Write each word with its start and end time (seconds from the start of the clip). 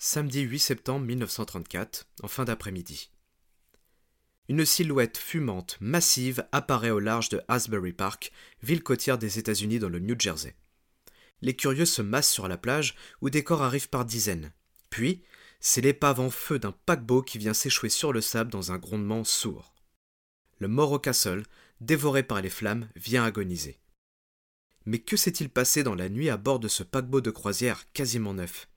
Samedi 0.00 0.42
8 0.42 0.60
septembre 0.60 1.06
1934, 1.06 2.06
en 2.22 2.28
fin 2.28 2.44
d'après-midi. 2.44 3.10
Une 4.48 4.64
silhouette 4.64 5.18
fumante, 5.18 5.76
massive, 5.80 6.46
apparaît 6.52 6.90
au 6.90 7.00
large 7.00 7.30
de 7.30 7.42
Asbury 7.48 7.92
Park, 7.92 8.30
ville 8.62 8.84
côtière 8.84 9.18
des 9.18 9.40
États-Unis 9.40 9.80
dans 9.80 9.88
le 9.88 9.98
New 9.98 10.14
Jersey. 10.16 10.54
Les 11.42 11.56
curieux 11.56 11.84
se 11.84 12.00
massent 12.00 12.30
sur 12.30 12.46
la 12.46 12.56
plage 12.56 12.94
où 13.22 13.28
des 13.28 13.42
corps 13.42 13.62
arrivent 13.62 13.88
par 13.88 14.04
dizaines. 14.04 14.52
Puis, 14.88 15.24
c'est 15.58 15.80
l'épave 15.80 16.20
en 16.20 16.30
feu 16.30 16.60
d'un 16.60 16.76
paquebot 16.86 17.22
qui 17.22 17.38
vient 17.38 17.52
s'échouer 17.52 17.90
sur 17.90 18.12
le 18.12 18.20
sable 18.20 18.52
dans 18.52 18.70
un 18.70 18.78
grondement 18.78 19.24
sourd. 19.24 19.74
Le 20.60 20.68
Morro 20.68 21.00
Castle, 21.00 21.42
dévoré 21.80 22.22
par 22.22 22.40
les 22.40 22.50
flammes, 22.50 22.88
vient 22.94 23.24
agoniser. 23.24 23.80
Mais 24.86 25.00
que 25.00 25.16
s'est-il 25.16 25.50
passé 25.50 25.82
dans 25.82 25.96
la 25.96 26.08
nuit 26.08 26.30
à 26.30 26.36
bord 26.36 26.60
de 26.60 26.68
ce 26.68 26.84
paquebot 26.84 27.20
de 27.20 27.32
croisière 27.32 27.90
quasiment 27.92 28.34
neuf? 28.34 28.68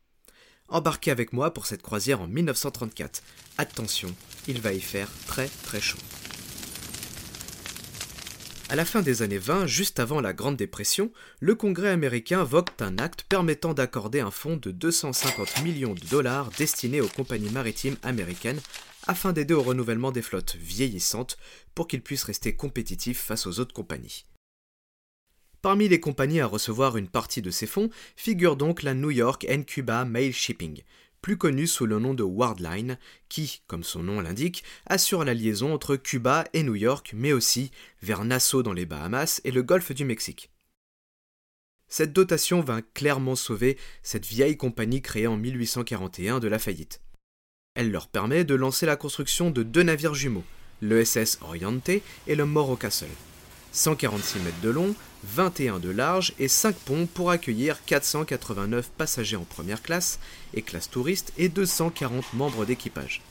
Embarquez 0.72 1.12
avec 1.12 1.34
moi 1.34 1.54
pour 1.54 1.66
cette 1.66 1.82
croisière 1.82 2.22
en 2.22 2.28
1934. 2.28 3.22
Attention, 3.58 4.16
il 4.48 4.62
va 4.62 4.72
y 4.72 4.80
faire 4.80 5.10
très 5.28 5.50
très 5.64 5.82
chaud. 5.82 5.98
À 8.70 8.78
la 8.78 8.86
fin 8.86 9.02
des 9.02 9.22
années 9.22 9.38
20, 9.38 9.68
juste 9.68 10.00
avant 10.00 10.22
la 10.22 10.32
Grande 10.32 10.56
Dépression, 10.56 11.12
le 11.42 11.56
Congrès 11.56 11.90
américain 11.90 12.46
vote 12.46 12.70
un 12.82 13.00
acte 13.00 13.26
permettant 13.28 13.74
d'accorder 13.74 14.22
un 14.22 14.32
fonds 14.32 14.56
de 14.56 14.72
250 14.72 15.62
millions 15.62 15.94
de 15.94 16.08
dollars 16.10 16.50
destiné 16.58 17.02
aux 17.02 17.10
compagnies 17.10 17.50
maritimes 17.50 17.98
américaines 18.02 18.62
afin 19.08 19.34
d'aider 19.34 19.54
au 19.54 19.64
renouvellement 19.64 20.14
des 20.14 20.22
flottes 20.22 20.56
vieillissantes 20.56 21.38
pour 21.76 21.90
qu'ils 21.90 22.02
puissent 22.02 22.24
rester 22.24 22.56
compétitifs 22.56 23.20
face 23.20 23.46
aux 23.46 23.60
autres 23.60 23.74
compagnies. 23.74 24.24
Parmi 25.62 25.88
les 25.88 26.00
compagnies 26.00 26.40
à 26.40 26.48
recevoir 26.48 26.98
une 26.98 27.08
partie 27.08 27.44
de 27.44 27.52
ces 27.52 27.68
fonds 27.68 27.92
figure 28.16 28.56
donc 28.56 28.82
la 28.82 28.96
New 28.96 29.12
York 29.12 29.46
and 29.48 29.64
Cuba 29.64 30.06
Mail 30.06 30.34
Shipping, 30.34 30.82
plus 31.22 31.38
connue 31.38 31.68
sous 31.68 31.86
le 31.86 32.00
nom 32.00 32.16
de 32.16 32.24
Wardline, 32.24 32.98
qui, 33.30 33.62
comme 33.68 33.84
son 33.84 34.02
nom 34.02 34.22
l'indique, 34.22 34.64
assure 34.88 35.24
la 35.24 35.36
liaison 35.36 35.72
entre 35.72 35.98
Cuba 35.98 36.46
et 36.54 36.64
New 36.64 36.74
York, 36.74 37.12
mais 37.16 37.32
aussi 37.32 37.70
vers 38.02 38.26
Nassau 38.26 38.64
dans 38.64 38.74
les 38.74 38.88
Bahamas 38.88 39.40
et 39.44 39.52
le 39.52 39.62
golfe 39.62 39.92
du 39.92 40.04
Mexique. 40.04 40.50
Cette 41.88 42.14
dotation 42.14 42.62
vint 42.62 42.82
clairement 42.96 43.36
sauver 43.36 43.78
cette 44.02 44.26
vieille 44.26 44.58
compagnie 44.58 45.04
créée 45.04 45.28
en 45.28 45.38
1841 45.38 46.40
de 46.40 46.48
la 46.48 46.58
faillite. 46.58 47.02
Elle 47.76 47.92
leur 47.92 48.08
permet 48.08 48.46
de 48.46 48.56
lancer 48.56 48.88
la 48.88 48.96
construction 48.96 49.52
de 49.52 49.62
deux 49.62 49.84
navires 49.84 50.16
jumeaux, 50.16 50.46
le 50.80 51.06
SS 51.06 51.38
Oriente 51.42 51.90
et 51.90 52.36
le 52.36 52.46
Morro 52.46 52.76
Castle. 52.78 53.08
146 53.72 54.40
mètres 54.40 54.62
de 54.62 54.70
long, 54.70 54.96
21 55.24 55.80
de 55.80 55.90
large 55.90 56.34
et 56.40 56.48
5 56.48 56.76
ponts 56.76 57.06
pour 57.06 57.32
accueillir 57.32 57.84
489 57.86 58.90
passagers 58.98 59.38
en 59.38 59.44
première 59.44 59.82
classe 59.82 60.20
et 60.54 60.62
classe 60.62 60.90
touriste 60.90 61.32
et 61.38 61.48
240 61.48 62.34
membres 62.34 62.66
d'équipage. 62.66 63.22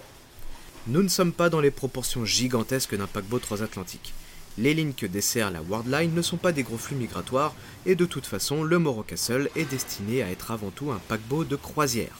Nous 0.87 1.03
ne 1.03 1.09
sommes 1.09 1.33
pas 1.33 1.51
dans 1.51 1.61
les 1.61 1.71
proportions 1.71 2.25
gigantesques 2.25 2.97
d'un 2.97 3.07
paquebot 3.07 3.39
transatlantique. 3.39 4.15
Les 4.57 4.75
lignes 4.75 4.95
que 4.95 5.07
dessert 5.07 5.51
la 5.51 5.63
Wardline 5.63 6.15
ne 6.15 6.23
sont 6.23 6.37
pas 6.37 6.53
des 6.53 6.63
gros 6.63 6.79
flux 6.79 6.97
migratoires 6.97 7.55
et 7.87 7.95
de 7.95 8.07
toute 8.07 8.27
façon 8.27 8.65
le 8.65 8.79
Morro 8.79 9.03
Castle 9.03 9.51
est 9.57 9.71
destiné 9.71 10.23
à 10.23 10.31
être 10.31 10.51
avant 10.51 10.71
tout 10.71 10.91
un 10.91 11.01
paquebot 11.09 11.45
de 11.45 11.57
croisière. 11.57 12.17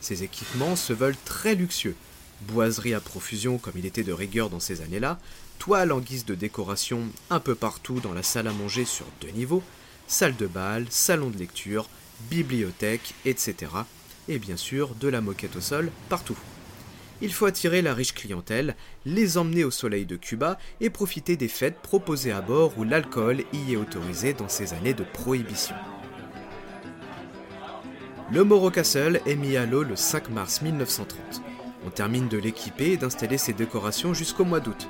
Ces 0.00 0.22
équipements 0.22 0.76
se 0.76 0.92
veulent 0.92 1.16
très 1.24 1.54
luxueux, 1.54 1.96
boiserie 2.42 2.94
à 2.94 3.00
profusion 3.00 3.58
comme 3.58 3.74
il 3.76 3.86
était 3.86 4.04
de 4.04 4.12
rigueur 4.12 4.50
dans 4.50 4.60
ces 4.60 4.82
années-là, 4.82 5.18
toile 5.58 5.92
en 5.92 5.98
guise 5.98 6.24
de 6.24 6.34
décoration 6.34 7.02
un 7.30 7.40
peu 7.40 7.54
partout 7.54 8.00
dans 8.00 8.12
la 8.12 8.22
salle 8.22 8.46
à 8.46 8.52
manger 8.52 8.84
sur 8.84 9.06
deux 9.20 9.30
niveaux, 9.30 9.62
salle 10.06 10.36
de 10.36 10.46
bal, 10.46 10.86
salon 10.90 11.30
de 11.30 11.38
lecture, 11.38 11.88
bibliothèque, 12.30 13.14
etc. 13.24 13.72
Et 14.28 14.38
bien 14.38 14.56
sûr 14.56 14.94
de 14.94 15.08
la 15.08 15.20
moquette 15.20 15.56
au 15.56 15.60
sol 15.60 15.90
partout. 16.08 16.38
Il 17.20 17.32
faut 17.32 17.46
attirer 17.46 17.82
la 17.82 17.94
riche 17.94 18.14
clientèle, 18.14 18.76
les 19.04 19.38
emmener 19.38 19.64
au 19.64 19.72
soleil 19.72 20.06
de 20.06 20.16
Cuba 20.16 20.58
et 20.80 20.88
profiter 20.88 21.36
des 21.36 21.48
fêtes 21.48 21.80
proposées 21.82 22.30
à 22.30 22.40
bord 22.40 22.78
où 22.78 22.84
l'alcool 22.84 23.42
y 23.52 23.72
est 23.72 23.76
autorisé 23.76 24.34
dans 24.34 24.48
ces 24.48 24.72
années 24.72 24.94
de 24.94 25.02
prohibition. 25.02 25.74
Le 28.30 28.44
Morro 28.44 28.70
Castle 28.70 29.20
est 29.26 29.36
mis 29.36 29.56
à 29.56 29.66
l'eau 29.66 29.82
le 29.82 29.96
5 29.96 30.28
mars 30.28 30.62
1930. 30.62 31.42
On 31.86 31.90
termine 31.90 32.28
de 32.28 32.38
l'équiper 32.38 32.92
et 32.92 32.96
d'installer 32.96 33.38
ses 33.38 33.52
décorations 33.52 34.14
jusqu'au 34.14 34.44
mois 34.44 34.60
d'août. 34.60 34.86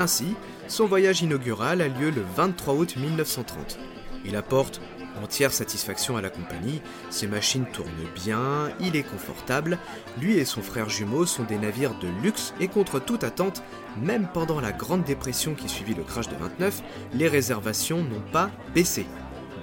Ainsi, 0.00 0.34
son 0.66 0.86
voyage 0.86 1.20
inaugural 1.22 1.82
a 1.82 1.88
lieu 1.88 2.10
le 2.10 2.24
23 2.34 2.74
août 2.74 2.96
1930. 2.96 3.78
Il 4.24 4.34
apporte 4.34 4.80
entière 5.22 5.52
satisfaction 5.52 6.16
à 6.16 6.22
la 6.22 6.30
compagnie, 6.30 6.80
ses 7.10 7.26
machines 7.26 7.66
tournent 7.66 7.90
bien, 8.14 8.70
il 8.80 8.96
est 8.96 9.02
confortable, 9.02 9.78
lui 10.18 10.38
et 10.38 10.46
son 10.46 10.62
frère 10.62 10.88
jumeau 10.88 11.26
sont 11.26 11.44
des 11.44 11.58
navires 11.58 11.98
de 11.98 12.08
luxe 12.22 12.54
et 12.60 12.68
contre 12.68 12.98
toute 12.98 13.24
attente, 13.24 13.62
même 14.00 14.28
pendant 14.32 14.60
la 14.60 14.72
grande 14.72 15.04
dépression 15.04 15.54
qui 15.54 15.68
suivit 15.68 15.94
le 15.94 16.02
crash 16.02 16.28
de 16.28 16.36
29, 16.36 16.82
les 17.12 17.28
réservations 17.28 17.98
n'ont 17.98 18.24
pas 18.32 18.50
baissé. 18.74 19.06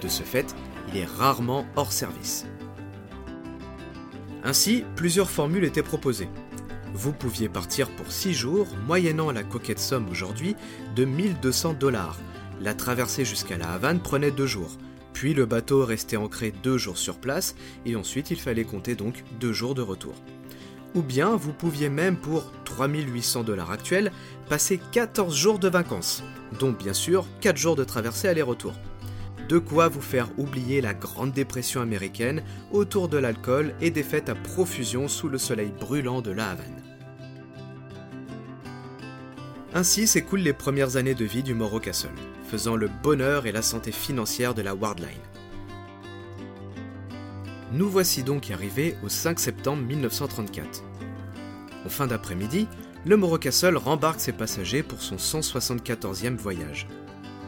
De 0.00 0.08
ce 0.08 0.22
fait, 0.22 0.54
il 0.88 0.98
est 0.98 1.04
rarement 1.18 1.66
hors 1.76 1.92
service. 1.92 2.46
Ainsi, 4.44 4.84
plusieurs 4.94 5.30
formules 5.30 5.64
étaient 5.64 5.82
proposées. 5.82 6.28
Vous 6.94 7.12
pouviez 7.12 7.48
partir 7.48 7.90
pour 7.90 8.10
6 8.10 8.32
jours, 8.32 8.66
moyennant 8.86 9.30
la 9.30 9.42
coquette 9.42 9.78
somme 9.78 10.08
aujourd'hui 10.10 10.56
de 10.96 11.04
1200 11.04 11.74
dollars. 11.74 12.18
La 12.60 12.74
traversée 12.74 13.24
jusqu'à 13.24 13.58
la 13.58 13.70
Havane 13.72 14.00
prenait 14.00 14.30
2 14.30 14.46
jours. 14.46 14.78
Puis 15.12 15.34
le 15.34 15.46
bateau 15.46 15.84
restait 15.84 16.16
ancré 16.16 16.52
2 16.62 16.78
jours 16.78 16.98
sur 16.98 17.18
place 17.18 17.54
et 17.84 17.94
ensuite 17.94 18.30
il 18.30 18.40
fallait 18.40 18.64
compter 18.64 18.94
donc 18.94 19.22
2 19.38 19.52
jours 19.52 19.74
de 19.74 19.82
retour. 19.82 20.14
Ou 20.94 21.02
bien 21.02 21.36
vous 21.36 21.52
pouviez 21.52 21.90
même 21.90 22.16
pour 22.16 22.50
3800 22.64 23.44
dollars 23.44 23.70
actuels 23.70 24.10
passer 24.48 24.80
14 24.92 25.36
jours 25.36 25.58
de 25.58 25.68
vacances, 25.68 26.22
dont 26.58 26.72
bien 26.72 26.94
sûr 26.94 27.26
4 27.40 27.56
jours 27.56 27.76
de 27.76 27.84
traversée 27.84 28.28
aller-retour. 28.28 28.72
De 29.48 29.58
quoi 29.58 29.88
vous 29.88 30.02
faire 30.02 30.28
oublier 30.36 30.82
la 30.82 30.92
Grande 30.92 31.32
Dépression 31.32 31.80
américaine 31.80 32.42
autour 32.70 33.08
de 33.08 33.16
l'alcool 33.16 33.74
et 33.80 33.90
des 33.90 34.02
fêtes 34.02 34.28
à 34.28 34.34
profusion 34.34 35.08
sous 35.08 35.28
le 35.28 35.38
soleil 35.38 35.72
brûlant 35.80 36.20
de 36.20 36.30
la 36.30 36.50
Havane. 36.50 36.82
Ainsi 39.72 40.06
s'écoulent 40.06 40.40
les 40.40 40.52
premières 40.52 40.96
années 40.96 41.14
de 41.14 41.24
vie 41.24 41.42
du 41.42 41.54
Morro 41.54 41.80
Castle, 41.80 42.10
faisant 42.50 42.76
le 42.76 42.90
bonheur 43.02 43.46
et 43.46 43.52
la 43.52 43.62
santé 43.62 43.90
financière 43.90 44.52
de 44.52 44.60
la 44.60 44.74
Wardline. 44.74 45.08
Nous 47.72 47.88
voici 47.88 48.22
donc 48.22 48.50
arrivés 48.50 48.96
au 49.02 49.08
5 49.08 49.40
septembre 49.40 49.82
1934. 49.82 50.84
En 51.86 51.88
fin 51.88 52.06
d'après-midi, 52.06 52.66
le 53.06 53.16
Morro 53.16 53.38
Castle 53.38 53.76
rembarque 53.76 54.20
ses 54.20 54.32
passagers 54.32 54.82
pour 54.82 55.00
son 55.00 55.16
174e 55.16 56.36
voyage. 56.36 56.86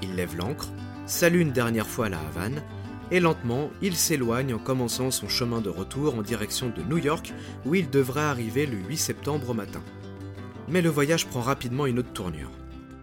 Il 0.03 0.15
lève 0.15 0.37
l'ancre, 0.37 0.69
salue 1.11 1.41
une 1.41 1.51
dernière 1.51 1.89
fois 1.89 2.09
la 2.09 2.21
Havane, 2.21 2.63
et 3.11 3.19
lentement, 3.19 3.71
il 3.83 3.97
s'éloigne 3.97 4.55
en 4.55 4.59
commençant 4.59 5.11
son 5.11 5.29
chemin 5.29 5.61
de 5.61 5.69
retour 5.69 6.15
en 6.15 6.23
direction 6.23 6.69
de 6.69 6.83
New 6.83 6.99
York, 6.99 7.35
où 7.67 7.75
il 7.75 7.91
devrait 7.91 8.21
arriver 8.21 8.65
le 8.65 8.77
8 8.77 8.97
septembre 8.97 9.51
au 9.51 9.55
matin. 9.55 9.83
Mais 10.69 10.81
le 10.81 10.89
voyage 10.89 11.27
prend 11.27 11.41
rapidement 11.41 11.87
une 11.87 11.99
autre 11.99 12.13
tournure. 12.13 12.53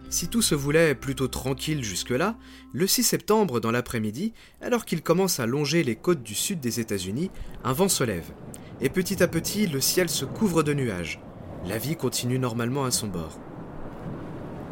Si 0.08 0.28
tout 0.28 0.40
se 0.40 0.54
voulait 0.54 0.94
plutôt 0.94 1.28
tranquille 1.28 1.84
jusque-là, 1.84 2.36
le 2.72 2.86
6 2.86 3.02
septembre 3.02 3.60
dans 3.60 3.70
l'après-midi, 3.70 4.32
alors 4.62 4.86
qu'il 4.86 5.02
commence 5.02 5.38
à 5.38 5.46
longer 5.46 5.84
les 5.84 5.96
côtes 5.96 6.22
du 6.22 6.34
sud 6.34 6.60
des 6.60 6.80
États-Unis, 6.80 7.30
un 7.62 7.74
vent 7.74 7.90
se 7.90 8.04
lève, 8.04 8.32
et 8.80 8.88
petit 8.88 9.22
à 9.22 9.28
petit 9.28 9.66
le 9.66 9.82
ciel 9.82 10.08
se 10.08 10.24
couvre 10.24 10.62
de 10.62 10.72
nuages. 10.72 11.20
La 11.66 11.76
vie 11.76 11.96
continue 11.96 12.38
normalement 12.38 12.86
à 12.86 12.90
son 12.90 13.08
bord. 13.08 13.38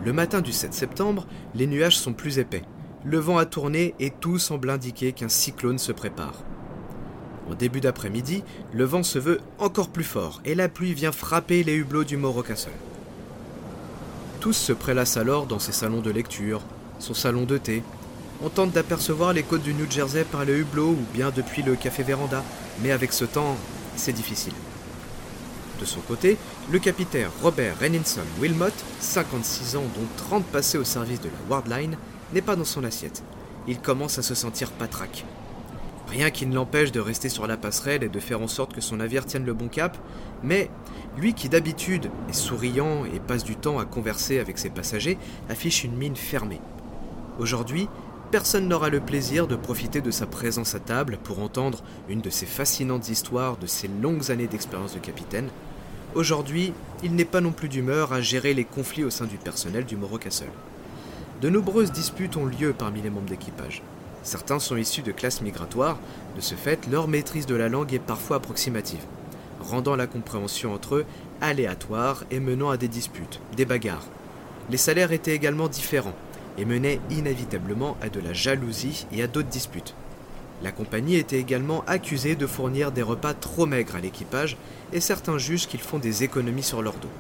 Le 0.07 0.15
matin 0.15 0.41
du 0.41 0.53
7 0.53 0.73
septembre, 0.73 1.27
les 1.55 1.67
nuages 1.67 1.99
sont 1.99 2.15
plus 2.15 2.39
épais, 2.39 2.63
le 3.07 3.19
vent 3.19 3.39
a 3.39 3.47
tourné 3.47 3.95
et 4.01 4.11
tout 4.11 4.39
semble 4.39 4.69
indiquer 4.69 5.13
qu'un 5.13 5.29
cyclone 5.29 5.79
se 5.79 5.93
prépare. 5.93 6.43
En 7.49 7.55
début 7.55 7.81
d'après-midi, 7.81 8.43
le 8.73 8.85
vent 8.85 9.05
se 9.05 9.21
veut 9.21 9.41
encore 9.61 9.91
plus 9.91 10.05
fort 10.05 10.41
et 10.45 10.57
la 10.57 10.69
pluie 10.69 10.93
vient 10.93 11.13
frapper 11.13 11.63
les 11.63 11.77
hublots 11.77 12.03
du 12.03 12.17
Morro 12.17 12.43
Castle. 12.43 12.73
Tous 14.41 14.53
se 14.53 14.73
prélassent 14.73 15.17
alors 15.17 15.47
dans 15.47 15.61
ses 15.61 15.71
salons 15.71 16.01
de 16.01 16.11
lecture, 16.11 16.63
son 16.99 17.15
salon 17.15 17.45
de 17.45 17.59
thé. 17.59 17.85
On 18.43 18.49
tente 18.49 18.73
d'apercevoir 18.73 19.33
les 19.33 19.45
côtes 19.45 19.63
du 19.63 19.73
New 19.73 19.89
Jersey 19.89 20.25
par 20.25 20.45
le 20.45 20.59
hublot 20.59 20.91
ou 20.91 21.07
bien 21.15 21.31
depuis 21.31 21.63
le 21.63 21.77
café 21.77 22.03
Véranda, 22.03 22.43
mais 22.83 22.91
avec 22.91 23.13
ce 23.13 23.25
temps, 23.25 23.57
c'est 23.95 24.13
difficile. 24.13 24.53
De 25.79 25.85
son 25.85 26.01
côté, 26.01 26.39
le 26.73 26.81
capitaine 26.81 27.29
Robert 27.41 27.79
Renninson 27.79 28.23
Wilmot, 28.41 28.67
56 28.99 29.77
ans 29.77 29.85
dont 29.95 30.07
30 30.17 30.45
passés 30.47 30.79
au 30.79 30.85
service 30.85 31.21
de 31.21 31.29
la 31.29 31.51
Wardline, 31.51 31.97
n'est 32.33 32.43
pas 32.43 32.57
dans 32.57 32.65
son 32.65 32.85
assiette. 32.85 33.23
Il 33.69 33.81
commence 33.81 34.19
à 34.19 34.23
se 34.23 34.35
sentir 34.35 34.71
patraque. 34.73 35.25
Rien 36.09 36.31
qui 36.31 36.47
ne 36.47 36.55
l'empêche 36.55 36.93
de 36.93 37.01
rester 37.01 37.29
sur 37.29 37.47
la 37.47 37.57
passerelle 37.57 38.05
et 38.05 38.09
de 38.09 38.21
faire 38.21 38.41
en 38.41 38.49
sorte 38.49 38.73
que 38.73 38.81
son 38.81 38.97
navire 38.97 39.27
tienne 39.27 39.45
le 39.45 39.55
bon 39.55 39.69
cap, 39.69 39.99
mais 40.43 40.71
lui 41.19 41.35
qui 41.35 41.49
d'habitude 41.49 42.11
est 42.29 42.33
souriant 42.33 43.05
et 43.05 43.19
passe 43.19 43.43
du 43.43 43.57
temps 43.57 43.79
à 43.79 43.85
converser 43.85 44.39
avec 44.39 44.59
ses 44.59 44.71
passagers, 44.71 45.19
affiche 45.49 45.83
une 45.83 45.97
mine 45.97 46.15
fermée. 46.15 46.61
Aujourd'hui, 47.41 47.89
personne 48.31 48.69
n'aura 48.69 48.89
le 48.89 49.01
plaisir 49.01 49.49
de 49.49 49.57
profiter 49.57 50.01
de 50.01 50.11
sa 50.13 50.27
présence 50.27 50.75
à 50.75 50.81
table 50.81 51.19
pour 51.25 51.41
entendre 51.41 51.83
une 52.09 52.21
de 52.21 52.31
ces 52.31 52.47
fascinantes 52.47 53.09
histoires 53.09 53.57
de 53.57 53.67
ses 53.67 53.89
longues 53.89 54.31
années 54.31 54.47
d'expérience 54.47 54.95
de 54.95 55.01
capitaine. 55.01 55.49
Aujourd'hui, 56.15 56.73
il 57.03 57.15
n'est 57.15 57.25
pas 57.25 57.41
non 57.41 57.53
plus 57.53 57.69
d'humeur 57.69 58.13
à 58.13 58.21
gérer 58.21 58.55
les 58.55 58.65
conflits 58.65 59.05
au 59.05 59.11
sein 59.11 59.27
du 59.27 59.39
personnel 59.39 59.85
du 59.85 59.97
Morro 59.97 60.19
Castle. 60.19 60.49
De 61.43 61.51
nombreuses 61.51 61.93
disputes 61.93 62.37
ont 62.37 62.47
lieu 62.47 62.73
parmi 62.73 63.03
les 63.03 63.11
membres 63.11 63.29
d'équipage. 63.29 63.83
Certains 64.23 64.59
sont 64.59 64.77
issus 64.77 65.03
de 65.03 65.13
classes 65.13 65.43
migratoires, 65.43 65.99
de 66.35 66.41
ce 66.41 66.55
fait, 66.55 66.87
leur 66.91 67.09
maîtrise 67.09 67.47
de 67.47 67.55
la 67.55 67.69
langue 67.69 67.93
est 67.93 67.99
parfois 67.99 68.37
approximative, 68.37 69.05
rendant 69.61 69.97
la 69.97 70.07
compréhension 70.07 70.73
entre 70.73 70.97
eux 70.97 71.07
aléatoire 71.41 72.25
et 72.31 72.41
menant 72.41 72.71
à 72.71 72.79
des 72.79 72.89
disputes, 72.89 73.41
des 73.57 73.67
bagarres. 73.67 74.07
Les 74.71 74.79
salaires 74.79 75.13
étaient 75.13 75.35
également 75.35 75.69
différents, 75.69 76.15
et 76.59 76.65
menait 76.65 77.01
inévitablement 77.11 77.97
à 78.01 78.09
de 78.09 78.21
la 78.21 78.33
jalousie 78.33 79.07
et 79.13 79.23
à 79.23 79.27
d'autres 79.27 79.49
disputes. 79.49 79.95
La 80.63 80.73
compagnie 80.73 81.17
était 81.17 81.39
également 81.39 81.85
accusée 81.87 82.35
de 82.35 82.47
fournir 82.47 82.93
des 82.93 83.03
repas 83.03 83.35
trop 83.35 83.67
maigres 83.67 83.97
à 83.97 84.01
l'équipage 84.01 84.57
et 84.93 85.01
certains 85.01 85.37
jugent 85.37 85.67
qu'ils 85.67 85.81
font 85.81 85.99
des 85.99 86.25
économies 86.25 86.63
sur 86.63 86.81
leur 86.81 86.95
dos. 86.95 87.11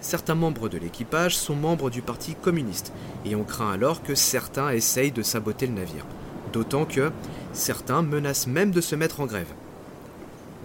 Certains 0.00 0.34
membres 0.34 0.68
de 0.68 0.78
l'équipage 0.78 1.36
sont 1.36 1.54
membres 1.54 1.90
du 1.90 2.00
Parti 2.00 2.34
communiste 2.34 2.92
et 3.24 3.36
on 3.36 3.44
craint 3.44 3.70
alors 3.70 4.02
que 4.02 4.14
certains 4.14 4.70
essayent 4.70 5.12
de 5.12 5.22
saboter 5.22 5.66
le 5.66 5.74
navire, 5.74 6.06
d'autant 6.52 6.86
que 6.86 7.12
certains 7.52 8.02
menacent 8.02 8.46
même 8.46 8.70
de 8.70 8.80
se 8.80 8.96
mettre 8.96 9.20
en 9.20 9.26
grève. 9.26 9.52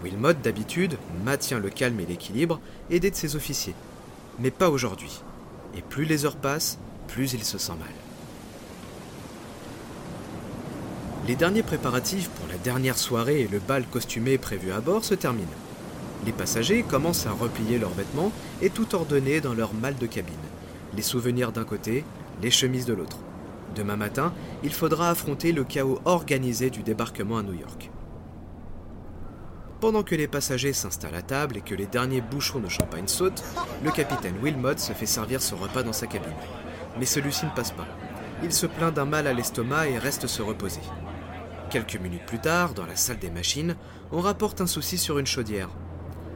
Wilmot, 0.03 0.33
d'habitude, 0.33 0.97
maintient 1.25 1.59
le 1.59 1.69
calme 1.69 1.99
et 1.99 2.05
l'équilibre, 2.05 2.59
aidé 2.89 3.11
de 3.11 3.15
ses 3.15 3.35
officiers. 3.35 3.75
Mais 4.39 4.51
pas 4.51 4.69
aujourd'hui. 4.69 5.21
Et 5.75 5.81
plus 5.81 6.05
les 6.05 6.25
heures 6.25 6.37
passent, 6.37 6.77
plus 7.07 7.33
il 7.33 7.43
se 7.43 7.57
sent 7.57 7.73
mal. 7.73 7.89
Les 11.27 11.35
derniers 11.35 11.63
préparatifs 11.63 12.29
pour 12.29 12.47
la 12.47 12.57
dernière 12.57 12.97
soirée 12.97 13.41
et 13.41 13.47
le 13.47 13.59
bal 13.59 13.83
costumé 13.85 14.37
prévu 14.37 14.71
à 14.71 14.79
bord 14.79 15.03
se 15.03 15.15
terminent. 15.15 15.47
Les 16.25 16.31
passagers 16.31 16.83
commencent 16.83 17.27
à 17.27 17.31
replier 17.31 17.77
leurs 17.77 17.93
vêtements 17.93 18.31
et 18.61 18.69
tout 18.69 18.95
ordonner 18.95 19.41
dans 19.41 19.53
leur 19.53 19.73
malle 19.73 19.97
de 19.97 20.07
cabine. 20.07 20.33
Les 20.95 21.01
souvenirs 21.01 21.51
d'un 21.51 21.65
côté, 21.65 22.03
les 22.41 22.51
chemises 22.51 22.85
de 22.85 22.93
l'autre. 22.93 23.17
Demain 23.75 23.95
matin, 23.97 24.33
il 24.63 24.73
faudra 24.73 25.09
affronter 25.09 25.51
le 25.51 25.63
chaos 25.63 25.99
organisé 26.05 26.69
du 26.69 26.83
débarquement 26.83 27.37
à 27.37 27.43
New 27.43 27.53
York. 27.53 27.91
Pendant 29.81 30.03
que 30.03 30.15
les 30.15 30.27
passagers 30.27 30.73
s'installent 30.73 31.15
à 31.15 31.21
table 31.21 31.57
et 31.57 31.61
que 31.61 31.75
les 31.75 31.85
derniers 31.85 32.21
bouchons 32.21 32.59
de 32.59 32.69
champagne 32.69 33.07
sautent, 33.07 33.43
le 33.83 33.91
capitaine 33.91 34.35
Wilmot 34.41 34.77
se 34.77 34.93
fait 34.93 35.05
servir 35.05 35.41
son 35.41 35.57
repas 35.57 35.83
dans 35.83 35.93
sa 35.93 36.07
cabine 36.07 36.31
mais 36.97 37.05
celui-ci 37.05 37.45
ne 37.45 37.51
passe 37.51 37.71
pas. 37.71 37.87
Il 38.43 38.51
se 38.51 38.65
plaint 38.65 38.93
d'un 38.93 39.05
mal 39.05 39.27
à 39.27 39.33
l'estomac 39.33 39.87
et 39.87 39.97
reste 39.97 40.27
se 40.27 40.41
reposer. 40.41 40.81
Quelques 41.69 41.99
minutes 41.99 42.25
plus 42.25 42.39
tard, 42.39 42.73
dans 42.73 42.85
la 42.85 42.95
salle 42.95 43.19
des 43.19 43.29
machines, 43.29 43.75
on 44.11 44.21
rapporte 44.21 44.61
un 44.61 44.67
souci 44.67 44.97
sur 44.97 45.19
une 45.19 45.25
chaudière. 45.25 45.69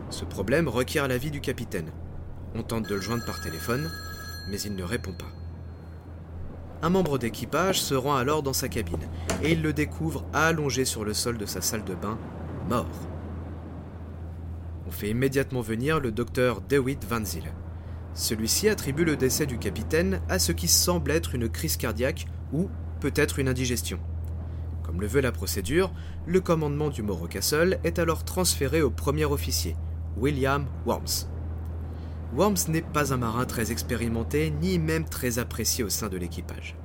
Ce 0.10 0.26
problème 0.26 0.68
requiert 0.68 1.08
l'avis 1.08 1.32
du 1.32 1.42
capitaine. 1.42 1.92
On 2.56 2.64
tente 2.64 2.88
de 2.88 2.96
le 2.96 3.02
joindre 3.02 3.26
par 3.26 3.42
téléphone, 3.42 3.90
mais 4.50 4.60
il 4.60 4.76
ne 4.76 4.84
répond 4.84 5.14
pas. 5.14 5.30
Un 6.82 6.90
membre 6.90 7.18
d'équipage 7.18 7.82
se 7.82 7.94
rend 7.94 8.16
alors 8.16 8.42
dans 8.42 8.54
sa 8.54 8.70
cabine 8.70 9.08
et 9.44 9.52
il 9.52 9.62
le 9.62 9.74
découvre 9.74 10.26
allongé 10.34 10.86
sur 10.86 11.04
le 11.04 11.14
sol 11.14 11.38
de 11.38 11.46
sa 11.46 11.62
salle 11.62 11.84
de 11.84 11.94
bain, 11.94 12.18
mort. 12.70 12.88
On 14.88 14.92
fait 14.92 15.10
immédiatement 15.10 15.62
venir 15.62 16.00
le 16.00 16.12
docteur 16.12 16.62
DeWitt 16.62 17.06
Van 17.06 17.24
Zyl. 17.24 17.44
Celui-ci 18.16 18.70
attribue 18.70 19.06
le 19.06 19.16
décès 19.16 19.46
du 19.46 19.60
capitaine 19.60 20.22
à 20.30 20.40
ce 20.40 20.52
qui 20.52 20.68
semble 20.68 21.12
être 21.12 21.36
une 21.36 21.50
crise 21.50 21.78
cardiaque 21.78 22.26
ou 22.52 22.70
peut-être 23.00 23.40
une 23.40 23.48
indigestion. 23.48 24.00
Comme 24.84 25.02
le 25.02 25.08
veut 25.08 25.22
la 25.22 25.32
procédure, 25.32 25.92
le 26.26 26.42
commandement 26.42 26.90
du 26.90 27.04
Morro 27.04 27.28
Castle 27.28 27.80
est 27.84 28.00
alors 28.00 28.24
transféré 28.24 28.82
au 28.82 28.90
premier 28.90 29.26
officier, 29.26 29.76
William 30.20 30.66
Worms. 30.86 31.28
Worms 32.36 32.68
n'est 32.68 32.82
pas 32.82 33.14
un 33.14 33.18
marin 33.18 33.46
très 33.46 33.72
expérimenté 33.72 34.52
ni 34.52 34.78
même 34.78 35.06
très 35.06 35.40
apprécié 35.40 35.84
au 35.84 35.90
sein 35.90 36.10
de 36.10 36.18
l'équipage. 36.18 36.76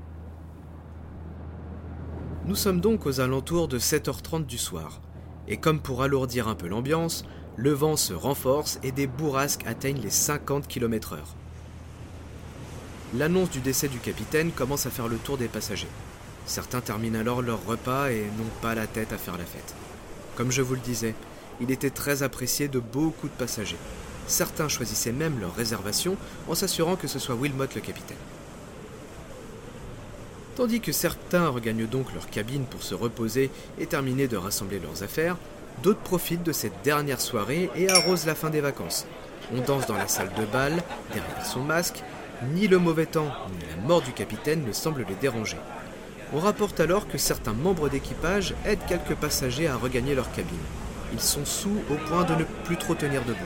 Nous 2.46 2.54
sommes 2.54 2.80
donc 2.80 3.06
aux 3.06 3.20
alentours 3.20 3.68
de 3.68 3.78
7h30 3.78 4.46
du 4.46 4.58
soir, 4.58 5.00
et 5.48 5.56
comme 5.56 5.80
pour 5.80 6.02
alourdir 6.02 6.46
un 6.46 6.54
peu 6.54 6.68
l'ambiance, 6.68 7.24
le 7.56 7.72
vent 7.72 7.96
se 7.96 8.12
renforce 8.12 8.78
et 8.82 8.92
des 8.92 9.06
bourrasques 9.06 9.66
atteignent 9.66 10.00
les 10.00 10.10
50 10.10 10.68
km/h. 10.68 11.18
L'annonce 13.16 13.50
du 13.50 13.60
décès 13.60 13.88
du 13.88 13.98
capitaine 13.98 14.50
commence 14.50 14.86
à 14.86 14.90
faire 14.90 15.08
le 15.08 15.16
tour 15.16 15.38
des 15.38 15.48
passagers. 15.48 15.88
Certains 16.46 16.80
terminent 16.80 17.18
alors 17.18 17.42
leur 17.42 17.64
repas 17.66 18.10
et 18.10 18.24
n'ont 18.38 18.60
pas 18.60 18.74
la 18.74 18.86
tête 18.86 19.12
à 19.12 19.18
faire 19.18 19.38
la 19.38 19.44
fête. 19.44 19.74
Comme 20.36 20.50
je 20.50 20.62
vous 20.62 20.74
le 20.74 20.80
disais, 20.80 21.14
il 21.60 21.70
était 21.70 21.90
très 21.90 22.22
apprécié 22.22 22.68
de 22.68 22.78
beaucoup 22.78 23.28
de 23.28 23.32
passagers. 23.32 23.78
Certains 24.26 24.68
choisissaient 24.68 25.12
même 25.12 25.40
leur 25.40 25.54
réservation 25.54 26.16
en 26.48 26.54
s'assurant 26.54 26.96
que 26.96 27.08
ce 27.08 27.18
soit 27.18 27.34
Wilmot 27.34 27.66
le 27.74 27.80
capitaine. 27.80 28.16
Tandis 30.56 30.80
que 30.80 30.92
certains 30.92 31.48
regagnent 31.48 31.86
donc 31.86 32.12
leur 32.14 32.28
cabine 32.30 32.64
pour 32.64 32.82
se 32.82 32.94
reposer 32.94 33.50
et 33.78 33.86
terminer 33.86 34.28
de 34.28 34.36
rassembler 34.36 34.78
leurs 34.78 35.02
affaires, 35.02 35.36
D'autres 35.82 36.00
profitent 36.00 36.42
de 36.42 36.52
cette 36.52 36.82
dernière 36.82 37.20
soirée 37.20 37.70
et 37.76 37.90
arrosent 37.90 38.26
la 38.26 38.34
fin 38.34 38.50
des 38.50 38.60
vacances. 38.60 39.06
On 39.54 39.60
danse 39.60 39.86
dans 39.86 39.96
la 39.96 40.08
salle 40.08 40.30
de 40.38 40.44
bal, 40.46 40.82
derrière 41.12 41.46
son 41.46 41.60
masque, 41.60 42.02
ni 42.54 42.68
le 42.68 42.78
mauvais 42.78 43.06
temps 43.06 43.32
ni 43.50 43.66
la 43.68 43.86
mort 43.86 44.02
du 44.02 44.12
capitaine 44.12 44.64
ne 44.64 44.72
semblent 44.72 45.04
les 45.08 45.14
déranger. 45.16 45.58
On 46.32 46.38
rapporte 46.38 46.80
alors 46.80 47.06
que 47.08 47.18
certains 47.18 47.52
membres 47.52 47.88
d'équipage 47.88 48.54
aident 48.64 48.86
quelques 48.88 49.14
passagers 49.14 49.68
à 49.68 49.76
regagner 49.76 50.14
leur 50.14 50.32
cabine. 50.32 50.56
Ils 51.12 51.20
sont 51.20 51.44
sous 51.44 51.82
au 51.90 51.94
point 52.08 52.24
de 52.24 52.34
ne 52.34 52.44
plus 52.64 52.76
trop 52.76 52.94
tenir 52.94 53.22
debout. 53.24 53.38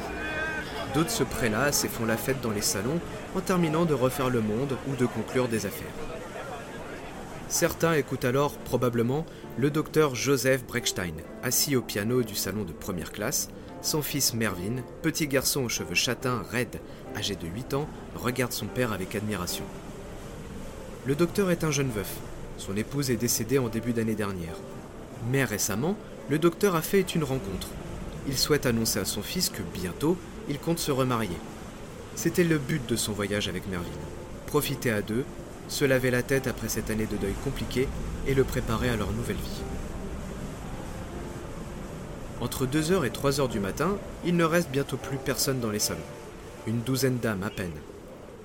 D'autres 0.94 1.10
se 1.10 1.25
prélassent 1.25 1.84
et 1.84 1.88
font 1.88 2.06
la 2.06 2.16
fête 2.16 2.40
dans 2.40 2.50
les 2.50 2.62
salons 2.62 3.00
en 3.37 3.40
terminant 3.40 3.84
de 3.84 3.94
refaire 3.94 4.31
le 4.31 4.40
monde 4.40 4.76
ou 4.88 4.96
de 4.96 5.06
conclure 5.06 5.49
des 5.49 5.66
affaires. 5.66 5.87
Certains 7.49 7.94
écoutent 7.94 8.25
alors 8.25 8.52
probablement 8.58 9.25
le 9.56 9.70
docteur 9.70 10.14
Joseph 10.14 10.64
Breckstein, 10.66 11.14
assis 11.43 11.76
au 11.76 11.82
piano 11.82 12.22
du 12.22 12.34
salon 12.34 12.64
de 12.64 12.72
première 12.72 13.10
classe. 13.10 13.49
Son 13.81 14.02
fils 14.02 14.34
Mervyn, 14.34 14.82
petit 15.02 15.28
garçon 15.28 15.64
aux 15.64 15.69
cheveux 15.69 15.94
châtains 15.94 16.43
raides, 16.50 16.81
âgé 17.16 17.37
de 17.37 17.46
8 17.46 17.75
ans, 17.75 17.88
regarde 18.14 18.52
son 18.52 18.66
père 18.66 18.93
avec 18.93 19.14
admiration. 19.14 19.64
Le 21.06 21.14
docteur 21.14 21.50
est 21.50 21.64
un 21.64 21.70
jeune 21.70 21.90
veuf. 21.90 22.16
Son 22.58 22.76
épouse 22.76 23.11
est 23.11 23.16
décédée 23.16 23.58
en 23.58 23.69
début 23.69 23.93
d'année 23.93 24.14
dernière. 24.14 24.56
Mais 25.31 25.44
récemment, 25.44 25.96
le 26.28 26.38
docteur 26.38 26.76
a 26.76 26.82
fait 26.82 27.14
une 27.14 27.25
rencontre. 27.25 27.69
Il 28.26 28.36
souhaite 28.36 28.66
annoncer 28.66 28.99
à 28.99 29.04
son 29.04 29.23
fils 29.23 29.49
que 29.49 29.62
bientôt, 29.62 30.16
il 30.49 30.58
compte 30.58 30.78
se 30.78 30.90
remarier. 30.90 31.37
C'était 32.14 32.44
le 32.44 32.58
but 32.58 32.87
de 32.87 32.97
son 32.97 33.12
voyage 33.12 33.49
avec 33.49 33.66
Mervyn. 33.68 33.88
Profiter 34.47 34.90
à 34.90 35.02
deux 35.02 35.25
se 35.68 35.85
laver 35.85 36.11
la 36.11 36.23
tête 36.23 36.47
après 36.47 36.68
cette 36.68 36.90
année 36.90 37.06
de 37.06 37.16
deuil 37.16 37.35
compliqué 37.44 37.88
et 38.26 38.35
le 38.35 38.44
préparer 38.44 38.88
à 38.88 38.97
leur 38.97 39.12
nouvelle 39.12 39.37
vie. 39.37 39.62
Entre 42.40 42.66
2h 42.66 43.04
et 43.04 43.11
3h 43.11 43.49
du 43.49 43.61
matin, 43.61 43.97
il 44.25 44.37
ne 44.37 44.44
reste 44.44 44.70
bientôt 44.70 44.97
plus 44.97 45.18
personne 45.18 45.61
dans 45.61 45.70
les 45.70 45.78
salons. 45.78 46.00
Une 46.66 46.80
douzaine 46.80 47.18
d'âmes 47.18 47.42
à 47.42 47.50
peine. 47.50 47.73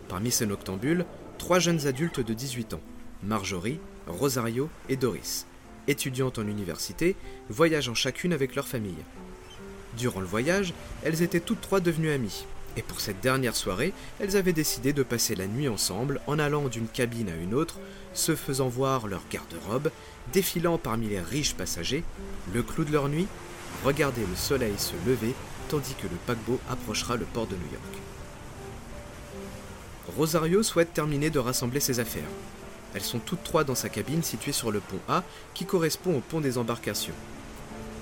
Parmi 0.09 0.31
ces 0.31 0.45
noctambules, 0.45 1.05
trois 1.37 1.59
jeunes 1.59 1.87
adultes 1.87 2.19
de 2.19 2.33
18 2.33 2.73
ans, 2.73 2.81
Marjorie, 3.23 3.79
Rosario 4.07 4.69
et 4.89 4.97
Doris, 4.97 5.45
étudiantes 5.87 6.39
en 6.39 6.47
université, 6.47 7.15
voyageant 7.49 7.95
chacune 7.95 8.33
avec 8.33 8.55
leur 8.55 8.67
famille. 8.67 9.03
Durant 9.97 10.21
le 10.21 10.25
voyage, 10.25 10.73
elles 11.03 11.21
étaient 11.21 11.39
toutes 11.39 11.61
trois 11.61 11.79
devenues 11.79 12.11
amies, 12.11 12.45
et 12.77 12.81
pour 12.81 12.99
cette 12.99 13.21
dernière 13.21 13.55
soirée, 13.55 13.93
elles 14.19 14.37
avaient 14.37 14.53
décidé 14.53 14.93
de 14.93 15.03
passer 15.03 15.35
la 15.35 15.47
nuit 15.47 15.67
ensemble 15.67 16.21
en 16.25 16.39
allant 16.39 16.67
d'une 16.67 16.87
cabine 16.87 17.29
à 17.29 17.35
une 17.35 17.53
autre, 17.53 17.79
se 18.13 18.35
faisant 18.35 18.69
voir 18.69 19.07
leur 19.07 19.21
garde-robe, 19.29 19.91
défilant 20.31 20.77
parmi 20.77 21.07
les 21.07 21.19
riches 21.19 21.53
passagers, 21.53 22.03
le 22.53 22.63
clou 22.63 22.83
de 22.83 22.91
leur 22.91 23.09
nuit, 23.09 23.27
regarder 23.83 24.21
le 24.21 24.35
soleil 24.35 24.73
se 24.77 24.93
lever 25.07 25.33
tandis 25.69 25.95
que 25.95 26.03
le 26.03 26.17
paquebot 26.25 26.59
approchera 26.69 27.15
le 27.15 27.25
port 27.25 27.47
de 27.47 27.55
New 27.55 27.71
York. 27.71 28.01
Rosario 30.15 30.61
souhaite 30.61 30.93
terminer 30.93 31.29
de 31.29 31.39
rassembler 31.39 31.79
ses 31.79 31.99
affaires. 31.99 32.29
Elles 32.93 33.01
sont 33.01 33.19
toutes 33.19 33.43
trois 33.43 33.63
dans 33.63 33.75
sa 33.75 33.89
cabine 33.89 34.23
située 34.23 34.51
sur 34.51 34.71
le 34.71 34.79
pont 34.79 34.99
A 35.07 35.23
qui 35.53 35.65
correspond 35.65 36.15
au 36.15 36.19
pont 36.19 36.41
des 36.41 36.57
embarcations. 36.57 37.13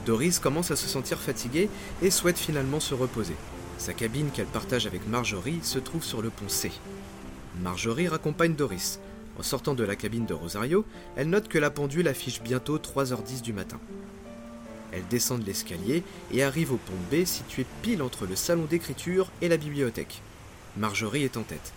Doris 0.05 0.39
commence 0.39 0.71
à 0.71 0.75
se 0.75 0.88
sentir 0.88 1.19
fatiguée 1.19 1.69
et 2.01 2.10
souhaite 2.10 2.38
finalement 2.38 2.79
se 2.79 2.93
reposer. 2.93 3.36
Sa 3.77 3.93
cabine 3.93 4.31
qu'elle 4.31 4.48
partage 4.48 4.86
avec 4.86 5.07
Marjorie 5.07 5.60
se 5.63 5.79
trouve 5.79 6.03
sur 6.03 6.21
le 6.21 6.29
pont 6.29 6.50
C. 6.50 6.71
Marjorie 7.62 8.07
raccompagne 8.07 8.55
Doris. 8.55 9.00
En 9.39 9.43
sortant 9.43 9.75
de 9.75 9.83
la 9.83 9.95
cabine 9.95 10.25
de 10.25 10.33
Rosario, 10.33 10.86
elle 11.15 11.29
note 11.29 11.48
que 11.48 11.57
la 11.57 11.69
pendule 11.69 12.07
affiche 12.07 12.41
bientôt 12.41 12.77
3h10 12.77 13.41
du 13.41 13.53
matin. 13.53 13.79
Elle 14.91 15.07
descend 15.07 15.41
de 15.41 15.45
l'escalier 15.45 16.03
et 16.31 16.43
arrive 16.43 16.74
au 16.74 16.77
pont 16.77 16.93
B 17.12 17.24
situé 17.25 17.65
pile 17.81 18.01
entre 18.03 18.25
le 18.25 18.36
salon 18.36 18.65
d'écriture 18.65 19.31
et 19.41 19.48
la 19.48 19.57
bibliothèque. 19.57 20.21
Marjorie 20.77 21.24
est 21.24 21.38
en 21.38 21.43
tête. 21.43 21.74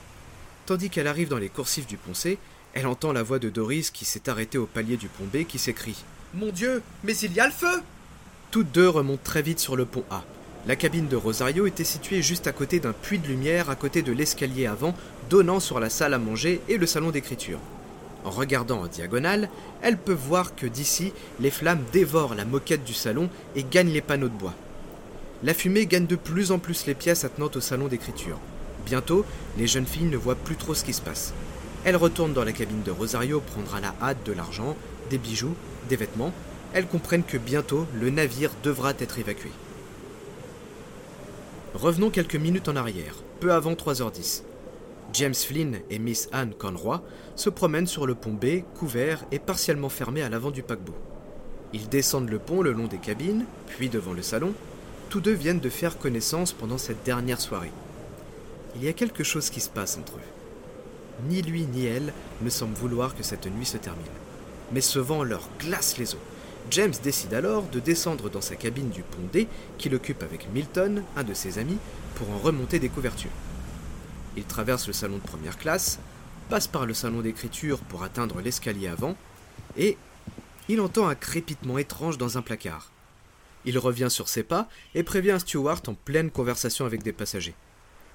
Tandis 0.66 0.90
qu'elle 0.90 1.06
arrive 1.06 1.28
dans 1.28 1.38
les 1.38 1.48
coursifs 1.48 1.86
du 1.86 1.96
pont 1.96 2.14
C, 2.14 2.38
Elle 2.74 2.88
entend 2.88 3.12
la 3.12 3.22
voix 3.22 3.38
de 3.38 3.50
Doris 3.50 3.90
qui 3.90 4.04
s'est 4.04 4.28
arrêtée 4.28 4.58
au 4.58 4.66
palier 4.66 4.96
du 4.96 5.06
pont 5.06 5.28
B 5.32 5.44
qui 5.46 5.60
s'écrie 5.60 6.04
Mon 6.34 6.50
Dieu, 6.50 6.82
mais 7.04 7.16
il 7.18 7.32
y 7.32 7.38
a 7.38 7.46
le 7.46 7.52
feu 7.52 7.82
Toutes 8.50 8.72
deux 8.72 8.88
remontent 8.88 9.22
très 9.22 9.42
vite 9.42 9.60
sur 9.60 9.76
le 9.76 9.84
pont 9.84 10.02
A. 10.10 10.24
La 10.66 10.74
cabine 10.74 11.06
de 11.06 11.14
Rosario 11.14 11.66
était 11.66 11.84
située 11.84 12.20
juste 12.20 12.48
à 12.48 12.52
côté 12.52 12.80
d'un 12.80 12.92
puits 12.92 13.20
de 13.20 13.28
lumière 13.28 13.70
à 13.70 13.76
côté 13.76 14.02
de 14.02 14.10
l'escalier 14.10 14.66
avant 14.66 14.96
donnant 15.30 15.60
sur 15.60 15.78
la 15.78 15.88
salle 15.88 16.14
à 16.14 16.18
manger 16.18 16.60
et 16.68 16.76
le 16.76 16.86
salon 16.86 17.10
d'écriture. 17.10 17.60
En 18.24 18.30
regardant 18.30 18.80
en 18.80 18.86
diagonale, 18.88 19.50
elles 19.80 19.98
peuvent 19.98 20.16
voir 20.16 20.56
que 20.56 20.66
d'ici, 20.66 21.12
les 21.38 21.52
flammes 21.52 21.84
dévorent 21.92 22.34
la 22.34 22.44
moquette 22.44 22.82
du 22.82 22.94
salon 22.94 23.30
et 23.54 23.62
gagnent 23.62 23.92
les 23.92 24.00
panneaux 24.00 24.28
de 24.28 24.36
bois. 24.36 24.54
La 25.44 25.54
fumée 25.54 25.86
gagne 25.86 26.06
de 26.06 26.16
plus 26.16 26.50
en 26.50 26.58
plus 26.58 26.86
les 26.86 26.94
pièces 26.94 27.24
attenantes 27.24 27.56
au 27.56 27.60
salon 27.60 27.86
d'écriture. 27.86 28.38
Bientôt, 28.84 29.24
les 29.58 29.68
jeunes 29.68 29.86
filles 29.86 30.04
ne 30.04 30.16
voient 30.16 30.34
plus 30.34 30.56
trop 30.56 30.74
ce 30.74 30.84
qui 30.84 30.92
se 30.92 31.02
passe. 31.02 31.34
Elles 31.84 31.96
retournent 31.96 32.32
dans 32.32 32.44
la 32.44 32.52
cabine 32.52 32.82
de 32.82 32.90
Rosario 32.90 33.40
prendre 33.40 33.74
à 33.74 33.80
la 33.80 33.94
hâte 34.00 34.24
de 34.24 34.32
l'argent, 34.32 34.76
des 35.10 35.18
bijoux, 35.18 35.54
des 35.88 35.96
vêtements. 35.96 36.32
Elles 36.72 36.86
comprennent 36.86 37.24
que 37.24 37.36
bientôt, 37.36 37.86
le 37.94 38.10
navire 38.10 38.50
devra 38.62 38.92
être 38.98 39.18
évacué. 39.18 39.50
Revenons 41.74 42.10
quelques 42.10 42.36
minutes 42.36 42.68
en 42.68 42.76
arrière, 42.76 43.16
peu 43.40 43.52
avant 43.52 43.74
3h10. 43.74 44.44
James 45.12 45.34
Flynn 45.34 45.80
et 45.90 45.98
Miss 45.98 46.28
Anne 46.32 46.54
Conroy 46.54 47.02
se 47.36 47.50
promènent 47.50 47.86
sur 47.86 48.06
le 48.06 48.14
pont 48.14 48.32
B, 48.32 48.62
couvert 48.78 49.24
et 49.30 49.38
partiellement 49.38 49.90
fermé 49.90 50.22
à 50.22 50.28
l'avant 50.28 50.50
du 50.50 50.62
paquebot. 50.62 50.94
Ils 51.72 51.88
descendent 51.88 52.30
le 52.30 52.38
pont 52.38 52.62
le 52.62 52.72
long 52.72 52.86
des 52.86 52.98
cabines, 52.98 53.44
puis 53.66 53.88
devant 53.88 54.12
le 54.12 54.22
salon. 54.22 54.54
Tous 55.10 55.20
deux 55.20 55.32
viennent 55.32 55.60
de 55.60 55.68
faire 55.68 55.98
connaissance 55.98 56.52
pendant 56.52 56.78
cette 56.78 57.04
dernière 57.04 57.40
soirée. 57.40 57.72
Il 58.76 58.84
y 58.84 58.88
a 58.88 58.92
quelque 58.92 59.22
chose 59.22 59.50
qui 59.50 59.60
se 59.60 59.68
passe 59.68 59.98
entre 59.98 60.14
eux. 60.14 60.43
Ni 61.28 61.42
lui 61.42 61.66
ni 61.66 61.86
elle 61.86 62.12
ne 62.42 62.50
semblent 62.50 62.74
vouloir 62.74 63.14
que 63.14 63.22
cette 63.22 63.46
nuit 63.46 63.66
se 63.66 63.76
termine. 63.76 64.04
Mais 64.72 64.80
ce 64.80 64.98
vent 64.98 65.22
leur 65.22 65.48
glace 65.58 65.98
les 65.98 66.14
os. 66.14 66.20
James 66.70 66.94
décide 67.02 67.34
alors 67.34 67.64
de 67.64 67.78
descendre 67.78 68.30
dans 68.30 68.40
sa 68.40 68.56
cabine 68.56 68.90
du 68.90 69.02
pont 69.02 69.28
D, 69.32 69.48
qu'il 69.78 69.94
occupe 69.94 70.22
avec 70.22 70.52
Milton, 70.52 71.02
un 71.16 71.22
de 71.22 71.34
ses 71.34 71.58
amis, 71.58 71.78
pour 72.14 72.30
en 72.30 72.38
remonter 72.38 72.78
des 72.78 72.88
couvertures. 72.88 73.30
Il 74.36 74.44
traverse 74.44 74.86
le 74.86 74.92
salon 74.92 75.16
de 75.16 75.22
première 75.22 75.58
classe, 75.58 75.98
passe 76.48 76.66
par 76.66 76.86
le 76.86 76.94
salon 76.94 77.20
d'écriture 77.20 77.78
pour 77.78 78.02
atteindre 78.02 78.40
l'escalier 78.40 78.88
avant, 78.88 79.14
et 79.76 79.96
il 80.68 80.80
entend 80.80 81.06
un 81.06 81.14
crépitement 81.14 81.78
étrange 81.78 82.18
dans 82.18 82.38
un 82.38 82.42
placard. 82.42 82.90
Il 83.66 83.78
revient 83.78 84.10
sur 84.10 84.28
ses 84.28 84.42
pas 84.42 84.68
et 84.94 85.02
prévient 85.02 85.32
un 85.32 85.38
steward 85.38 85.88
en 85.88 85.94
pleine 85.94 86.30
conversation 86.30 86.86
avec 86.86 87.02
des 87.02 87.12
passagers. 87.12 87.54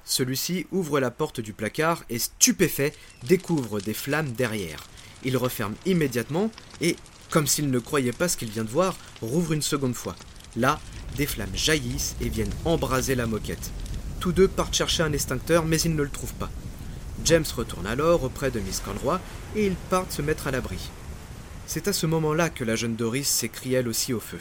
Celui-ci 0.09 0.65
ouvre 0.71 0.99
la 0.99 1.11
porte 1.11 1.39
du 1.39 1.53
placard 1.53 2.03
et, 2.09 2.17
stupéfait, 2.17 2.93
découvre 3.27 3.79
des 3.79 3.93
flammes 3.93 4.31
derrière. 4.31 4.83
Il 5.23 5.37
referme 5.37 5.75
immédiatement 5.85 6.49
et, 6.81 6.95
comme 7.29 7.45
s'il 7.45 7.69
ne 7.69 7.77
croyait 7.77 8.11
pas 8.11 8.27
ce 8.27 8.35
qu'il 8.35 8.49
vient 8.49 8.63
de 8.63 8.71
voir, 8.71 8.97
rouvre 9.21 9.53
une 9.53 9.61
seconde 9.61 9.93
fois. 9.93 10.15
Là, 10.55 10.79
des 11.15 11.27
flammes 11.27 11.55
jaillissent 11.55 12.15
et 12.21 12.29
viennent 12.29 12.49
embraser 12.65 13.13
la 13.13 13.27
moquette. 13.27 13.69
Tous 14.19 14.31
deux 14.31 14.47
partent 14.47 14.73
chercher 14.73 15.03
un 15.03 15.13
extincteur, 15.13 15.63
mais 15.63 15.79
ils 15.79 15.95
ne 15.95 16.01
le 16.01 16.09
trouvent 16.09 16.33
pas. 16.33 16.49
James 17.23 17.45
retourne 17.55 17.85
alors 17.85 18.23
auprès 18.23 18.49
de 18.49 18.59
Miss 18.59 18.79
Conroy 18.79 19.21
et 19.55 19.67
ils 19.67 19.75
partent 19.91 20.11
se 20.11 20.23
mettre 20.23 20.47
à 20.47 20.51
l'abri. 20.51 20.89
C'est 21.67 21.87
à 21.87 21.93
ce 21.93 22.07
moment-là 22.07 22.49
que 22.49 22.63
la 22.63 22.75
jeune 22.75 22.95
Doris 22.95 23.27
s'écrie 23.27 23.75
elle 23.75 23.87
aussi 23.87 24.11
au 24.13 24.19
feu. 24.19 24.39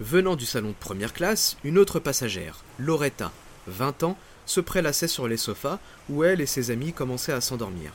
Venant 0.00 0.34
du 0.34 0.46
salon 0.46 0.70
de 0.70 0.74
première 0.80 1.12
classe, 1.12 1.58
une 1.62 1.76
autre 1.76 2.00
passagère, 2.00 2.64
Loretta, 2.78 3.32
20 3.66 4.02
ans, 4.02 4.18
se 4.46 4.60
prélassait 4.60 5.08
sur 5.08 5.28
les 5.28 5.36
sofas 5.36 5.78
où 6.08 6.24
elle 6.24 6.40
et 6.40 6.46
ses 6.46 6.70
amis 6.70 6.92
commençaient 6.92 7.32
à 7.32 7.40
s'endormir. 7.40 7.92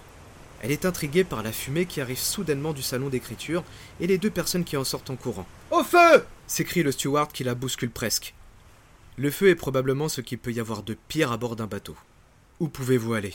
Elle 0.62 0.72
est 0.72 0.86
intriguée 0.86 1.24
par 1.24 1.44
la 1.44 1.52
fumée 1.52 1.86
qui 1.86 2.02
arrive 2.02 2.18
soudainement 2.18 2.74
du 2.74 2.82
salon 2.82 3.10
d'écriture 3.10 3.64
et 4.00 4.08
les 4.08 4.18
deux 4.18 4.32
personnes 4.32 4.64
qui 4.64 4.78
en 4.78 4.84
sortent 4.84 5.10
en 5.10 5.16
courant. 5.16 5.48
Au 5.72 5.84
feu 5.84 6.26
s'écrie 6.48 6.84
le 6.84 6.92
steward 6.92 7.32
qui 7.32 7.44
la 7.44 7.56
bouscule 7.56 7.92
presque. 7.92 8.34
Le 9.18 9.30
feu 9.30 9.50
est 9.50 9.56
probablement 9.56 10.10
ce 10.10 10.22
qu'il 10.22 10.40
peut 10.40 10.52
y 10.52 10.60
avoir 10.60 10.84
de 10.84 10.96
pire 11.08 11.32
à 11.32 11.38
bord 11.38 11.56
d'un 11.56 11.68
bateau. 11.68 11.96
Où 12.60 12.70
pouvez-vous 12.70 13.14
aller? 13.14 13.34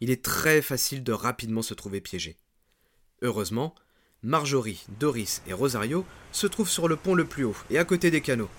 Il 0.00 0.10
est 0.10 0.22
très 0.22 0.62
facile 0.62 1.02
de 1.02 1.12
rapidement 1.12 1.62
se 1.62 1.74
trouver 1.74 2.00
piégé. 2.00 2.36
Heureusement, 3.22 3.74
Marjorie, 4.22 4.84
Doris 5.00 5.42
et 5.46 5.52
Rosario 5.52 6.04
se 6.32 6.46
trouvent 6.46 6.68
sur 6.68 6.86
le 6.86 6.96
pont 6.96 7.14
le 7.14 7.24
plus 7.24 7.44
haut 7.44 7.56
et 7.70 7.78
à 7.78 7.84
côté 7.84 8.10
des 8.10 8.20
canaux. 8.20 8.50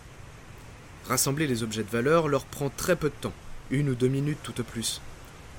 Rassembler 1.07 1.47
les 1.47 1.63
objets 1.63 1.83
de 1.83 1.89
valeur 1.89 2.27
leur 2.27 2.45
prend 2.45 2.69
très 2.69 2.95
peu 2.95 3.09
de 3.09 3.15
temps, 3.19 3.33
une 3.71 3.89
ou 3.89 3.95
deux 3.95 4.07
minutes 4.07 4.39
tout 4.41 4.59
au 4.61 4.63
plus. 4.63 5.01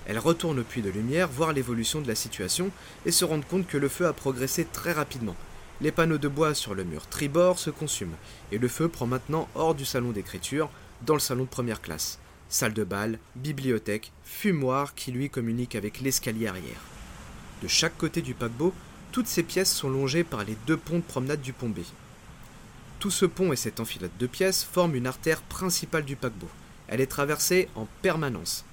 Elles 0.07 0.19
retournent 0.19 0.61
au 0.61 0.65
puits 0.65 0.83
de 0.83 0.91
lumière 0.91 1.29
voir 1.29 1.53
l'évolution 1.53 2.01
de 2.01 2.09
la 2.09 2.15
situation 2.15 2.71
et 3.05 3.11
se 3.11 3.25
rendent 3.25 3.47
compte 3.47 3.67
que 3.67 3.79
le 3.79 3.89
feu 3.89 4.07
a 4.07 4.13
progressé 4.13 4.67
très 4.71 4.93
rapidement. 4.93 5.37
Les 5.81 5.93
panneaux 5.93 6.19
de 6.19 6.29
bois 6.29 6.55
sur 6.55 6.75
le 6.75 6.85
mur 6.85 7.07
tribord 7.07 7.59
se 7.59 7.71
consument 7.71 8.17
et 8.53 8.59
le 8.59 8.69
feu 8.69 8.89
prend 8.89 9.07
maintenant 9.07 9.49
hors 9.55 9.75
du 9.75 9.85
salon 9.85 10.13
d'écriture, 10.13 10.71
dans 11.03 11.15
le 11.15 11.21
salon 11.21 11.45
de 11.45 11.49
première 11.49 11.83
classe. 11.83 12.19
Salle 12.49 12.73
de 12.73 12.85
bal, 12.85 13.19
bibliothèque, 13.37 14.13
fumoir 14.25 14.95
qui 14.95 15.13
lui 15.13 15.29
communique 15.29 15.75
avec 15.75 16.01
l'escalier 16.01 16.47
arrière. 16.47 16.81
De 17.63 17.69
chaque 17.69 17.99
côté 17.99 18.23
du 18.23 18.35
paquebot, 18.35 18.73
toutes 19.13 19.27
ces 19.27 19.43
pièces 19.43 19.73
sont 19.73 19.91
longées 19.91 20.25
par 20.25 20.45
les 20.45 20.57
deux 20.67 20.77
ponts 20.77 20.99
de 20.99 21.03
promenade 21.03 21.41
du 21.41 21.53
pont 21.53 21.69
B. 21.69 21.81
Tout 22.99 23.11
ce 23.11 23.27
pont 23.27 23.53
et 23.53 23.57
cette 23.57 23.81
enfilade 23.81 24.17
de 24.19 24.27
pièces 24.27 24.65
forment 24.65 24.95
une 24.95 25.07
artère 25.07 25.43
principale 25.43 26.05
du 26.05 26.17
paquebot. 26.17 26.49
Elle 26.89 27.01
est 27.01 27.07
traversée 27.07 27.69
en 27.75 27.87
permanence. 28.03 28.65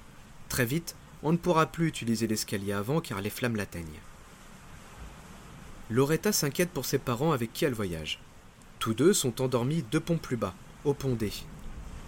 Très 0.48 0.64
vite, 0.64 0.94
on 1.22 1.32
ne 1.32 1.36
pourra 1.36 1.66
plus 1.66 1.86
utiliser 1.86 2.26
l'escalier 2.26 2.72
avant 2.72 3.00
car 3.00 3.20
les 3.20 3.30
flammes 3.30 3.56
l'atteignent. 3.56 4.00
Loretta 5.90 6.32
s'inquiète 6.32 6.70
pour 6.70 6.86
ses 6.86 6.98
parents 6.98 7.32
avec 7.32 7.52
qui 7.52 7.64
elle 7.64 7.74
voyage. 7.74 8.18
Tous 8.78 8.94
deux 8.94 9.12
sont 9.12 9.42
endormis 9.42 9.84
deux 9.90 10.00
ponts 10.00 10.18
plus 10.18 10.36
bas, 10.36 10.54
au 10.84 10.94
pont 10.94 11.14
D. 11.14 11.30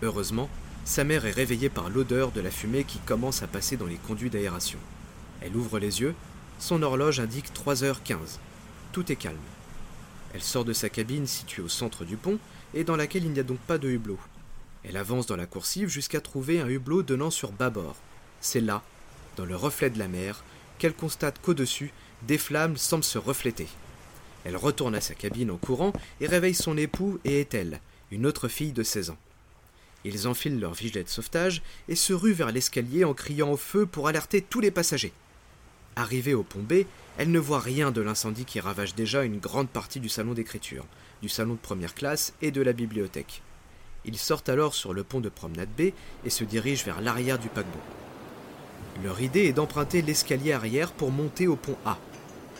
Heureusement, 0.02 0.48
sa 0.84 1.04
mère 1.04 1.24
est 1.24 1.30
réveillée 1.30 1.68
par 1.68 1.88
l'odeur 1.88 2.32
de 2.32 2.40
la 2.40 2.50
fumée 2.50 2.84
qui 2.84 2.98
commence 2.98 3.42
à 3.42 3.46
passer 3.46 3.76
dans 3.76 3.86
les 3.86 3.96
conduits 3.96 4.30
d'aération. 4.30 4.78
Elle 5.40 5.56
ouvre 5.56 5.78
les 5.78 6.00
yeux, 6.00 6.14
son 6.58 6.82
horloge 6.82 7.20
indique 7.20 7.52
3h15. 7.54 8.38
Tout 8.92 9.10
est 9.12 9.16
calme. 9.16 9.36
Elle 10.34 10.42
sort 10.42 10.64
de 10.64 10.72
sa 10.72 10.88
cabine 10.88 11.28
située 11.28 11.62
au 11.62 11.68
centre 11.68 12.04
du 12.04 12.16
pont 12.16 12.38
et 12.74 12.82
dans 12.82 12.96
laquelle 12.96 13.24
il 13.24 13.30
n'y 13.30 13.40
a 13.40 13.44
donc 13.44 13.60
pas 13.60 13.78
de 13.78 13.88
hublot. 13.88 14.18
Elle 14.82 14.96
avance 14.96 15.26
dans 15.26 15.36
la 15.36 15.46
coursive 15.46 15.88
jusqu'à 15.88 16.20
trouver 16.20 16.60
un 16.60 16.68
hublot 16.68 17.02
donnant 17.02 17.30
sur 17.30 17.52
bâbord. 17.52 17.96
C'est 18.40 18.60
là, 18.60 18.82
dans 19.36 19.44
le 19.44 19.56
reflet 19.56 19.90
de 19.90 19.98
la 19.98 20.08
mer, 20.08 20.44
qu'elle 20.78 20.92
constate 20.92 21.40
qu'au-dessus, 21.40 21.92
des 22.22 22.36
flammes 22.36 22.76
semblent 22.76 23.04
se 23.04 23.16
refléter. 23.16 23.68
Elle 24.44 24.56
retourne 24.56 24.94
à 24.94 25.00
sa 25.00 25.14
cabine 25.14 25.52
en 25.52 25.56
courant 25.56 25.92
et 26.20 26.26
réveille 26.26 26.54
son 26.54 26.76
époux 26.76 27.18
et 27.24 27.40
Ethel, 27.40 27.80
une 28.10 28.26
autre 28.26 28.48
fille 28.48 28.72
de 28.72 28.82
16 28.82 29.10
ans. 29.10 29.18
Ils 30.04 30.28
enfilent 30.28 30.60
leur 30.60 30.74
gilet 30.74 31.04
de 31.04 31.08
sauvetage 31.08 31.62
et 31.88 31.96
se 31.96 32.12
ruent 32.12 32.34
vers 32.34 32.52
l'escalier 32.52 33.04
en 33.04 33.14
criant 33.14 33.52
au 33.52 33.56
feu 33.56 33.86
pour 33.86 34.08
alerter 34.08 34.42
tous 34.42 34.60
les 34.60 34.70
passagers. 34.70 35.12
Arrivée 35.96 36.34
au 36.34 36.42
pont 36.42 36.60
B, 36.60 36.84
elle 37.16 37.30
ne 37.30 37.38
voit 37.38 37.60
rien 37.60 37.90
de 37.90 38.00
l'incendie 38.00 38.44
qui 38.44 38.60
ravage 38.60 38.94
déjà 38.94 39.22
une 39.22 39.38
grande 39.38 39.68
partie 39.68 40.00
du 40.00 40.08
salon 40.08 40.34
d'écriture, 40.34 40.84
du 41.22 41.28
salon 41.28 41.54
de 41.54 41.58
première 41.58 41.94
classe 41.94 42.34
et 42.42 42.50
de 42.50 42.60
la 42.60 42.72
bibliothèque. 42.72 43.42
Ils 44.04 44.18
sortent 44.18 44.48
alors 44.48 44.74
sur 44.74 44.92
le 44.92 45.04
pont 45.04 45.20
de 45.20 45.28
promenade 45.28 45.68
B 45.78 45.92
et 46.24 46.30
se 46.30 46.44
dirigent 46.44 46.84
vers 46.84 47.00
l'arrière 47.00 47.38
du 47.38 47.48
paquebot. 47.48 47.78
Leur 49.02 49.20
idée 49.20 49.44
est 49.44 49.52
d'emprunter 49.52 50.02
l'escalier 50.02 50.52
arrière 50.52 50.92
pour 50.92 51.10
monter 51.10 51.46
au 51.46 51.56
pont 51.56 51.76
A. 51.84 51.98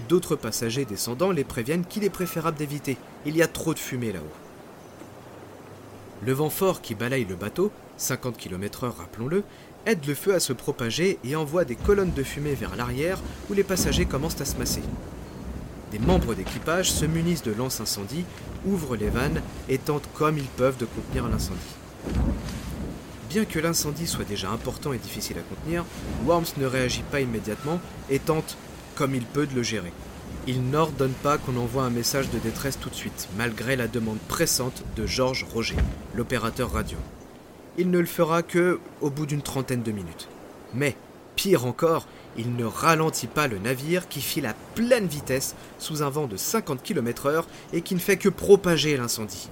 D'autres 0.09 0.37
passagers 0.37 0.85
descendant 0.85 1.31
les 1.31 1.45
préviennent 1.45 1.85
qu'il 1.85 2.05
est 2.05 2.11
préférable 2.11 2.57
d'éviter, 2.57 2.97
il 3.27 3.37
y 3.37 3.43
a 3.43 3.49
trop 3.49 3.75
de 3.75 3.79
fumée 3.79 4.13
là-haut. 4.13 4.33
Le 6.25 6.33
vent 6.33 6.51
fort 6.51 6.81
qui 6.81 6.95
balaye 6.95 7.25
le 7.25 7.37
bateau, 7.37 7.71
50 7.97 8.37
km/h 8.37 8.91
rappelons-le, 8.91 9.45
aide 9.87 10.07
le 10.07 10.15
feu 10.15 10.35
à 10.35 10.41
se 10.41 10.53
propager 10.53 11.19
et 11.25 11.37
envoie 11.37 11.65
des 11.65 11.77
colonnes 11.77 12.13
de 12.13 12.23
fumée 12.23 12.55
vers 12.55 12.77
l'arrière 12.77 13.19
où 13.51 13.55
les 13.55 13.65
passagers 13.65 14.07
commencent 14.07 14.41
à 14.41 14.45
se 14.45 14.57
masser. 14.57 14.83
Des 15.91 15.99
membres 15.99 16.35
d'équipage 16.35 16.91
se 16.91 17.05
munissent 17.05 17.43
de 17.43 17.53
lance-incendie, 17.53 18.25
ouvrent 18.67 18.97
les 18.97 19.11
vannes 19.11 19.43
et 19.69 19.79
tentent 19.79 20.09
comme 20.15 20.39
ils 20.39 20.45
peuvent 20.45 20.77
de 20.77 20.87
contenir 20.87 21.29
l'incendie. 21.29 21.61
Bien 23.29 23.45
que 23.45 23.59
l'incendie 23.59 24.07
soit 24.07 24.25
déjà 24.25 24.51
important 24.51 24.93
et 24.93 24.99
difficile 24.99 25.39
à 25.39 25.55
contenir, 25.55 25.85
Worms 26.25 26.53
ne 26.57 26.67
réagit 26.67 27.03
pas 27.11 27.21
immédiatement 27.21 27.81
et 28.11 28.19
tente, 28.19 28.57
comme 28.95 29.15
il 29.15 29.25
peut, 29.25 29.47
de 29.47 29.55
le 29.55 29.63
gérer. 29.63 29.93
Il 30.47 30.63
n'ordonne 30.71 31.13
pas 31.23 31.39
qu'on 31.39 31.57
envoie 31.57 31.85
un 31.85 31.91
message 31.91 32.31
de 32.31 32.39
détresse 32.39 32.79
tout 32.79 32.91
de 32.91 32.95
suite, 32.95 33.29
malgré 33.37 33.77
la 33.77 33.89
demande 33.89 34.19
pressante 34.29 34.83
de 34.97 35.07
Georges 35.07 35.47
Roger, 35.53 35.77
l'opérateur 36.15 36.73
radio. 36.73 36.99
Il 37.77 37.91
ne 37.91 37.99
le 37.99 38.07
fera 38.07 38.43
que 38.43 38.79
au 39.01 39.11
bout 39.11 39.27
d'une 39.27 39.43
trentaine 39.43 39.83
de 39.83 39.93
minutes. 39.93 40.29
Mais, 40.75 40.97
pire 41.37 41.67
encore, 41.67 42.07
il 42.37 42.57
ne 42.57 42.65
ralentit 42.65 43.27
pas 43.27 43.47
le 43.47 43.59
navire 43.59 44.09
qui 44.09 44.21
file 44.21 44.47
à 44.47 44.55
pleine 44.75 45.07
vitesse 45.07 45.55
sous 45.79 46.03
un 46.03 46.11
vent 46.11 46.27
de 46.27 46.37
50 46.37 46.83
km/h 46.83 47.45
et 47.73 47.83
qui 47.83 47.95
ne 47.95 48.01
fait 48.01 48.17
que 48.17 48.29
propager 48.29 48.97
l'incendie. 48.97 49.49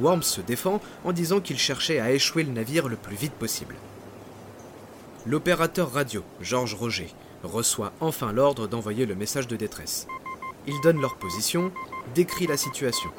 Worms 0.00 0.22
se 0.22 0.40
défend 0.40 0.80
en 1.04 1.12
disant 1.12 1.40
qu'il 1.40 1.58
cherchait 1.58 2.00
à 2.00 2.12
échouer 2.12 2.42
le 2.42 2.52
navire 2.52 2.88
le 2.88 2.96
plus 2.96 3.16
vite 3.16 3.34
possible. 3.34 3.76
L'opérateur 5.26 5.92
radio, 5.92 6.22
Georges 6.40 6.74
Roger, 6.74 7.08
reçoit 7.42 7.92
enfin 8.00 8.32
l'ordre 8.32 8.66
d'envoyer 8.66 9.06
le 9.06 9.14
message 9.14 9.48
de 9.48 9.56
détresse. 9.56 10.06
Il 10.66 10.78
donne 10.82 11.00
leur 11.00 11.16
position, 11.16 11.72
décrit 12.14 12.46
la 12.46 12.56
situation. 12.56 13.10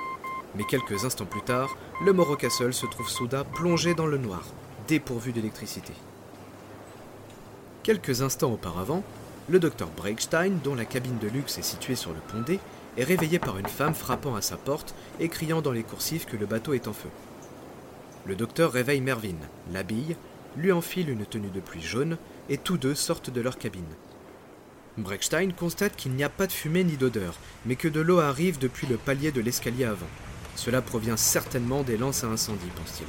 Mais 0.57 0.63
quelques 0.63 1.05
instants 1.05 1.25
plus 1.25 1.41
tard, 1.41 1.75
le 2.03 2.13
Morro 2.13 2.35
Castle 2.35 2.73
se 2.73 2.85
trouve 2.85 3.09
soudain 3.09 3.43
plongé 3.43 3.93
dans 3.93 4.07
le 4.07 4.17
noir, 4.17 4.43
dépourvu 4.87 5.31
d'électricité. 5.31 5.93
Quelques 7.83 8.21
instants 8.21 8.53
auparavant, 8.53 9.03
le 9.47 9.59
docteur 9.59 9.89
Breakstein, 9.95 10.53
dont 10.63 10.75
la 10.75 10.85
cabine 10.85 11.19
de 11.19 11.27
luxe 11.27 11.57
est 11.57 11.63
située 11.63 11.95
sur 11.95 12.11
le 12.11 12.19
pont 12.19 12.41
D, 12.41 12.59
est 12.97 13.03
réveillé 13.03 13.37
par 13.37 13.57
une 13.57 13.67
femme 13.67 13.93
frappant 13.93 14.35
à 14.35 14.41
sa 14.41 14.57
porte 14.57 14.95
et 15.19 15.29
criant 15.29 15.61
dans 15.61 15.71
les 15.71 15.83
coursives 15.83 16.25
que 16.25 16.37
le 16.37 16.45
bateau 16.45 16.73
est 16.73 16.87
en 16.87 16.93
feu. 16.93 17.09
Le 18.25 18.35
docteur 18.35 18.71
réveille 18.71 19.01
Mervyn, 19.01 19.35
l'habille, 19.71 20.15
lui 20.57 20.71
enfile 20.71 21.09
une 21.09 21.25
tenue 21.25 21.49
de 21.49 21.59
pluie 21.59 21.81
jaune 21.81 22.17
et 22.49 22.57
tous 22.57 22.77
deux 22.77 22.95
sortent 22.95 23.29
de 23.29 23.41
leur 23.41 23.57
cabine. 23.57 23.83
Breckstein 24.97 25.51
constate 25.51 25.95
qu'il 25.95 26.13
n'y 26.13 26.23
a 26.23 26.29
pas 26.29 26.47
de 26.47 26.53
fumée 26.53 26.85
ni 26.85 26.95
d'odeur, 26.95 27.35
mais 27.65 27.75
que 27.75 27.89
de 27.89 27.99
l'eau 27.99 28.19
arrive 28.19 28.57
depuis 28.57 28.87
le 28.87 28.95
palier 28.95 29.31
de 29.31 29.41
l'escalier 29.41 29.83
avant. 29.83 30.07
Cela 30.55 30.81
provient 30.81 31.17
certainement 31.17 31.83
des 31.83 31.97
lances 31.97 32.23
à 32.23 32.27
incendie, 32.27 32.71
pense-t-il. 32.75 33.07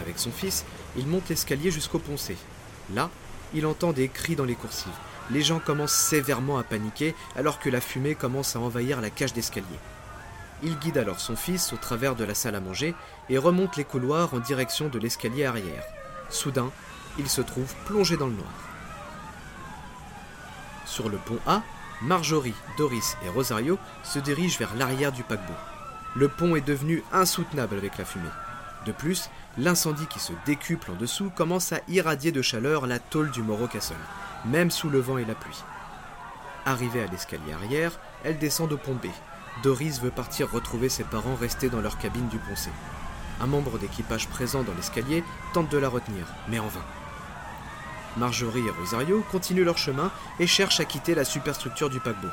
Avec 0.00 0.18
son 0.18 0.30
fils, 0.30 0.64
il 0.96 1.06
monte 1.06 1.28
l'escalier 1.28 1.70
jusqu'au 1.70 1.98
pont 1.98 2.16
C. 2.16 2.36
Là, 2.94 3.10
il 3.54 3.66
entend 3.66 3.92
des 3.92 4.08
cris 4.08 4.36
dans 4.36 4.44
les 4.44 4.54
coursives. 4.54 4.92
Les 5.30 5.42
gens 5.42 5.58
commencent 5.58 5.92
sévèrement 5.92 6.58
à 6.58 6.62
paniquer 6.62 7.14
alors 7.36 7.58
que 7.58 7.68
la 7.68 7.80
fumée 7.80 8.14
commence 8.14 8.56
à 8.56 8.60
envahir 8.60 9.00
la 9.00 9.10
cage 9.10 9.32
d'escalier. 9.32 9.66
Il 10.62 10.78
guide 10.78 10.98
alors 10.98 11.20
son 11.20 11.36
fils 11.36 11.72
au 11.72 11.76
travers 11.76 12.16
de 12.16 12.24
la 12.24 12.34
salle 12.34 12.54
à 12.54 12.60
manger 12.60 12.94
et 13.28 13.38
remonte 13.38 13.76
les 13.76 13.84
couloirs 13.84 14.34
en 14.34 14.38
direction 14.38 14.88
de 14.88 14.98
l'escalier 14.98 15.44
arrière. 15.44 15.84
Soudain, 16.30 16.70
il 17.18 17.28
se 17.28 17.40
trouve 17.40 17.74
plongé 17.86 18.16
dans 18.16 18.26
le 18.26 18.34
noir. 18.34 18.52
Sur 20.84 21.08
le 21.08 21.18
pont 21.18 21.38
A, 21.46 21.62
Marjorie, 22.02 22.54
Doris 22.76 23.16
et 23.24 23.28
Rosario 23.28 23.78
se 24.02 24.18
dirigent 24.18 24.58
vers 24.58 24.74
l'arrière 24.74 25.12
du 25.12 25.22
paquebot. 25.22 25.54
Le 26.14 26.28
pont 26.28 26.56
est 26.56 26.66
devenu 26.66 27.02
insoutenable 27.12 27.76
avec 27.76 27.98
la 27.98 28.04
fumée. 28.04 28.28
De 28.86 28.92
plus, 28.92 29.28
l'incendie 29.56 30.06
qui 30.06 30.18
se 30.18 30.32
décuple 30.46 30.90
en 30.90 30.94
dessous 30.94 31.30
commence 31.34 31.72
à 31.72 31.80
irradier 31.88 32.32
de 32.32 32.42
chaleur 32.42 32.86
la 32.86 32.98
tôle 32.98 33.30
du 33.30 33.42
Morro 33.42 33.66
Castle, 33.66 33.94
même 34.44 34.70
sous 34.70 34.88
le 34.88 35.00
vent 35.00 35.18
et 35.18 35.24
la 35.24 35.34
pluie. 35.34 35.62
Arrivée 36.64 37.02
à 37.02 37.06
l'escalier 37.06 37.52
arrière, 37.52 37.92
elle 38.24 38.38
descend 38.38 38.72
au 38.72 38.76
pont 38.76 38.94
B. 38.94 39.06
Doris 39.62 40.00
veut 40.00 40.10
partir 40.10 40.50
retrouver 40.50 40.88
ses 40.88 41.04
parents 41.04 41.34
restés 41.34 41.68
dans 41.68 41.80
leur 41.80 41.98
cabine 41.98 42.28
du 42.28 42.38
pont 42.38 42.56
C. 42.56 42.70
Un 43.40 43.46
membre 43.46 43.78
d'équipage 43.78 44.28
présent 44.28 44.62
dans 44.62 44.74
l'escalier 44.74 45.24
tente 45.52 45.70
de 45.70 45.78
la 45.78 45.88
retenir, 45.88 46.26
mais 46.48 46.58
en 46.58 46.68
vain. 46.68 46.84
Marjorie 48.16 48.66
et 48.66 48.70
Rosario 48.70 49.24
continuent 49.30 49.64
leur 49.64 49.78
chemin 49.78 50.10
et 50.40 50.46
cherchent 50.46 50.80
à 50.80 50.84
quitter 50.84 51.14
la 51.14 51.24
superstructure 51.24 51.90
du 51.90 52.00
paquebot. 52.00 52.28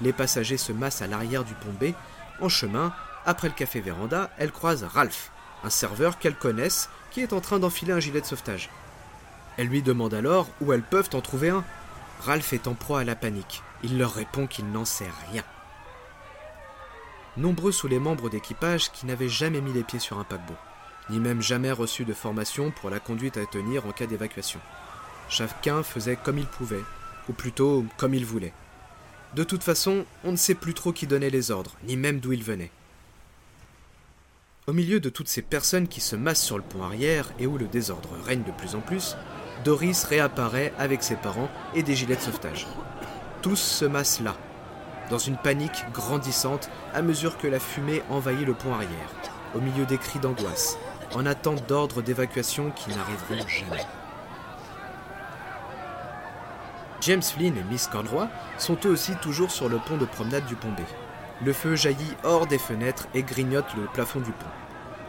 Les 0.00 0.12
passagers 0.12 0.56
se 0.56 0.72
massent 0.72 1.02
à 1.02 1.06
l'arrière 1.06 1.44
du 1.44 1.54
pont 1.54 1.72
B. 1.80 1.92
En 2.40 2.48
chemin, 2.48 2.92
après 3.26 3.48
le 3.48 3.54
café 3.54 3.80
Véranda, 3.80 4.30
elles 4.38 4.52
croisent 4.52 4.84
Ralph, 4.84 5.30
un 5.64 5.70
serveur 5.70 6.18
qu'elles 6.18 6.36
connaissent 6.36 6.88
qui 7.10 7.20
est 7.20 7.32
en 7.32 7.40
train 7.40 7.58
d'enfiler 7.58 7.92
un 7.92 8.00
gilet 8.00 8.20
de 8.20 8.26
sauvetage. 8.26 8.70
Elle 9.56 9.68
lui 9.68 9.82
demande 9.82 10.14
alors 10.14 10.48
où 10.60 10.72
elles 10.72 10.82
peuvent 10.82 11.10
en 11.12 11.20
trouver 11.20 11.50
un. 11.50 11.64
Ralph 12.20 12.52
est 12.52 12.66
en 12.66 12.74
proie 12.74 13.00
à 13.00 13.04
la 13.04 13.16
panique. 13.16 13.62
Il 13.82 13.98
leur 13.98 14.14
répond 14.14 14.46
qu'il 14.46 14.70
n'en 14.70 14.84
sait 14.84 15.10
rien. 15.30 15.42
Nombreux 17.36 17.72
sont 17.72 17.88
les 17.88 17.98
membres 17.98 18.28
d'équipage 18.28 18.90
qui 18.92 19.06
n'avaient 19.06 19.28
jamais 19.28 19.60
mis 19.60 19.72
les 19.72 19.84
pieds 19.84 19.98
sur 19.98 20.18
un 20.18 20.24
paquebot, 20.24 20.56
ni 21.10 21.18
même 21.18 21.40
jamais 21.40 21.72
reçu 21.72 22.04
de 22.04 22.12
formation 22.12 22.70
pour 22.70 22.90
la 22.90 23.00
conduite 23.00 23.36
à 23.36 23.46
tenir 23.46 23.86
en 23.86 23.92
cas 23.92 24.06
d'évacuation. 24.06 24.60
Chacun 25.28 25.82
faisait 25.82 26.16
comme 26.16 26.38
il 26.38 26.46
pouvait, 26.46 26.84
ou 27.28 27.32
plutôt 27.32 27.86
comme 27.96 28.14
il 28.14 28.26
voulait. 28.26 28.52
De 29.34 29.44
toute 29.44 29.62
façon, 29.62 30.04
on 30.24 30.32
ne 30.32 30.36
sait 30.36 30.54
plus 30.54 30.74
trop 30.74 30.92
qui 30.92 31.06
donnait 31.06 31.30
les 31.30 31.50
ordres, 31.50 31.72
ni 31.84 31.96
même 31.96 32.20
d'où 32.20 32.32
ils 32.32 32.44
venaient. 32.44 32.70
Au 34.68 34.72
milieu 34.72 35.00
de 35.00 35.08
toutes 35.08 35.26
ces 35.26 35.42
personnes 35.42 35.88
qui 35.88 36.00
se 36.00 36.14
massent 36.14 36.44
sur 36.44 36.56
le 36.56 36.62
pont 36.62 36.84
arrière 36.84 37.32
et 37.40 37.48
où 37.48 37.58
le 37.58 37.66
désordre 37.66 38.10
règne 38.24 38.44
de 38.44 38.52
plus 38.52 38.76
en 38.76 38.80
plus, 38.80 39.16
Doris 39.64 40.04
réapparaît 40.04 40.72
avec 40.78 41.02
ses 41.02 41.16
parents 41.16 41.50
et 41.74 41.82
des 41.82 41.96
gilets 41.96 42.14
de 42.14 42.20
sauvetage. 42.20 42.68
Tous 43.42 43.56
se 43.56 43.84
massent 43.84 44.20
là, 44.20 44.36
dans 45.10 45.18
une 45.18 45.36
panique 45.36 45.84
grandissante 45.92 46.70
à 46.94 47.02
mesure 47.02 47.38
que 47.38 47.48
la 47.48 47.58
fumée 47.58 48.04
envahit 48.08 48.46
le 48.46 48.54
pont 48.54 48.72
arrière, 48.72 49.10
au 49.56 49.60
milieu 49.60 49.84
des 49.84 49.98
cris 49.98 50.20
d'angoisse, 50.20 50.78
en 51.12 51.26
attente 51.26 51.66
d'ordres 51.66 52.00
d'évacuation 52.00 52.70
qui 52.70 52.90
n'arriveront 52.90 53.48
jamais. 53.48 53.84
James 57.00 57.22
Flynn 57.22 57.56
et 57.56 57.64
Miss 57.64 57.88
Conroy 57.88 58.28
sont 58.58 58.78
eux 58.84 58.90
aussi 58.90 59.16
toujours 59.16 59.50
sur 59.50 59.68
le 59.68 59.78
pont 59.78 59.96
de 59.96 60.04
promenade 60.04 60.46
du 60.46 60.54
pont 60.54 60.70
B. 60.70 60.82
Le 61.44 61.52
feu 61.52 61.74
jaillit 61.74 62.14
hors 62.22 62.46
des 62.46 62.58
fenêtres 62.58 63.08
et 63.14 63.24
grignote 63.24 63.74
le 63.76 63.86
plafond 63.86 64.20
du 64.20 64.30
pont. 64.30 64.46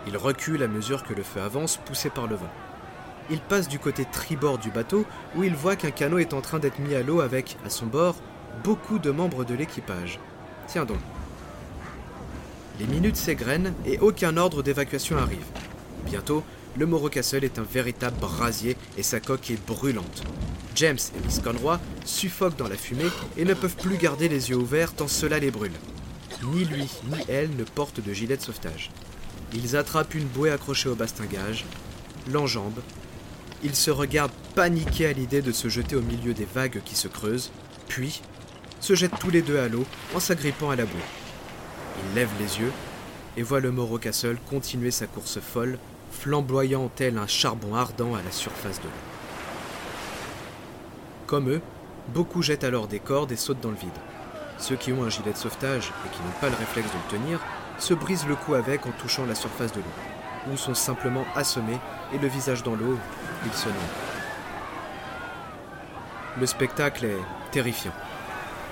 Il 0.07 0.17
recule 0.17 0.63
à 0.63 0.67
mesure 0.67 1.03
que 1.03 1.13
le 1.13 1.21
feu 1.21 1.39
avance, 1.39 1.77
poussé 1.77 2.09
par 2.09 2.25
le 2.25 2.35
vent. 2.35 2.49
Il 3.29 3.39
passe 3.39 3.67
du 3.67 3.77
côté 3.77 4.05
tribord 4.11 4.57
du 4.57 4.71
bateau 4.71 5.05
où 5.35 5.43
il 5.43 5.53
voit 5.53 5.75
qu'un 5.75 5.91
canot 5.91 6.17
est 6.17 6.33
en 6.33 6.41
train 6.41 6.57
d'être 6.57 6.79
mis 6.79 6.95
à 6.95 7.03
l'eau 7.03 7.21
avec, 7.21 7.57
à 7.65 7.69
son 7.69 7.85
bord, 7.85 8.15
beaucoup 8.63 8.97
de 8.97 9.11
membres 9.11 9.45
de 9.45 9.53
l'équipage. 9.53 10.19
Tiens 10.67 10.85
donc. 10.85 10.97
Les 12.79 12.87
minutes 12.87 13.15
s'égrènent 13.15 13.75
et 13.85 13.99
aucun 13.99 14.35
ordre 14.35 14.63
d'évacuation 14.63 15.17
arrive. 15.17 15.45
Bientôt, 16.05 16.43
le 16.75 16.87
Morro 16.87 17.09
Castle 17.09 17.43
est 17.43 17.59
un 17.59 17.63
véritable 17.63 18.17
brasier 18.17 18.75
et 18.97 19.03
sa 19.03 19.19
coque 19.19 19.51
est 19.51 19.65
brûlante. 19.67 20.23
James 20.73 20.97
et 21.15 21.25
Miss 21.25 21.39
Conroy 21.39 21.79
suffoquent 22.03 22.57
dans 22.57 22.67
la 22.67 22.75
fumée 22.75 23.11
et 23.37 23.45
ne 23.45 23.53
peuvent 23.53 23.77
plus 23.77 23.97
garder 23.97 24.27
les 24.27 24.49
yeux 24.49 24.57
ouverts 24.57 24.93
tant 24.93 25.07
cela 25.07 25.37
les 25.37 25.51
brûle. 25.51 25.71
Ni 26.51 26.65
lui 26.65 26.89
ni 27.05 27.17
elle 27.29 27.55
ne 27.55 27.63
portent 27.63 28.01
de 28.01 28.13
gilet 28.13 28.37
de 28.37 28.41
sauvetage. 28.41 28.91
Ils 29.53 29.75
attrapent 29.75 30.15
une 30.15 30.27
bouée 30.27 30.51
accrochée 30.51 30.89
au 30.89 30.95
bastingage, 30.95 31.65
l'enjambent. 32.31 32.81
Ils 33.63 33.75
se 33.75 33.91
regardent 33.91 34.31
paniqués 34.55 35.05
à 35.05 35.13
l'idée 35.13 35.41
de 35.41 35.51
se 35.51 35.69
jeter 35.69 35.95
au 35.95 36.01
milieu 36.01 36.33
des 36.33 36.45
vagues 36.45 36.81
qui 36.83 36.95
se 36.95 37.07
creusent, 37.07 37.51
puis 37.87 38.21
se 38.79 38.95
jettent 38.95 39.19
tous 39.19 39.29
les 39.29 39.41
deux 39.41 39.59
à 39.59 39.69
l'eau 39.69 39.85
en 40.13 40.19
s'agrippant 40.19 40.69
à 40.69 40.75
la 40.75 40.85
bouée. 40.85 40.99
Ils 41.99 42.15
lèvent 42.15 42.29
les 42.39 42.59
yeux 42.59 42.71
et 43.37 43.43
voient 43.43 43.59
le 43.59 43.71
Morro 43.71 43.97
Castle 43.97 44.37
continuer 44.49 44.91
sa 44.91 45.07
course 45.07 45.39
folle, 45.39 45.77
flamboyant 46.11 46.91
tel 46.93 47.17
un 47.17 47.27
charbon 47.27 47.75
ardent 47.75 48.15
à 48.15 48.21
la 48.21 48.31
surface 48.31 48.79
de 48.79 48.85
l'eau. 48.85 48.91
Comme 51.25 51.49
eux, 51.49 51.61
beaucoup 52.13 52.41
jettent 52.41 52.63
alors 52.63 52.87
des 52.87 52.99
cordes 52.99 53.31
et 53.31 53.37
sautent 53.37 53.61
dans 53.61 53.71
le 53.71 53.77
vide. 53.77 53.91
Ceux 54.63 54.77
qui 54.77 54.93
ont 54.93 55.03
un 55.03 55.09
gilet 55.09 55.33
de 55.33 55.37
sauvetage 55.37 55.91
et 56.05 56.09
qui 56.09 56.21
n'ont 56.21 56.39
pas 56.39 56.47
le 56.47 56.55
réflexe 56.55 56.87
de 56.87 56.95
le 56.95 57.19
tenir 57.19 57.39
se 57.79 57.93
brisent 57.93 58.25
le 58.25 58.37
cou 58.37 58.53
avec 58.53 58.85
en 58.85 58.91
touchant 58.91 59.25
la 59.25 59.35
surface 59.35 59.73
de 59.73 59.81
l'eau, 59.81 60.53
ou 60.53 60.55
sont 60.55 60.73
simplement 60.73 61.25
assommés 61.35 61.81
et 62.13 62.17
le 62.17 62.29
visage 62.29 62.63
dans 62.63 62.73
l'eau, 62.73 62.97
ils 63.45 63.51
se 63.51 63.67
noient. 63.67 63.75
Le 66.39 66.45
spectacle 66.45 67.03
est 67.03 67.51
terrifiant. 67.51 67.91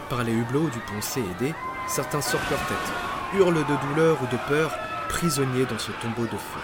Par 0.10 0.24
les 0.24 0.32
hublots 0.32 0.70
du 0.70 0.80
pont 0.80 1.02
C 1.02 1.20
et 1.20 1.44
D, 1.44 1.54
certains 1.90 2.22
sortent 2.22 2.50
leur 2.50 2.66
tête, 2.68 2.78
hurlent 3.34 3.54
de 3.56 3.88
douleur 3.90 4.18
ou 4.24 4.28
de 4.28 4.40
peur, 4.48 4.72
prisonniers 5.10 5.66
dans 5.66 5.78
ce 5.78 5.92
tombeau 6.02 6.24
de 6.24 6.38
feu. 6.38 6.62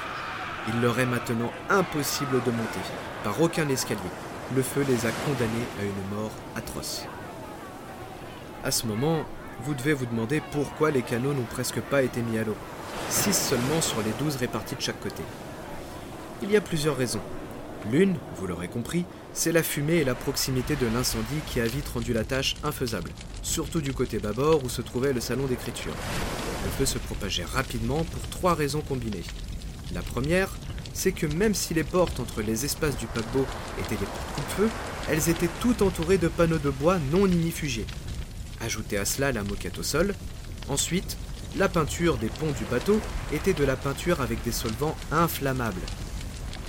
Il 0.70 0.80
leur 0.80 0.98
est 1.00 1.06
maintenant 1.06 1.52
impossible 1.70 2.42
de 2.46 2.52
monter, 2.52 2.80
par 3.26 3.42
aucun 3.42 3.68
escalier. 3.68 4.00
Le 4.56 4.62
feu 4.62 4.86
les 4.88 5.06
a 5.06 5.12
condamnés 5.26 5.68
à 5.82 5.84
une 5.84 6.18
mort 6.18 6.32
atroce. 6.56 7.06
À 8.64 8.72
ce 8.72 8.88
moment, 8.88 9.24
vous 9.64 9.74
devez 9.74 9.94
vous 9.94 10.06
demander 10.06 10.42
pourquoi 10.52 10.92
les 10.92 11.02
canaux 11.02 11.34
n'ont 11.34 11.44
presque 11.44 11.80
pas 11.80 12.02
été 12.02 12.22
mis 12.22 12.38
à 12.38 12.44
l'eau. 12.44 12.56
Six 13.10 13.34
seulement 13.34 13.82
sur 13.82 13.98
les 14.00 14.12
douze 14.20 14.36
répartis 14.36 14.76
de 14.76 14.82
chaque 14.82 15.00
côté. 15.00 15.24
Il 16.42 16.52
y 16.52 16.58
a 16.58 16.62
plusieurs 16.62 16.98
raisons. 16.98 17.22
L'une, 17.92 18.18
vous 18.36 18.48
l'aurez 18.48 18.68
compris, 18.68 19.06
c'est 19.34 19.52
la 19.52 19.64
fumée 19.64 19.98
et 19.98 20.04
la 20.04 20.16
proximité 20.16 20.76
de 20.76 20.88
l'incendie 20.88 21.42
qui 21.46 21.62
a 21.62 21.66
vite 21.66 21.88
rendu 21.88 22.12
la 22.12 22.24
tâche 22.24 22.56
infaisable, 22.64 23.12
surtout 23.44 23.82
du 23.82 23.94
côté 23.94 24.18
bâbord 24.20 24.64
où 24.64 24.70
se 24.70 24.82
trouvait 24.82 25.14
le 25.14 25.22
salon 25.22 25.46
d'écriture. 25.46 25.94
Le 26.66 26.72
feu 26.72 26.86
se 26.86 26.98
propageait 26.98 27.46
rapidement 27.46 28.04
pour 28.04 28.28
trois 28.30 28.56
raisons 28.56 28.82
combinées. 28.82 29.24
La 29.94 30.02
première, 30.02 30.50
c'est 30.94 31.12
que 31.12 31.28
même 31.28 31.54
si 31.54 31.74
les 31.74 31.84
portes 31.84 32.20
entre 32.20 32.42
les 32.42 32.66
espaces 32.66 32.98
du 32.98 33.06
paquebot 33.06 33.46
étaient 33.80 33.96
des 33.96 34.08
coupe-feu, 34.36 34.70
elles 35.10 35.30
étaient 35.30 35.50
toutes 35.62 35.84
entourées 35.84 36.18
de 36.18 36.28
panneaux 36.28 36.58
de 36.58 36.72
bois 36.72 36.98
non 37.12 37.28
ignifugés. 37.28 37.86
Ajoutez 38.62 38.98
à 38.98 39.06
cela 39.06 39.32
la 39.32 39.44
moquette 39.44 39.78
au 39.78 39.84
sol. 39.84 40.16
Ensuite, 40.70 41.18
la 41.56 41.70
peinture 41.70 42.18
des 42.18 42.28
ponts 42.28 42.52
du 42.52 42.66
bateau 42.66 43.00
était 43.34 43.54
de 43.54 43.64
la 43.64 43.76
peinture 43.76 44.22
avec 44.22 44.44
des 44.44 44.52
solvants 44.52 44.98
inflammables. 45.12 45.82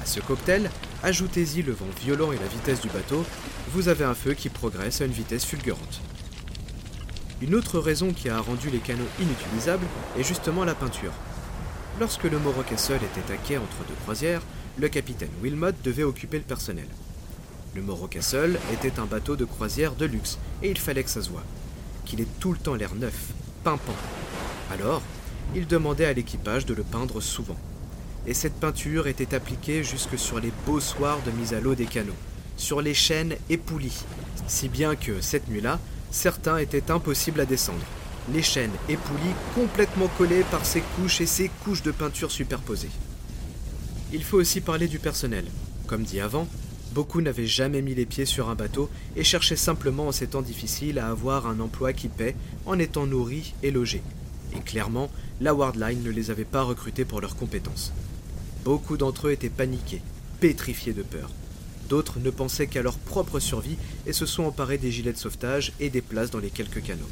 À 0.00 0.06
ce 0.06 0.20
cocktail, 0.20 0.70
ajoutez-y 1.02 1.62
le 1.62 1.72
vent 1.72 1.86
violent 2.00 2.32
et 2.32 2.38
la 2.38 2.46
vitesse 2.46 2.80
du 2.80 2.88
bateau, 2.88 3.24
vous 3.72 3.88
avez 3.88 4.04
un 4.04 4.14
feu 4.14 4.34
qui 4.34 4.48
progresse 4.48 5.00
à 5.00 5.04
une 5.04 5.12
vitesse 5.12 5.44
fulgurante. 5.44 6.00
Une 7.40 7.54
autre 7.54 7.78
raison 7.78 8.12
qui 8.12 8.28
a 8.28 8.40
rendu 8.40 8.70
les 8.70 8.78
canaux 8.78 9.08
inutilisables 9.20 9.86
est 10.18 10.24
justement 10.24 10.64
la 10.64 10.74
peinture. 10.74 11.12
Lorsque 12.00 12.24
le 12.24 12.38
Morro 12.38 12.62
Castle 12.62 12.96
était 12.96 13.32
à 13.32 13.36
quai 13.36 13.58
entre 13.58 13.84
deux 13.88 13.94
croisières, 14.02 14.42
le 14.78 14.88
capitaine 14.88 15.30
Wilmot 15.42 15.72
devait 15.82 16.04
occuper 16.04 16.38
le 16.38 16.44
personnel. 16.44 16.86
Le 17.74 17.82
Morro 17.82 18.06
Castle 18.06 18.58
était 18.72 18.98
un 18.98 19.04
bateau 19.04 19.36
de 19.36 19.44
croisière 19.44 19.94
de 19.94 20.06
luxe, 20.06 20.38
et 20.62 20.70
il 20.70 20.78
fallait 20.78 21.04
que 21.04 21.10
ça 21.10 21.22
se 21.22 21.30
voie. 21.30 21.44
Qu'il 22.08 22.22
ait 22.22 22.26
tout 22.40 22.52
le 22.52 22.58
temps 22.58 22.74
l'air 22.74 22.94
neuf, 22.94 23.32
pimpant. 23.64 23.94
Alors, 24.72 25.02
il 25.54 25.66
demandait 25.66 26.06
à 26.06 26.14
l'équipage 26.14 26.64
de 26.64 26.72
le 26.72 26.82
peindre 26.82 27.20
souvent. 27.20 27.58
Et 28.26 28.32
cette 28.32 28.54
peinture 28.54 29.08
était 29.08 29.34
appliquée 29.34 29.84
jusque 29.84 30.18
sur 30.18 30.40
les 30.40 30.50
beaux 30.64 30.80
soirs 30.80 31.20
de 31.26 31.30
mise 31.30 31.52
à 31.52 31.60
l'eau 31.60 31.74
des 31.74 31.84
canaux, 31.84 32.16
sur 32.56 32.80
les 32.80 32.94
chaînes 32.94 33.36
et 33.50 33.58
poulies, 33.58 34.04
si 34.46 34.70
bien 34.70 34.96
que, 34.96 35.20
cette 35.20 35.48
nuit-là, 35.48 35.78
certains 36.10 36.56
étaient 36.56 36.90
impossibles 36.90 37.40
à 37.40 37.44
descendre. 37.44 37.84
Les 38.32 38.42
chaînes 38.42 38.72
et 38.88 38.96
poulies 38.96 39.34
complètement 39.54 40.08
collées 40.16 40.44
par 40.50 40.64
ces 40.64 40.80
couches 40.80 41.20
et 41.20 41.26
ces 41.26 41.50
couches 41.62 41.82
de 41.82 41.90
peinture 41.90 42.30
superposées. 42.30 42.90
Il 44.14 44.24
faut 44.24 44.38
aussi 44.38 44.62
parler 44.62 44.88
du 44.88 44.98
personnel. 44.98 45.44
Comme 45.86 46.04
dit 46.04 46.20
avant, 46.20 46.48
beaucoup 46.92 47.20
n'avaient 47.20 47.46
jamais 47.46 47.82
mis 47.82 47.94
les 47.94 48.06
pieds 48.06 48.24
sur 48.24 48.48
un 48.48 48.54
bateau 48.54 48.88
et 49.16 49.24
cherchaient 49.24 49.56
simplement 49.56 50.08
en 50.08 50.12
ces 50.12 50.28
temps 50.28 50.42
difficiles 50.42 50.98
à 50.98 51.08
avoir 51.08 51.46
un 51.46 51.60
emploi 51.60 51.92
qui 51.92 52.08
paie 52.08 52.36
en 52.66 52.78
étant 52.78 53.06
nourris 53.06 53.54
et 53.62 53.70
logés. 53.70 54.02
Et 54.56 54.60
clairement, 54.60 55.10
la 55.40 55.54
Wardline 55.54 56.02
ne 56.02 56.10
les 56.10 56.30
avait 56.30 56.44
pas 56.44 56.62
recrutés 56.62 57.04
pour 57.04 57.20
leurs 57.20 57.36
compétences. 57.36 57.92
Beaucoup 58.64 58.96
d'entre 58.96 59.28
eux 59.28 59.32
étaient 59.32 59.48
paniqués, 59.48 60.02
pétrifiés 60.40 60.92
de 60.92 61.02
peur. 61.02 61.30
D'autres 61.88 62.18
ne 62.20 62.30
pensaient 62.30 62.66
qu'à 62.66 62.82
leur 62.82 62.98
propre 62.98 63.40
survie 63.40 63.78
et 64.06 64.12
se 64.12 64.26
sont 64.26 64.44
emparés 64.44 64.78
des 64.78 64.90
gilets 64.90 65.12
de 65.12 65.18
sauvetage 65.18 65.72
et 65.80 65.90
des 65.90 66.02
places 66.02 66.30
dans 66.30 66.38
les 66.38 66.50
quelques 66.50 66.82
canaux. 66.82 67.08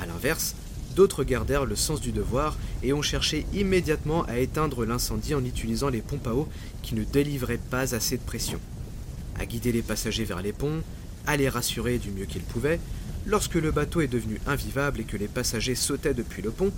A 0.00 0.06
l'inverse, 0.06 0.54
d'autres 0.96 1.22
gardèrent 1.22 1.64
le 1.64 1.76
sens 1.76 2.00
du 2.00 2.10
devoir 2.10 2.56
et 2.82 2.92
ont 2.92 3.02
cherché 3.02 3.46
immédiatement 3.54 4.24
à 4.24 4.38
éteindre 4.38 4.84
l'incendie 4.84 5.34
en 5.36 5.44
utilisant 5.44 5.90
les 5.90 6.00
pompes 6.00 6.26
à 6.26 6.34
eau 6.34 6.48
qui 6.82 6.96
ne 6.96 7.04
délivraient 7.04 7.60
pas 7.70 7.94
assez 7.94 8.16
de 8.16 8.22
pression, 8.22 8.58
à 9.38 9.46
guider 9.46 9.70
les 9.70 9.82
passagers 9.82 10.24
vers 10.24 10.42
les 10.42 10.52
ponts, 10.52 10.82
à 11.28 11.36
les 11.36 11.48
rassurer 11.48 11.98
du 11.98 12.10
mieux 12.10 12.26
qu'ils 12.26 12.42
pouvaient, 12.42 12.80
Lorsque 13.28 13.54
le 13.54 13.72
bateau 13.72 14.00
est 14.00 14.06
devenu 14.06 14.40
invivable 14.46 15.00
et 15.00 15.04
que 15.04 15.16
les 15.16 15.26
passagers 15.26 15.74
sautaient 15.74 16.14
depuis 16.14 16.42
le 16.42 16.52
pont, 16.52 16.72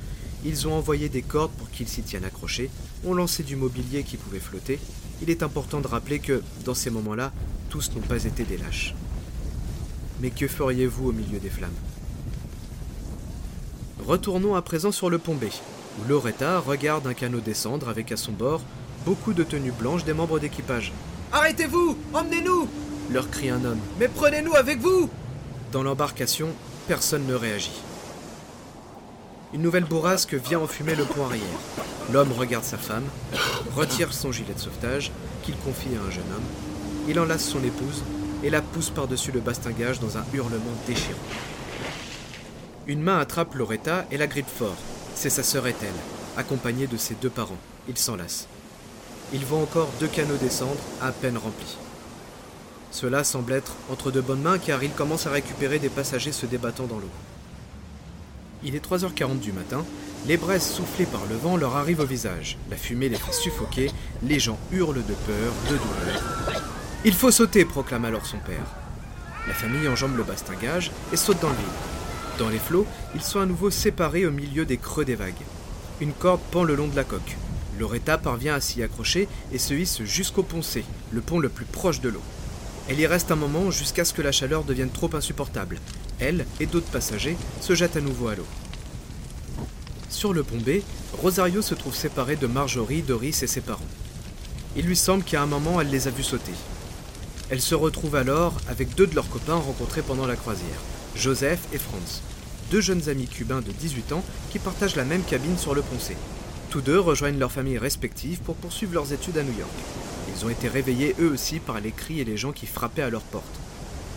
ils 0.46 0.66
ont 0.66 0.72
envoyé 0.72 1.10
des 1.10 1.20
cordes 1.20 1.52
pour 1.52 1.70
qu'ils 1.70 1.88
s'y 1.88 2.02
tiennent 2.02 2.24
accrochés, 2.24 2.70
ont 3.04 3.12
lancé 3.12 3.42
du 3.42 3.54
mobilier 3.54 4.02
qui 4.02 4.16
pouvait 4.16 4.40
flotter. 4.40 4.78
Il 5.20 5.28
est 5.28 5.42
important 5.42 5.82
de 5.82 5.86
rappeler 5.86 6.20
que, 6.20 6.42
dans 6.64 6.74
ces 6.74 6.88
moments-là, 6.88 7.32
tous 7.68 7.94
n'ont 7.94 8.00
pas 8.00 8.24
été 8.24 8.44
des 8.44 8.56
lâches. 8.56 8.94
Mais 10.22 10.30
que 10.30 10.48
feriez-vous 10.48 11.10
au 11.10 11.12
milieu 11.12 11.38
des 11.38 11.50
flammes? 11.50 11.70
Retournons 14.08 14.54
à 14.54 14.62
présent 14.62 14.90
sur 14.90 15.10
le 15.10 15.18
pont 15.18 15.34
B, 15.34 15.44
où 16.00 16.08
Loretta 16.08 16.60
regarde 16.60 17.06
un 17.06 17.12
canot 17.12 17.40
descendre 17.40 17.90
avec 17.90 18.10
à 18.10 18.16
son 18.16 18.32
bord 18.32 18.62
beaucoup 19.04 19.34
de 19.34 19.44
tenues 19.44 19.70
blanches 19.70 20.04
des 20.04 20.14
membres 20.14 20.38
d'équipage. 20.38 20.94
Arrêtez-vous 21.30 21.94
Emmenez-nous 22.14 22.68
leur 23.10 23.28
crie 23.28 23.50
un 23.50 23.62
homme. 23.66 23.80
Mais 24.00 24.08
prenez-nous 24.08 24.54
avec 24.54 24.80
vous 24.80 25.10
dans 25.72 25.82
l'embarcation, 25.82 26.48
personne 26.86 27.26
ne 27.26 27.34
réagit. 27.34 27.82
Une 29.52 29.60
nouvelle 29.60 29.84
bourrasque 29.84 30.32
vient 30.32 30.60
enfumer 30.60 30.94
le 30.94 31.04
pont 31.04 31.26
arrière. 31.26 31.44
L'homme 32.10 32.32
regarde 32.32 32.64
sa 32.64 32.78
femme, 32.78 33.04
retire 33.76 34.14
son 34.14 34.32
gilet 34.32 34.54
de 34.54 34.58
sauvetage, 34.58 35.12
qu'il 35.42 35.56
confie 35.56 35.94
à 35.94 36.06
un 36.06 36.10
jeune 36.10 36.32
homme. 36.34 37.06
Il 37.08 37.20
enlace 37.20 37.44
son 37.44 37.62
épouse 37.62 38.02
et 38.42 38.48
la 38.48 38.62
pousse 38.62 38.88
par-dessus 38.88 39.32
le 39.32 39.40
bastingage 39.40 40.00
dans 40.00 40.16
un 40.16 40.24
hurlement 40.32 40.72
déchirant. 40.86 41.18
Une 42.88 43.02
main 43.02 43.18
attrape 43.18 43.54
Loretta 43.54 44.06
et 44.10 44.16
la 44.16 44.26
grippe 44.26 44.48
fort. 44.48 44.78
C'est 45.14 45.28
sa 45.28 45.42
sœur 45.42 45.66
Ethel, 45.66 45.92
accompagnée 46.38 46.86
de 46.86 46.96
ses 46.96 47.14
deux 47.16 47.28
parents. 47.28 47.58
Ils 47.86 47.98
s'enlacent. 47.98 48.48
Ils 49.34 49.44
voient 49.44 49.58
encore 49.58 49.90
deux 50.00 50.06
canots 50.06 50.38
descendre, 50.38 50.80
à 51.02 51.12
peine 51.12 51.36
remplis. 51.36 51.76
Cela 52.90 53.24
semble 53.24 53.52
être 53.52 53.72
entre 53.92 54.10
de 54.10 54.22
bonnes 54.22 54.40
mains 54.40 54.56
car 54.56 54.82
il 54.82 54.92
commence 54.92 55.26
à 55.26 55.30
récupérer 55.30 55.78
des 55.78 55.90
passagers 55.90 56.32
se 56.32 56.46
débattant 56.46 56.86
dans 56.86 56.96
l'eau. 56.96 57.10
Il 58.64 58.74
est 58.74 58.82
3h40 58.82 59.38
du 59.38 59.52
matin, 59.52 59.84
les 60.26 60.38
braises 60.38 60.66
soufflées 60.66 61.04
par 61.04 61.26
le 61.26 61.36
vent 61.36 61.58
leur 61.58 61.76
arrivent 61.76 62.00
au 62.00 62.06
visage, 62.06 62.56
la 62.70 62.78
fumée 62.78 63.10
les 63.10 63.18
fait 63.18 63.32
suffoquer, 63.32 63.90
les 64.22 64.40
gens 64.40 64.58
hurlent 64.72 65.04
de 65.04 65.12
peur, 65.12 65.52
de 65.70 65.76
douleur. 65.76 66.62
Il 67.04 67.12
faut 67.12 67.30
sauter, 67.30 67.66
proclame 67.66 68.06
alors 68.06 68.24
son 68.24 68.38
père. 68.38 68.74
La 69.46 69.52
famille 69.52 69.86
enjambe 69.88 70.16
le 70.16 70.24
bastingage 70.24 70.90
et 71.12 71.16
saute 71.18 71.40
dans 71.40 71.50
le 71.50 71.54
vide. 71.54 71.97
Dans 72.38 72.48
les 72.48 72.60
flots, 72.60 72.86
ils 73.16 73.22
sont 73.22 73.40
à 73.40 73.46
nouveau 73.46 73.68
séparés 73.68 74.24
au 74.24 74.30
milieu 74.30 74.64
des 74.64 74.76
creux 74.76 75.04
des 75.04 75.16
vagues. 75.16 75.34
Une 76.00 76.12
corde 76.12 76.40
pend 76.52 76.62
le 76.62 76.76
long 76.76 76.86
de 76.86 76.94
la 76.94 77.02
coque. 77.02 77.36
Loretta 77.80 78.16
parvient 78.16 78.54
à 78.54 78.60
s'y 78.60 78.80
accrocher 78.80 79.26
et 79.52 79.58
se 79.58 79.74
hisse 79.74 80.04
jusqu'au 80.04 80.44
pont 80.44 80.62
C, 80.62 80.84
le 81.10 81.20
pont 81.20 81.40
le 81.40 81.48
plus 81.48 81.64
proche 81.64 82.00
de 82.00 82.08
l'eau. 82.08 82.22
Elle 82.88 83.00
y 83.00 83.06
reste 83.08 83.32
un 83.32 83.36
moment 83.36 83.72
jusqu'à 83.72 84.04
ce 84.04 84.14
que 84.14 84.22
la 84.22 84.30
chaleur 84.30 84.62
devienne 84.62 84.90
trop 84.90 85.10
insupportable. 85.14 85.80
Elle 86.20 86.46
et 86.60 86.66
d'autres 86.66 86.90
passagers 86.90 87.36
se 87.60 87.74
jettent 87.74 87.96
à 87.96 88.00
nouveau 88.00 88.28
à 88.28 88.36
l'eau. 88.36 88.46
Sur 90.08 90.32
le 90.32 90.44
pont 90.44 90.58
B, 90.58 90.82
Rosario 91.20 91.60
se 91.60 91.74
trouve 91.74 91.94
séparée 91.94 92.36
de 92.36 92.46
Marjorie, 92.46 93.02
Doris 93.02 93.42
et 93.42 93.48
ses 93.48 93.60
parents. 93.60 93.82
Il 94.76 94.86
lui 94.86 94.96
semble 94.96 95.24
qu'à 95.24 95.42
un 95.42 95.46
moment 95.46 95.80
elle 95.80 95.90
les 95.90 96.06
a 96.06 96.12
vus 96.12 96.22
sauter. 96.22 96.54
Elle 97.50 97.60
se 97.60 97.74
retrouve 97.74 98.14
alors 98.14 98.54
avec 98.68 98.94
deux 98.94 99.08
de 99.08 99.16
leurs 99.16 99.28
copains 99.28 99.56
rencontrés 99.56 100.02
pendant 100.02 100.26
la 100.26 100.36
croisière, 100.36 100.80
Joseph 101.16 101.60
et 101.72 101.78
Franz, 101.78 102.22
deux 102.70 102.80
jeunes 102.80 103.08
amis 103.08 103.26
cubains 103.26 103.60
de 103.60 103.72
18 103.72 104.12
ans 104.12 104.24
qui 104.50 104.58
partagent 104.58 104.96
la 104.96 105.04
même 105.04 105.24
cabine 105.24 105.58
sur 105.58 105.74
le 105.74 105.82
pont 105.82 105.98
C. 105.98 106.16
Tous 106.70 106.80
deux 106.80 107.00
rejoignent 107.00 107.38
leurs 107.38 107.52
familles 107.52 107.78
respectives 107.78 108.40
pour 108.40 108.54
poursuivre 108.54 108.94
leurs 108.94 109.12
études 109.12 109.38
à 109.38 109.42
New 109.42 109.58
York. 109.58 109.70
Ils 110.28 110.44
ont 110.44 110.50
été 110.50 110.68
réveillés 110.68 111.14
eux 111.20 111.30
aussi 111.32 111.58
par 111.58 111.80
les 111.80 111.92
cris 111.92 112.20
et 112.20 112.24
les 112.24 112.36
gens 112.36 112.52
qui 112.52 112.66
frappaient 112.66 113.02
à 113.02 113.10
leur 113.10 113.22
porte. 113.22 113.44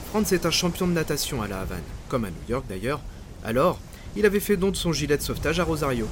Franz 0.09 0.33
est 0.35 0.45
un 0.45 0.51
champion 0.51 0.87
de 0.87 0.93
natation 0.93 1.41
à 1.41 1.47
la 1.47 1.61
Havane, 1.61 1.81
comme 2.09 2.25
à 2.25 2.29
New 2.29 2.49
York 2.49 2.65
d'ailleurs. 2.67 2.99
Alors, 3.43 3.79
il 4.15 4.25
avait 4.25 4.41
fait 4.41 4.57
don 4.57 4.69
de 4.71 4.75
son 4.75 4.91
gilet 4.91 5.17
de 5.17 5.21
sauvetage 5.21 5.59
à 5.59 5.63
Rosario. 5.63 6.07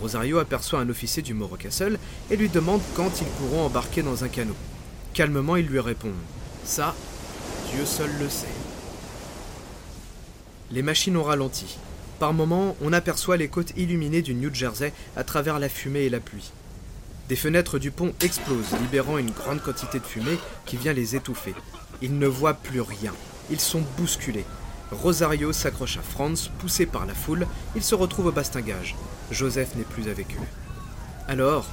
Rosario 0.00 0.38
aperçoit 0.38 0.80
un 0.80 0.88
officier 0.88 1.22
du 1.22 1.34
Moro 1.34 1.56
Castle 1.56 1.98
et 2.30 2.36
lui 2.36 2.48
demande 2.48 2.80
quand 2.96 3.20
ils 3.20 3.26
pourront 3.26 3.66
embarquer 3.66 4.02
dans 4.02 4.24
un 4.24 4.28
canot. 4.28 4.56
Calmement, 5.12 5.54
il 5.54 5.66
lui 5.66 5.78
répond 5.78 6.10
Ça, 6.64 6.94
Dieu 7.72 7.86
seul 7.86 8.10
le 8.18 8.28
sait. 8.28 8.48
Les 10.74 10.82
machines 10.82 11.16
ont 11.16 11.22
ralenti. 11.22 11.78
Par 12.18 12.32
moments, 12.32 12.74
on 12.82 12.92
aperçoit 12.92 13.36
les 13.36 13.46
côtes 13.46 13.72
illuminées 13.76 14.22
du 14.22 14.34
New 14.34 14.52
Jersey 14.52 14.92
à 15.16 15.22
travers 15.22 15.60
la 15.60 15.68
fumée 15.68 16.00
et 16.00 16.10
la 16.10 16.18
pluie. 16.18 16.50
Des 17.28 17.36
fenêtres 17.36 17.78
du 17.78 17.92
pont 17.92 18.12
explosent, 18.20 18.76
libérant 18.82 19.16
une 19.16 19.30
grande 19.30 19.62
quantité 19.62 20.00
de 20.00 20.04
fumée 20.04 20.36
qui 20.66 20.76
vient 20.76 20.92
les 20.92 21.14
étouffer. 21.14 21.54
Ils 22.02 22.18
ne 22.18 22.26
voient 22.26 22.54
plus 22.54 22.80
rien. 22.80 23.12
Ils 23.52 23.60
sont 23.60 23.84
bousculés. 23.96 24.44
Rosario 24.90 25.52
s'accroche 25.52 25.96
à 25.98 26.02
Franz, 26.02 26.50
poussé 26.58 26.86
par 26.86 27.06
la 27.06 27.14
foule. 27.14 27.46
Il 27.76 27.84
se 27.84 27.94
retrouve 27.94 28.26
au 28.26 28.32
bastingage. 28.32 28.96
Joseph 29.30 29.76
n'est 29.76 29.84
plus 29.84 30.08
avec 30.08 30.26
eux. 30.34 30.46
Alors, 31.28 31.66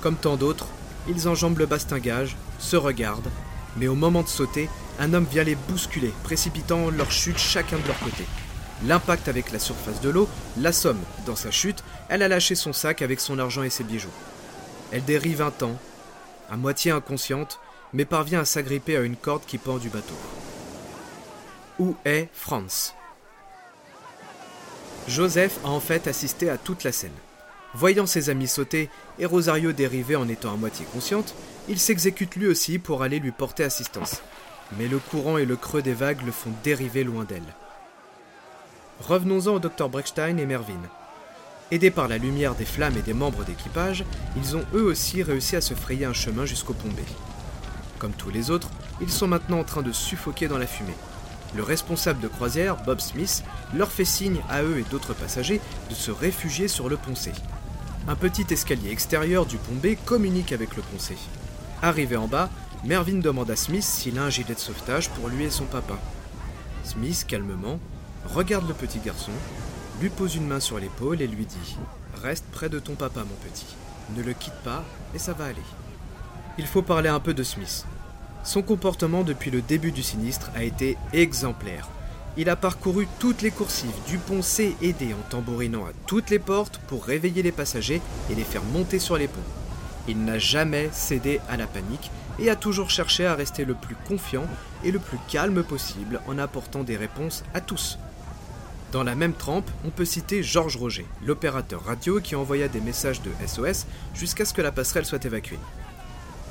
comme 0.00 0.16
tant 0.16 0.36
d'autres, 0.36 0.66
ils 1.08 1.28
enjambent 1.28 1.60
le 1.60 1.66
bastingage, 1.66 2.36
se 2.58 2.74
regardent, 2.74 3.30
mais 3.76 3.86
au 3.86 3.94
moment 3.94 4.24
de 4.24 4.28
sauter, 4.28 4.68
un 5.02 5.14
homme 5.14 5.26
vient 5.28 5.42
les 5.42 5.56
bousculer, 5.56 6.12
précipitant 6.22 6.88
leur 6.90 7.10
chute 7.10 7.36
chacun 7.36 7.76
de 7.76 7.86
leur 7.88 7.98
côté. 7.98 8.24
L'impact 8.86 9.26
avec 9.26 9.50
la 9.50 9.58
surface 9.58 10.00
de 10.00 10.08
l'eau 10.08 10.28
l'assomme. 10.56 11.00
Dans 11.26 11.34
sa 11.34 11.50
chute, 11.50 11.82
elle 12.08 12.22
a 12.22 12.28
lâché 12.28 12.54
son 12.54 12.72
sac 12.72 13.02
avec 13.02 13.18
son 13.18 13.40
argent 13.40 13.64
et 13.64 13.70
ses 13.70 13.82
bijoux. 13.82 14.12
Elle 14.92 15.04
dérive 15.04 15.42
un 15.42 15.50
temps, 15.50 15.76
à 16.52 16.56
moitié 16.56 16.92
inconsciente, 16.92 17.58
mais 17.92 18.04
parvient 18.04 18.42
à 18.42 18.44
s'agripper 18.44 18.96
à 18.96 19.00
une 19.00 19.16
corde 19.16 19.44
qui 19.44 19.58
pend 19.58 19.78
du 19.78 19.88
bateau. 19.88 20.14
Où 21.80 21.96
est 22.04 22.28
Franz? 22.32 22.94
Joseph 25.08 25.58
a 25.64 25.68
en 25.68 25.80
fait 25.80 26.06
assisté 26.06 26.48
à 26.48 26.58
toute 26.58 26.84
la 26.84 26.92
scène. 26.92 27.10
Voyant 27.74 28.06
ses 28.06 28.30
amis 28.30 28.46
sauter 28.46 28.88
et 29.18 29.26
Rosario 29.26 29.72
dériver 29.72 30.14
en 30.14 30.28
étant 30.28 30.52
à 30.52 30.56
moitié 30.56 30.86
consciente, 30.92 31.34
il 31.68 31.80
s'exécute 31.80 32.36
lui 32.36 32.46
aussi 32.46 32.78
pour 32.78 33.02
aller 33.02 33.18
lui 33.18 33.32
porter 33.32 33.64
assistance. 33.64 34.22
Mais 34.78 34.88
le 34.88 34.98
courant 34.98 35.38
et 35.38 35.44
le 35.44 35.56
creux 35.56 35.82
des 35.82 35.94
vagues 35.94 36.22
le 36.24 36.32
font 36.32 36.52
dériver 36.64 37.04
loin 37.04 37.24
d'elle. 37.24 37.42
Revenons-en 39.00 39.54
au 39.54 39.58
docteur 39.58 39.88
Breckstein 39.88 40.38
et 40.38 40.46
Mervyn. 40.46 40.80
Aidés 41.70 41.90
par 41.90 42.06
la 42.06 42.18
lumière 42.18 42.54
des 42.54 42.64
flammes 42.64 42.96
et 42.98 43.02
des 43.02 43.14
membres 43.14 43.44
d'équipage, 43.44 44.04
ils 44.36 44.56
ont 44.56 44.64
eux 44.74 44.82
aussi 44.82 45.22
réussi 45.22 45.56
à 45.56 45.60
se 45.60 45.74
frayer 45.74 46.04
un 46.04 46.12
chemin 46.12 46.44
jusqu'au 46.44 46.74
pont. 46.74 46.88
Comme 47.98 48.12
tous 48.12 48.30
les 48.30 48.50
autres, 48.50 48.68
ils 49.00 49.10
sont 49.10 49.26
maintenant 49.26 49.60
en 49.60 49.64
train 49.64 49.82
de 49.82 49.92
suffoquer 49.92 50.48
dans 50.48 50.58
la 50.58 50.66
fumée. 50.66 50.94
Le 51.54 51.62
responsable 51.62 52.20
de 52.20 52.28
croisière, 52.28 52.76
Bob 52.84 53.00
Smith, 53.00 53.42
leur 53.74 53.90
fait 53.90 54.04
signe 54.04 54.40
à 54.48 54.62
eux 54.62 54.78
et 54.78 54.90
d'autres 54.90 55.14
passagers 55.14 55.60
de 55.88 55.94
se 55.94 56.10
réfugier 56.10 56.68
sur 56.68 56.88
le 56.88 56.96
pont. 56.96 57.14
Un 58.08 58.16
petit 58.16 58.46
escalier 58.50 58.90
extérieur 58.90 59.46
du 59.46 59.56
pont 59.56 59.80
communique 60.04 60.52
avec 60.52 60.76
le 60.76 60.82
pont. 60.82 60.98
Arrivé 61.84 62.16
en 62.16 62.28
bas, 62.28 62.48
Mervyn 62.84 63.18
demande 63.18 63.50
à 63.50 63.56
Smith 63.56 63.82
s'il 63.82 64.16
a 64.16 64.22
un 64.22 64.30
gilet 64.30 64.54
de 64.54 64.60
sauvetage 64.60 65.10
pour 65.10 65.28
lui 65.28 65.42
et 65.42 65.50
son 65.50 65.64
papa. 65.64 65.98
Smith, 66.84 67.24
calmement, 67.26 67.80
regarde 68.24 68.68
le 68.68 68.74
petit 68.74 69.00
garçon, 69.00 69.32
lui 70.00 70.08
pose 70.08 70.36
une 70.36 70.46
main 70.46 70.60
sur 70.60 70.78
l'épaule 70.78 71.20
et 71.20 71.26
lui 71.26 71.44
dit 71.44 71.76
Reste 72.22 72.44
près 72.52 72.68
de 72.68 72.78
ton 72.78 72.94
papa, 72.94 73.20
mon 73.20 73.50
petit. 73.50 73.66
Ne 74.16 74.22
le 74.22 74.32
quitte 74.32 74.60
pas 74.62 74.84
et 75.12 75.18
ça 75.18 75.32
va 75.32 75.46
aller. 75.46 75.56
Il 76.56 76.68
faut 76.68 76.82
parler 76.82 77.08
un 77.08 77.18
peu 77.18 77.34
de 77.34 77.42
Smith. 77.42 77.84
Son 78.44 78.62
comportement 78.62 79.24
depuis 79.24 79.50
le 79.50 79.60
début 79.60 79.90
du 79.90 80.04
sinistre 80.04 80.52
a 80.54 80.62
été 80.62 80.96
exemplaire. 81.12 81.88
Il 82.36 82.48
a 82.48 82.54
parcouru 82.54 83.08
toutes 83.18 83.42
les 83.42 83.50
coursives 83.50 83.90
du 84.06 84.18
pont 84.18 84.42
C 84.42 84.76
et 84.82 84.92
D 84.92 85.14
en 85.14 85.30
tambourinant 85.30 85.84
à 85.84 85.92
toutes 86.06 86.30
les 86.30 86.38
portes 86.38 86.80
pour 86.86 87.04
réveiller 87.04 87.42
les 87.42 87.50
passagers 87.50 88.00
et 88.30 88.36
les 88.36 88.44
faire 88.44 88.62
monter 88.62 89.00
sur 89.00 89.16
les 89.16 89.26
ponts. 89.26 89.61
Il 90.08 90.24
n'a 90.24 90.38
jamais 90.38 90.88
cédé 90.92 91.40
à 91.48 91.56
la 91.56 91.66
panique 91.66 92.10
et 92.38 92.50
a 92.50 92.56
toujours 92.56 92.90
cherché 92.90 93.26
à 93.26 93.34
rester 93.34 93.64
le 93.64 93.74
plus 93.74 93.96
confiant 94.08 94.46
et 94.84 94.90
le 94.90 94.98
plus 94.98 95.18
calme 95.28 95.62
possible 95.62 96.20
en 96.26 96.38
apportant 96.38 96.82
des 96.82 96.96
réponses 96.96 97.44
à 97.54 97.60
tous. 97.60 97.98
Dans 98.90 99.04
la 99.04 99.14
même 99.14 99.32
trempe, 99.32 99.70
on 99.86 99.90
peut 99.90 100.04
citer 100.04 100.42
Georges 100.42 100.76
Roger, 100.76 101.06
l'opérateur 101.24 101.82
radio 101.84 102.20
qui 102.20 102.34
envoya 102.34 102.68
des 102.68 102.80
messages 102.80 103.22
de 103.22 103.30
SOS 103.46 103.86
jusqu'à 104.14 104.44
ce 104.44 104.52
que 104.52 104.60
la 104.60 104.72
passerelle 104.72 105.06
soit 105.06 105.24
évacuée. 105.24 105.58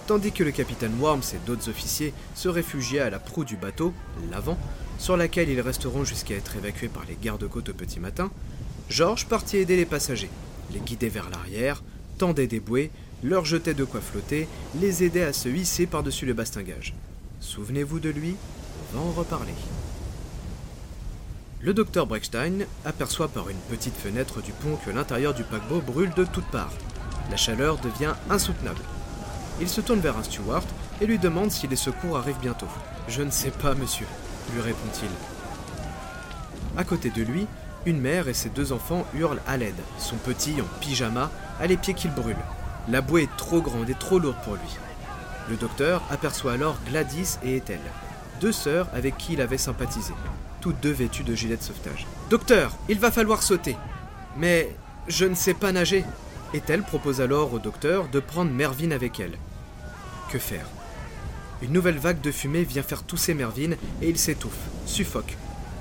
Tandis 0.08 0.32
que 0.32 0.44
le 0.44 0.52
capitaine 0.52 0.98
Worms 1.00 1.22
et 1.36 1.46
d'autres 1.46 1.70
officiers 1.70 2.14
se 2.34 2.50
réfugiaient 2.50 3.00
à 3.00 3.12
la 3.12 3.20
proue 3.20 3.46
du 3.46 3.58
bateau, 3.58 3.94
l'avant, 4.32 4.58
sur 4.98 5.18
laquelle 5.18 5.50
ils 5.50 5.62
resteront 5.62 6.04
jusqu'à 6.04 6.36
être 6.36 6.56
évacués 6.56 6.88
par 6.88 7.06
les 7.06 7.18
gardes-côtes 7.22 7.70
au 7.70 7.74
petit 7.74 8.00
matin, 8.00 8.32
Georges 8.90 9.28
partit 9.28 9.58
aider 9.58 9.78
les 9.78 9.86
passagers, 9.86 10.30
les 10.74 10.80
guider 10.80 11.10
vers 11.10 11.30
l'arrière, 11.30 11.84
tendait 12.18 12.48
des 12.48 12.60
bouées, 12.60 12.92
leur 13.24 13.46
jetait 13.46 13.74
de 13.74 13.84
quoi 13.84 14.02
flotter, 14.02 14.48
les 14.80 15.04
aidait 15.04 15.24
à 15.24 15.34
se 15.34 15.50
hisser 15.50 15.86
par-dessus 15.86 16.26
le 16.26 16.34
bastingage. 16.34 16.94
Souvenez-vous 17.40 18.00
de 18.00 18.10
lui, 18.10 18.36
on 18.94 18.98
va 18.98 19.04
en 19.06 19.12
reparler. 19.12 19.54
Le 21.62 21.74
docteur 21.74 22.08
Breckstein 22.08 22.66
aperçoit 22.86 23.28
par 23.28 23.50
une 23.50 23.60
petite 23.70 23.96
fenêtre 23.96 24.42
du 24.42 24.52
pont 24.52 24.78
que 24.84 24.90
l'intérieur 24.90 25.34
du 25.34 25.44
paquebot 25.44 25.82
brûle 25.82 26.14
de 26.16 26.26
toutes 26.26 26.50
parts. 26.50 26.74
La 27.30 27.38
chaleur 27.38 27.78
devient 27.78 28.14
insoutenable. 28.30 28.82
Il 29.60 29.70
se 29.70 29.82
tourne 29.82 30.00
vers 30.00 30.18
un 30.18 30.24
steward 30.24 30.66
et 31.02 31.06
lui 31.06 31.20
demande 31.20 31.52
si 31.52 31.68
les 31.68 31.76
secours 31.76 32.18
arrivent 32.18 32.40
bientôt. 32.42 32.68
Je 33.08 33.22
ne 33.22 33.30
sais 33.30 33.52
pas, 33.52 33.76
monsieur, 33.76 34.08
lui 34.54 34.62
répond-il. 34.62 35.10
À 36.78 36.84
côté 36.84 37.12
de 37.12 37.22
lui, 37.22 37.46
une 37.86 38.00
mère 38.00 38.28
et 38.28 38.34
ses 38.34 38.50
deux 38.50 38.72
enfants 38.72 39.06
hurlent 39.14 39.42
à 39.48 39.58
l'aide. 39.58 39.76
Son 40.00 40.16
petit, 40.16 40.62
en 40.62 40.80
pyjama, 40.80 41.30
a 41.60 41.68
les 41.68 41.78
pieds 41.78 41.94
qu'il 41.94 42.12
brûle. 42.12 42.38
La 42.90 43.02
bouée 43.02 43.24
est 43.24 43.38
trop 43.38 43.62
grande 43.62 43.90
et 43.90 43.96
trop 43.96 44.20
lourde 44.20 44.38
pour 44.44 44.56
lui. 44.56 44.78
Le 45.50 45.56
docteur 45.56 46.02
aperçoit 46.10 46.54
alors 46.54 46.78
Gladys 46.90 47.38
et 47.44 47.58
Ethel, 47.58 47.80
deux 48.40 48.52
sœurs 48.52 48.88
avec 48.94 49.18
qui 49.18 49.34
il 49.34 49.42
avait 49.42 49.58
sympathisé, 49.58 50.14
toutes 50.62 50.80
deux 50.80 50.92
vêtues 50.92 51.24
de 51.24 51.36
gilets 51.36 51.58
de 51.58 51.62
sauvetage. 51.62 52.08
Docteur, 52.30 52.72
il 52.90 53.00
va 53.00 53.12
falloir 53.12 53.44
sauter. 53.44 53.76
Mais 54.38 54.76
je 55.08 55.26
ne 55.26 55.36
sais 55.36 55.54
pas 55.54 55.72
nager. 55.72 56.06
Ethel 56.54 56.82
propose 56.84 57.22
alors 57.22 57.54
au 57.54 57.60
docteur 57.60 58.08
de 58.08 58.20
prendre 58.20 58.52
Mervyn 58.52 58.92
avec 58.92 59.20
elle. 59.20 59.38
Que 60.30 60.40
faire? 60.40 60.66
Une 61.62 61.74
nouvelle 61.74 62.00
vague 62.00 62.22
de 62.22 62.32
fumée 62.32 62.64
vient 62.64 62.84
faire 62.84 63.04
tousser 63.04 63.34
Mervyn 63.34 63.74
et 64.02 64.10
il 64.10 64.18
s'étouffe, 64.18 64.70
suffoque. 64.86 65.38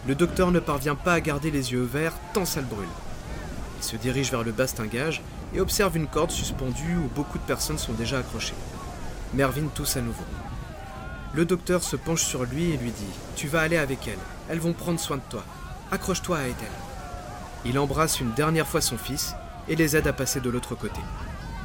Le 0.06 0.14
docteur 0.14 0.50
ne 0.50 0.60
parvient 0.60 0.94
pas 0.94 1.14
à 1.14 1.20
garder 1.20 1.50
les 1.50 1.72
yeux 1.72 1.82
ouverts 1.82 2.14
tant 2.34 2.44
ça 2.44 2.60
le 2.60 2.66
brûle. 2.66 2.88
Il 3.78 3.84
se 3.84 3.96
dirige 3.96 4.30
vers 4.30 4.42
le 4.42 4.52
bastingage 4.52 5.22
et 5.54 5.60
observe 5.60 5.96
une 5.96 6.06
corde 6.06 6.30
suspendue 6.30 6.96
où 6.96 7.08
beaucoup 7.14 7.38
de 7.38 7.44
personnes 7.44 7.78
sont 7.78 7.92
déjà 7.92 8.18
accrochées. 8.18 8.54
Mervyn 9.34 9.68
tousse 9.74 9.96
à 9.96 10.00
nouveau. 10.00 10.24
Le 11.34 11.44
docteur 11.44 11.82
se 11.82 11.96
penche 11.96 12.24
sur 12.24 12.44
lui 12.44 12.72
et 12.72 12.76
lui 12.76 12.90
dit 12.90 13.12
Tu 13.36 13.46
vas 13.46 13.60
aller 13.60 13.76
avec 13.76 14.08
elles, 14.08 14.18
elles 14.48 14.58
vont 14.58 14.72
prendre 14.72 14.98
soin 14.98 15.16
de 15.16 15.22
toi. 15.30 15.44
Accroche-toi 15.92 16.38
à 16.38 16.46
Ethel. 16.46 16.68
Il 17.64 17.78
embrasse 17.78 18.20
une 18.20 18.32
dernière 18.32 18.66
fois 18.66 18.80
son 18.80 18.98
fils 18.98 19.34
et 19.68 19.76
les 19.76 19.96
aide 19.96 20.06
à 20.06 20.12
passer 20.12 20.40
de 20.40 20.50
l'autre 20.50 20.74
côté. 20.74 21.00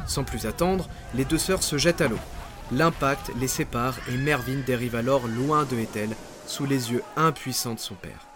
Sans 0.05 0.23
plus 0.23 0.45
attendre, 0.45 0.87
les 1.15 1.25
deux 1.25 1.37
sœurs 1.37 1.63
se 1.63 1.77
jettent 1.77 2.01
à 2.01 2.07
l'eau. 2.07 2.19
L'impact 2.71 3.31
les 3.39 3.47
sépare 3.47 3.95
et 4.09 4.17
Mervyn 4.17 4.61
dérive 4.65 4.95
alors 4.95 5.27
loin 5.27 5.65
de 5.65 5.77
Ethel, 5.77 6.15
sous 6.45 6.65
les 6.65 6.91
yeux 6.91 7.03
impuissants 7.15 7.73
de 7.73 7.79
son 7.79 7.95
père. 7.95 8.27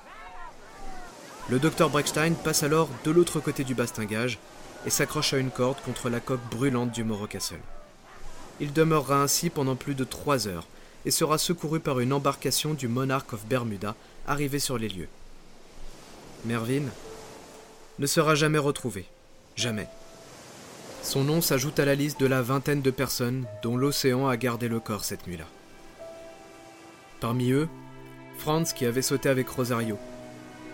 Le 1.49 1.59
docteur 1.59 1.89
Breckstein 1.89 2.33
passe 2.33 2.63
alors 2.63 2.89
de 3.03 3.11
l'autre 3.11 3.39
côté 3.39 3.63
du 3.63 3.73
bastingage 3.75 4.39
et 4.85 4.89
s'accroche 4.89 5.33
à 5.33 5.37
une 5.37 5.51
corde 5.51 5.81
contre 5.81 6.09
la 6.09 6.19
coque 6.19 6.47
brûlante 6.51 6.91
du 6.91 7.03
Morro 7.03 7.27
Castle. 7.27 7.59
Il 8.59 8.73
demeurera 8.73 9.21
ainsi 9.21 9.49
pendant 9.49 9.75
plus 9.75 9.95
de 9.95 10.03
trois 10.03 10.47
heures 10.47 10.67
et 11.05 11.11
sera 11.11 11.37
secouru 11.37 11.79
par 11.79 11.99
une 11.99 12.13
embarcation 12.13 12.73
du 12.73 12.87
Monarch 12.87 13.33
of 13.33 13.45
Bermuda 13.45 13.95
arrivé 14.27 14.59
sur 14.59 14.77
les 14.77 14.89
lieux. 14.89 15.07
Mervyn 16.45 16.85
ne 17.99 18.05
sera 18.05 18.35
jamais 18.35 18.57
retrouvé. 18.57 19.05
Jamais. 19.55 19.87
Son 21.01 21.23
nom 21.23 21.41
s'ajoute 21.41 21.79
à 21.79 21.85
la 21.85 21.95
liste 21.95 22.19
de 22.19 22.25
la 22.25 22.41
vingtaine 22.41 22.81
de 22.81 22.91
personnes 22.91 23.45
dont 23.63 23.77
l'océan 23.77 24.27
a 24.27 24.37
gardé 24.37 24.67
le 24.67 24.79
corps 24.79 25.05
cette 25.05 25.27
nuit-là. 25.27 25.45
Parmi 27.19 27.51
eux, 27.51 27.67
Franz 28.37 28.73
qui 28.73 28.85
avait 28.85 29.01
sauté 29.01 29.27
avec 29.27 29.49
Rosario. 29.49 29.97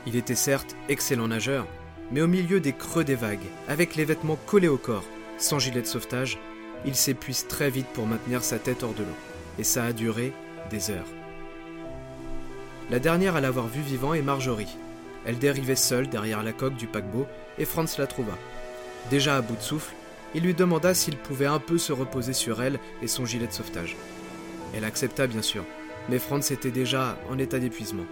Il 0.06 0.16
était 0.16 0.36
certes 0.36 0.76
excellent 0.90 1.28
nageur, 1.28 1.66
mais 2.12 2.22
au 2.22 2.28
milieu 2.28 2.60
des 2.60 2.74
creux 2.74 3.04
des 3.04 3.16
vagues, 3.16 3.40
avec 3.68 3.96
les 3.96 4.06
vêtements 4.06 4.40
collés 4.46 4.68
au 4.68 4.78
corps, 4.78 5.06
sans 5.38 5.60
gilet 5.60 5.82
de 5.82 5.88
sauvetage, 5.88 6.38
il 6.86 6.96
s'épuise 6.96 7.48
très 7.48 7.70
vite 7.70 7.88
pour 7.88 8.06
maintenir 8.06 8.44
sa 8.44 8.60
tête 8.60 8.84
hors 8.84 8.94
de 8.94 9.04
l'eau, 9.04 9.18
et 9.60 9.64
ça 9.64 9.84
a 9.84 9.94
duré 9.94 10.34
des 10.70 10.92
heures. 10.92 11.08
La 12.92 13.00
dernière 13.00 13.36
à 13.36 13.42
l'avoir 13.42 13.68
vu 13.68 13.82
vivant 13.82 14.14
est 14.14 14.22
Marjorie. 14.22 14.78
Elle 15.26 15.40
dérivait 15.40 15.76
seule 15.76 16.08
derrière 16.08 16.44
la 16.44 16.54
coque 16.54 16.76
du 16.76 16.86
paquebot 16.86 17.26
et 17.58 17.66
Franz 17.66 17.96
la 17.98 18.06
trouva. 18.06 18.38
Déjà 19.10 19.38
à 19.38 19.42
bout 19.42 19.56
de 19.56 19.62
souffle, 19.62 19.96
il 20.36 20.44
lui 20.44 20.54
demanda 20.54 20.94
s'il 20.94 21.18
pouvait 21.18 21.48
un 21.48 21.60
peu 21.60 21.80
se 21.80 21.94
reposer 21.94 22.34
sur 22.34 22.62
elle 22.62 22.80
et 23.02 23.08
son 23.08 23.26
gilet 23.26 23.48
de 23.48 23.52
sauvetage. 23.52 23.96
Elle 24.76 24.86
accepta 24.86 25.26
bien 25.26 25.42
sûr, 25.42 25.64
mais 26.10 26.20
Franz 26.20 26.54
était 26.54 26.70
déjà 26.70 27.18
en 27.32 27.40
état 27.40 27.58
d'épuisement. 27.58 28.06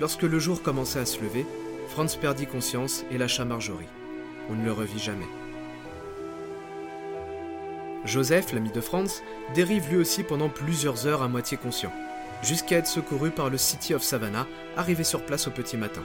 Lorsque 0.00 0.22
le 0.22 0.38
jour 0.38 0.62
commençait 0.62 0.98
à 0.98 1.06
se 1.06 1.22
lever, 1.22 1.46
Franz 1.88 2.18
perdit 2.20 2.46
conscience 2.46 3.04
et 3.10 3.18
lâcha 3.18 3.44
Marjorie. 3.44 3.88
On 4.50 4.54
ne 4.54 4.64
le 4.64 4.72
revit 4.72 4.98
jamais. 4.98 5.26
Joseph, 8.04 8.52
l'ami 8.52 8.70
de 8.70 8.80
Franz, 8.80 9.22
dérive 9.54 9.88
lui 9.90 9.96
aussi 9.96 10.22
pendant 10.22 10.48
plusieurs 10.48 11.06
heures 11.06 11.22
à 11.22 11.28
moitié 11.28 11.56
conscient, 11.56 11.92
jusqu'à 12.42 12.76
être 12.76 12.86
secouru 12.86 13.30
par 13.30 13.50
le 13.50 13.58
City 13.58 13.94
of 13.94 14.02
Savannah, 14.02 14.46
arrivé 14.76 15.02
sur 15.02 15.24
place 15.24 15.48
au 15.48 15.50
petit 15.50 15.76
matin. 15.76 16.02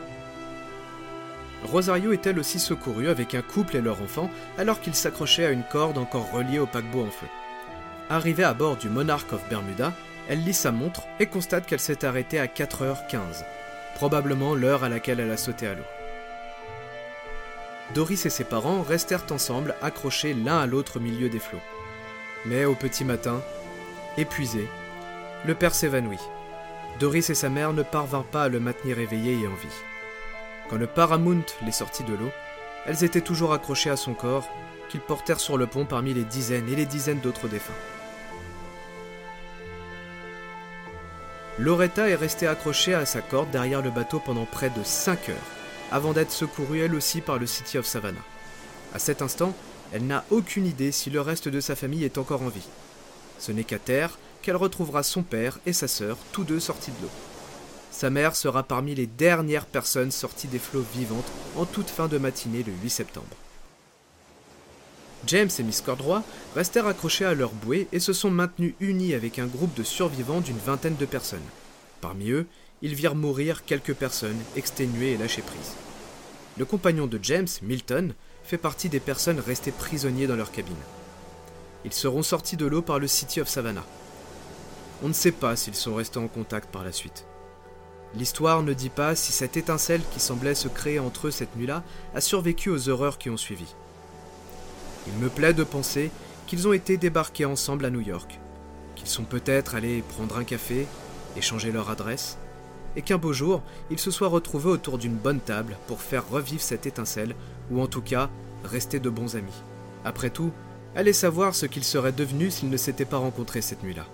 Rosario 1.64 2.12
est 2.12 2.26
elle 2.28 2.40
aussi 2.40 2.60
secourue 2.60 3.10
avec 3.10 3.36
un 3.36 3.42
couple 3.42 3.78
et 3.78 3.82
leur 3.82 4.02
enfant 4.02 4.30
alors 4.58 4.82
qu'ils 4.82 4.96
s'accrochaient 4.96 5.46
à 5.46 5.52
une 5.52 5.64
corde 5.64 5.98
encore 5.98 6.32
reliée 6.32 6.60
au 6.60 6.66
paquebot 6.66 7.04
en 7.04 7.12
feu. 7.12 7.28
Arrivée 8.10 8.44
à 8.44 8.54
bord 8.54 8.78
du 8.78 8.90
Monarch 8.90 9.32
of 9.32 9.48
Bermuda, 9.50 9.94
elle 10.30 10.44
lit 10.44 10.54
sa 10.54 10.72
montre 10.72 11.04
et 11.20 11.26
constate 11.26 11.66
qu'elle 11.66 11.80
s'est 11.80 12.06
arrêtée 12.06 12.40
à 12.40 12.48
4h15, 12.48 13.44
probablement 13.96 14.56
l'heure 14.56 14.84
à 14.84 14.90
laquelle 14.90 15.20
elle 15.20 15.32
a 15.32 15.38
sauté 15.38 15.68
à 15.68 15.74
l'eau. 15.74 15.84
Doris 17.94 18.26
et 18.26 18.30
ses 18.30 18.44
parents 18.44 18.82
restèrent 18.82 19.26
ensemble 19.30 19.76
accrochés 19.82 20.34
l'un 20.34 20.60
à 20.60 20.66
l'autre 20.66 20.98
au 20.98 21.00
milieu 21.00 21.30
des 21.30 21.40
flots. 21.40 21.62
Mais 22.46 22.66
au 22.66 22.76
petit 22.76 23.06
matin, 23.06 23.42
épuisé, 24.18 24.68
le 25.46 25.54
père 25.56 25.76
s'évanouit. 25.76 26.20
Doris 27.00 27.30
et 27.30 27.36
sa 27.36 27.50
mère 27.50 27.74
ne 27.74 27.84
parvinrent 27.84 28.24
pas 28.24 28.44
à 28.44 28.50
le 28.50 28.60
maintenir 28.60 29.00
éveillé 29.00 29.34
et 29.34 29.48
en 29.48 29.56
vie. 29.56 29.82
Quand 30.70 30.78
le 30.78 30.88
Paramount 30.88 31.46
les 31.66 31.72
sortit 31.72 32.04
de 32.04 32.14
l'eau, 32.14 32.32
elles 32.86 33.04
étaient 33.04 33.22
toujours 33.22 33.54
accrochées 33.54 33.90
à 33.90 33.98
son 33.98 34.14
corps, 34.14 34.48
qu'ils 34.90 35.02
portèrent 35.02 35.40
sur 35.40 35.58
le 35.58 35.68
pont 35.68 35.86
parmi 35.86 36.14
les 36.14 36.24
dizaines 36.24 36.70
et 36.70 36.76
les 36.76 36.86
dizaines 36.86 37.20
d'autres 37.20 37.48
défunts. 37.48 37.74
Loretta 41.60 42.10
est 42.10 42.16
restée 42.16 42.48
accrochée 42.48 42.96
à 42.96 43.06
sa 43.06 43.22
corde 43.22 43.52
derrière 43.52 43.84
le 43.84 43.92
bateau 43.92 44.20
pendant 44.20 44.46
près 44.46 44.72
de 44.72 44.84
5 44.84 45.30
heures, 45.30 45.36
avant 45.92 46.12
d'être 46.12 46.32
secourue 46.32 46.80
elle 46.80 46.96
aussi 46.96 47.22
par 47.22 47.38
le 47.38 47.46
City 47.46 47.78
of 47.78 47.86
Savannah. 47.86 48.26
À 48.92 48.98
cet 48.98 49.22
instant, 49.22 49.54
elle 49.92 50.08
n'a 50.08 50.26
aucune 50.32 50.66
idée 50.66 50.92
si 50.92 51.12
le 51.12 51.22
reste 51.22 51.50
de 51.50 51.60
sa 51.60 51.76
famille 51.76 52.06
est 52.06 52.18
encore 52.18 52.42
en 52.42 52.50
vie. 52.50 52.68
Ce 53.38 53.52
n'est 53.52 53.64
qu'à 53.64 53.78
terre 53.78 54.18
qu'elle 54.42 54.56
retrouvera 54.56 55.04
son 55.04 55.22
père 55.22 55.60
et 55.68 55.74
sa 55.74 55.88
sœur, 55.88 56.18
tous 56.32 56.44
deux 56.44 56.60
sortis 56.60 56.92
de 56.92 57.04
l'eau. 57.04 57.12
Sa 57.92 58.10
mère 58.10 58.36
sera 58.36 58.64
parmi 58.64 58.96
les 58.96 59.06
dernières 59.06 59.68
personnes 59.68 60.12
sorties 60.12 60.48
des 60.48 60.58
flots 60.58 60.86
vivantes 60.96 61.32
en 61.56 61.66
toute 61.66 61.92
fin 61.92 62.08
de 62.08 62.18
matinée 62.18 62.64
le 62.64 62.74
8 62.82 62.90
septembre. 62.90 63.43
James 65.28 65.50
et 65.58 65.64
Miss 65.64 65.82
Cordroy 65.82 66.24
restèrent 66.56 66.88
accrochés 66.88 67.26
à 67.26 67.34
leur 67.34 67.52
bouée 67.52 67.88
et 67.94 68.00
se 68.00 68.14
sont 68.14 68.32
maintenus 68.32 68.74
unis 68.80 69.14
avec 69.14 69.40
un 69.40 69.46
groupe 69.46 69.74
de 69.74 69.84
survivants 69.84 70.42
d'une 70.42 70.58
vingtaine 70.58 70.98
de 70.98 71.06
personnes. 71.06 71.40
Parmi 72.02 72.32
eux, 72.32 72.46
ils 72.82 72.96
virent 72.96 73.16
mourir 73.16 73.64
quelques 73.64 73.94
personnes 73.94 74.40
exténuées 74.58 75.14
et 75.14 75.18
lâchées 75.18 75.42
prise. 75.42 75.74
Le 76.58 76.66
compagnon 76.66 77.08
de 77.08 77.20
James, 77.22 77.48
Milton, 77.62 78.14
fait 78.44 78.58
partie 78.58 78.90
des 78.90 79.00
personnes 79.00 79.40
restées 79.40 79.72
prisonniers 79.72 80.28
dans 80.28 80.36
leur 80.36 80.52
cabine. 80.52 80.76
Ils 81.86 81.94
seront 81.94 82.24
sortis 82.24 82.58
de 82.58 82.66
l'eau 82.66 82.82
par 82.82 83.00
le 83.00 83.08
City 83.08 83.40
of 83.40 83.48
Savannah. 83.48 83.86
On 85.02 85.08
ne 85.08 85.14
sait 85.14 85.32
pas 85.32 85.56
s'ils 85.56 85.76
sont 85.76 85.96
restés 85.96 86.20
en 86.20 86.28
contact 86.28 86.70
par 86.70 86.84
la 86.84 86.92
suite. 86.92 87.26
L'histoire 88.16 88.62
ne 88.62 88.74
dit 88.74 88.90
pas 88.90 89.16
si 89.16 89.32
cette 89.32 89.58
étincelle 89.58 90.02
qui 90.14 90.20
semblait 90.20 90.54
se 90.54 90.68
créer 90.68 91.00
entre 91.00 91.28
eux 91.28 91.32
cette 91.32 91.56
nuit-là 91.56 91.84
a 92.14 92.22
survécu 92.22 92.70
aux 92.70 92.90
horreurs 92.90 93.18
qui 93.18 93.30
ont 93.30 93.38
suivi. 93.38 93.66
Il 95.08 95.14
me 95.22 95.30
plaît 95.30 95.54
de 95.54 95.64
penser 95.64 96.12
qu'ils 96.48 96.68
ont 96.68 96.74
été 96.74 96.98
débarqués 96.98 97.46
ensemble 97.46 97.86
à 97.86 97.90
New 97.90 98.02
York. 98.02 98.40
qu'ils 98.96 99.08
sont 99.08 99.24
peut-être 99.24 99.76
allés 99.76 100.02
prendre 100.02 100.38
un 100.38 100.44
café, 100.44 100.88
échanger 101.36 101.72
leur 101.72 101.90
adresse, 101.90 102.38
et 102.96 103.02
qu'un 103.02 103.18
beau 103.18 103.34
jour, 103.34 103.62
ils 103.90 104.00
se 104.00 104.12
soient 104.12 104.28
retrouvés 104.28 104.70
autour 104.70 104.98
d'une 104.98 105.16
bonne 105.16 105.40
table 105.40 105.78
pour 105.88 106.02
faire 106.02 106.30
revivre 106.30 106.62
cette 106.62 106.86
étincelle, 106.86 107.36
ou 107.72 107.82
en 107.82 107.88
tout 107.88 108.02
cas, 108.02 108.30
rester 108.64 109.00
de 109.00 109.10
bons 109.10 109.36
amis. 109.36 109.64
Après 110.06 110.30
tout, 110.30 110.52
allez 110.96 111.14
savoir 111.14 111.56
ce 111.56 111.66
qu'ils 111.66 111.84
seraient 111.84 112.12
devenus 112.12 112.56
s'ils 112.56 112.70
ne 112.70 112.78
s'étaient 112.78 113.06
pas 113.06 113.18
rencontrés 113.18 113.62
cette 113.62 113.84
nuit-là. 113.84 114.06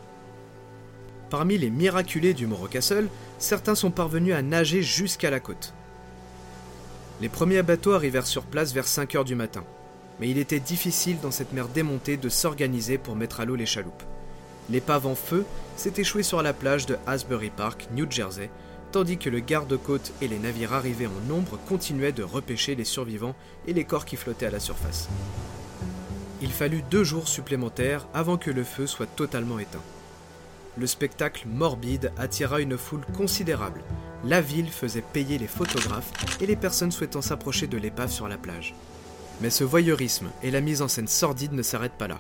Parmi 1.29 1.57
les 1.57 1.69
miraculés 1.69 2.33
du 2.33 2.47
Moro 2.47 2.67
Castle, 2.67 3.09
certains 3.37 3.75
sont 3.75 3.91
parvenus 3.91 4.33
à 4.33 4.41
nager 4.41 4.81
jusqu'à 4.81 5.29
la 5.29 5.39
côte. 5.39 5.73
Les 7.21 7.29
premiers 7.29 7.63
bateaux 7.63 7.93
arrivèrent 7.93 8.25
sur 8.25 8.43
place 8.43 8.73
vers 8.73 8.87
5 8.87 9.15
heures 9.15 9.25
du 9.25 9.35
matin, 9.35 9.63
mais 10.19 10.29
il 10.29 10.37
était 10.37 10.59
difficile 10.59 11.19
dans 11.21 11.31
cette 11.31 11.53
mer 11.53 11.67
démontée 11.67 12.17
de 12.17 12.29
s'organiser 12.29 12.97
pour 12.97 13.15
mettre 13.15 13.39
à 13.39 13.45
l'eau 13.45 13.55
les 13.55 13.65
chaloupes. 13.65 14.03
L'épave 14.69 15.07
en 15.07 15.15
feu 15.15 15.45
s'est 15.75 15.93
échouée 15.97 16.23
sur 16.23 16.41
la 16.41 16.53
plage 16.53 16.85
de 16.85 16.97
Asbury 17.07 17.49
Park, 17.49 17.87
New 17.91 18.09
Jersey, 18.09 18.49
tandis 18.91 19.17
que 19.17 19.29
le 19.29 19.39
garde-côte 19.39 20.13
et 20.21 20.27
les 20.27 20.39
navires 20.39 20.73
arrivés 20.73 21.07
en 21.07 21.27
nombre 21.27 21.57
continuaient 21.67 22.11
de 22.11 22.23
repêcher 22.23 22.75
les 22.75 22.85
survivants 22.85 23.35
et 23.67 23.73
les 23.73 23.83
corps 23.83 24.05
qui 24.05 24.15
flottaient 24.15 24.47
à 24.47 24.51
la 24.51 24.59
surface. 24.59 25.09
Il 26.41 26.51
fallut 26.51 26.83
deux 26.89 27.03
jours 27.03 27.27
supplémentaires 27.27 28.07
avant 28.13 28.37
que 28.37 28.51
le 28.51 28.63
feu 28.63 28.87
soit 28.87 29.07
totalement 29.07 29.59
éteint. 29.59 29.83
Le 30.77 30.87
spectacle 30.87 31.47
morbide 31.47 32.13
attira 32.17 32.61
une 32.61 32.77
foule 32.77 33.05
considérable. 33.17 33.81
La 34.23 34.39
ville 34.39 34.69
faisait 34.69 35.01
payer 35.01 35.37
les 35.37 35.47
photographes 35.47 36.11
et 36.39 36.45
les 36.45 36.55
personnes 36.55 36.91
souhaitant 36.91 37.21
s'approcher 37.21 37.67
de 37.67 37.77
l'épave 37.77 38.11
sur 38.11 38.27
la 38.27 38.37
plage. 38.37 38.73
Mais 39.41 39.49
ce 39.49 39.63
voyeurisme 39.63 40.29
et 40.43 40.51
la 40.51 40.61
mise 40.61 40.81
en 40.81 40.87
scène 40.87 41.07
sordide 41.07 41.53
ne 41.53 41.61
s'arrêtent 41.61 41.97
pas 41.97 42.07
là. 42.07 42.19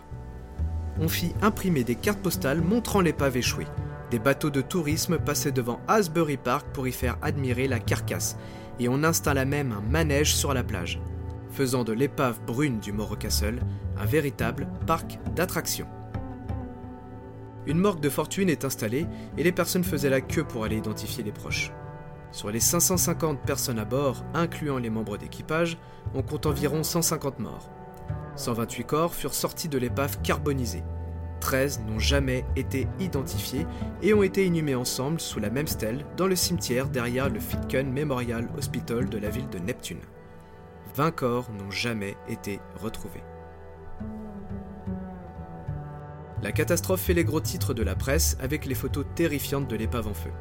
On 0.99 1.07
fit 1.07 1.33
imprimer 1.41 1.83
des 1.83 1.95
cartes 1.95 2.21
postales 2.21 2.61
montrant 2.61 3.01
l'épave 3.01 3.37
échouée, 3.37 3.67
des 4.11 4.19
bateaux 4.19 4.49
de 4.49 4.61
tourisme 4.61 5.17
passaient 5.17 5.51
devant 5.51 5.79
Asbury 5.87 6.37
Park 6.37 6.67
pour 6.73 6.87
y 6.87 6.91
faire 6.91 7.17
admirer 7.21 7.67
la 7.67 7.79
carcasse, 7.79 8.37
et 8.79 8.89
on 8.89 9.03
installa 9.03 9.45
même 9.45 9.71
un 9.71 9.81
manège 9.81 10.33
sur 10.35 10.53
la 10.53 10.63
plage, 10.63 10.99
faisant 11.51 11.83
de 11.83 11.93
l'épave 11.93 12.39
brune 12.45 12.79
du 12.79 12.91
Morro 12.91 13.15
Castle 13.15 13.59
un 13.97 14.05
véritable 14.05 14.67
parc 14.87 15.19
d'attractions. 15.35 15.87
Une 17.65 17.77
morgue 17.77 17.99
de 17.99 18.09
fortune 18.09 18.49
est 18.49 18.65
installée 18.65 19.05
et 19.37 19.43
les 19.43 19.51
personnes 19.51 19.83
faisaient 19.83 20.09
la 20.09 20.21
queue 20.21 20.43
pour 20.43 20.63
aller 20.63 20.77
identifier 20.77 21.23
les 21.23 21.31
proches. 21.31 21.71
Sur 22.31 22.51
les 22.51 22.59
550 22.59 23.41
personnes 23.41 23.79
à 23.79 23.85
bord, 23.85 24.23
incluant 24.33 24.77
les 24.77 24.89
membres 24.89 25.17
d'équipage, 25.17 25.77
on 26.13 26.21
compte 26.21 26.45
environ 26.45 26.83
150 26.83 27.39
morts. 27.39 27.69
128 28.35 28.83
corps 28.85 29.13
furent 29.13 29.33
sortis 29.33 29.67
de 29.67 29.77
l'épave 29.77 30.21
carbonisée, 30.21 30.83
13 31.39 31.81
n'ont 31.87 31.99
jamais 31.99 32.45
été 32.55 32.87
identifiés 32.99 33.65
et 34.01 34.13
ont 34.13 34.23
été 34.23 34.45
inhumés 34.45 34.75
ensemble 34.75 35.19
sous 35.19 35.39
la 35.39 35.49
même 35.49 35.67
stèle 35.67 36.05
dans 36.17 36.27
le 36.27 36.35
cimetière 36.35 36.89
derrière 36.89 37.29
le 37.29 37.39
Fitken 37.39 37.91
Memorial 37.91 38.47
Hospital 38.57 39.09
de 39.09 39.17
la 39.17 39.29
ville 39.29 39.49
de 39.49 39.59
Neptune. 39.59 40.01
20 40.95 41.11
corps 41.11 41.49
n'ont 41.51 41.71
jamais 41.71 42.15
été 42.27 42.59
retrouvés. 42.75 43.23
La 46.41 46.51
catastrophe 46.51 47.01
fait 47.01 47.13
les 47.13 47.25
gros 47.25 47.41
titres 47.41 47.73
de 47.73 47.83
la 47.83 47.95
presse 47.95 48.37
avec 48.39 48.65
les 48.65 48.75
photos 48.75 49.05
terrifiantes 49.15 49.67
de 49.67 49.75
l'épave 49.75 50.07
en 50.07 50.13
feu. 50.13 50.31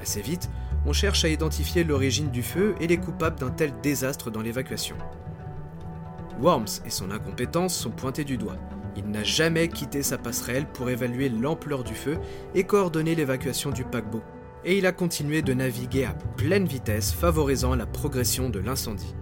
Assez 0.00 0.20
vite, 0.20 0.48
on 0.86 0.92
cherche 0.92 1.24
à 1.24 1.28
identifier 1.28 1.84
l'origine 1.84 2.30
du 2.30 2.42
feu 2.42 2.74
et 2.80 2.86
les 2.86 2.98
coupables 2.98 3.38
d'un 3.38 3.50
tel 3.50 3.72
désastre 3.82 4.30
dans 4.30 4.42
l'évacuation. 4.42 4.96
Worms 6.40 6.82
et 6.86 6.90
son 6.90 7.10
incompétence 7.10 7.74
sont 7.74 7.90
pointés 7.90 8.24
du 8.24 8.38
doigt. 8.38 8.56
Il 8.96 9.10
n'a 9.10 9.24
jamais 9.24 9.68
quitté 9.68 10.02
sa 10.02 10.18
passerelle 10.18 10.66
pour 10.66 10.90
évaluer 10.90 11.28
l'ampleur 11.28 11.84
du 11.84 11.94
feu 11.94 12.18
et 12.54 12.64
coordonner 12.64 13.14
l'évacuation 13.14 13.70
du 13.70 13.84
paquebot. 13.84 14.22
Et 14.64 14.78
il 14.78 14.86
a 14.86 14.92
continué 14.92 15.42
de 15.42 15.54
naviguer 15.54 16.04
à 16.04 16.14
pleine 16.36 16.66
vitesse, 16.66 17.12
favorisant 17.12 17.74
la 17.74 17.86
progression 17.86 18.50
de 18.50 18.58
l'incendie. 18.58 19.14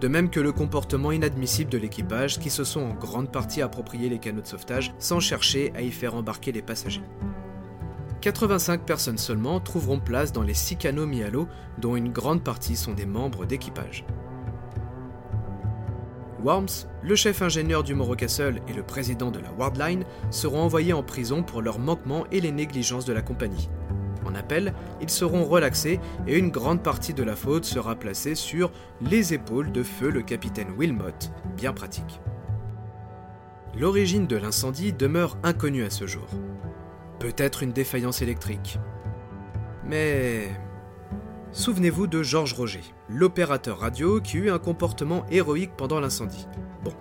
De 0.00 0.08
même 0.08 0.28
que 0.28 0.40
le 0.40 0.52
comportement 0.52 1.12
inadmissible 1.12 1.70
de 1.70 1.78
l'équipage 1.78 2.38
qui 2.38 2.50
se 2.50 2.64
sont 2.64 2.80
en 2.80 2.94
grande 2.94 3.30
partie 3.30 3.62
appropriés 3.62 4.08
les 4.08 4.18
canaux 4.18 4.42
de 4.42 4.46
sauvetage 4.46 4.92
sans 4.98 5.20
chercher 5.20 5.72
à 5.76 5.82
y 5.82 5.90
faire 5.90 6.14
embarquer 6.14 6.52
les 6.52 6.62
passagers. 6.62 7.04
85 8.24 8.86
personnes 8.86 9.18
seulement 9.18 9.60
trouveront 9.60 10.00
place 10.00 10.32
dans 10.32 10.40
les 10.40 10.54
6 10.54 10.76
canaux 10.76 11.04
mis 11.04 11.22
à 11.22 11.28
l'eau, 11.28 11.46
dont 11.76 11.94
une 11.94 12.10
grande 12.10 12.42
partie 12.42 12.74
sont 12.74 12.94
des 12.94 13.04
membres 13.04 13.44
d'équipage. 13.44 14.06
Worms, 16.42 16.86
le 17.02 17.16
chef 17.16 17.42
ingénieur 17.42 17.82
du 17.82 17.94
Morro 17.94 18.16
Castle 18.16 18.62
et 18.66 18.72
le 18.72 18.82
président 18.82 19.30
de 19.30 19.40
la 19.40 19.52
Wardline 19.52 20.04
seront 20.30 20.62
envoyés 20.62 20.94
en 20.94 21.02
prison 21.02 21.42
pour 21.42 21.60
leurs 21.60 21.78
manquements 21.78 22.24
et 22.32 22.40
les 22.40 22.50
négligences 22.50 23.04
de 23.04 23.12
la 23.12 23.20
compagnie. 23.20 23.68
En 24.24 24.34
appel, 24.34 24.72
ils 25.02 25.10
seront 25.10 25.44
relaxés 25.44 26.00
et 26.26 26.38
une 26.38 26.50
grande 26.50 26.82
partie 26.82 27.12
de 27.12 27.24
la 27.24 27.36
faute 27.36 27.66
sera 27.66 27.94
placée 27.94 28.34
sur 28.34 28.72
les 29.02 29.34
épaules 29.34 29.70
de 29.70 29.82
feu 29.82 30.08
le 30.08 30.22
capitaine 30.22 30.72
Wilmot, 30.78 31.28
bien 31.58 31.74
pratique. 31.74 32.22
L'origine 33.78 34.26
de 34.26 34.36
l'incendie 34.36 34.94
demeure 34.94 35.36
inconnue 35.42 35.84
à 35.84 35.90
ce 35.90 36.06
jour. 36.06 36.28
Peut-être 37.24 37.62
une 37.62 37.72
défaillance 37.72 38.20
électrique. 38.20 38.78
Mais 39.86 40.50
Souvenez-vous 41.52 42.06
de 42.06 42.22
Georges 42.22 42.52
Roger, 42.52 42.82
l'opérateur 43.08 43.78
radio 43.78 44.20
qui 44.20 44.36
eut 44.36 44.50
un 44.50 44.58
comportement 44.58 45.24
héroïque 45.30 45.74
pendant 45.74 46.00
l'incendie. 46.00 46.46
Bon, 46.84 46.92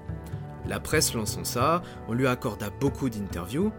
la 0.65 0.79
presse 0.79 1.13
lançant 1.13 1.43
ça, 1.43 1.83
on 2.07 2.13
lui 2.13 2.25
accorda 2.25 2.69
beaucoup 2.69 3.09
d'interviews. 3.09 3.73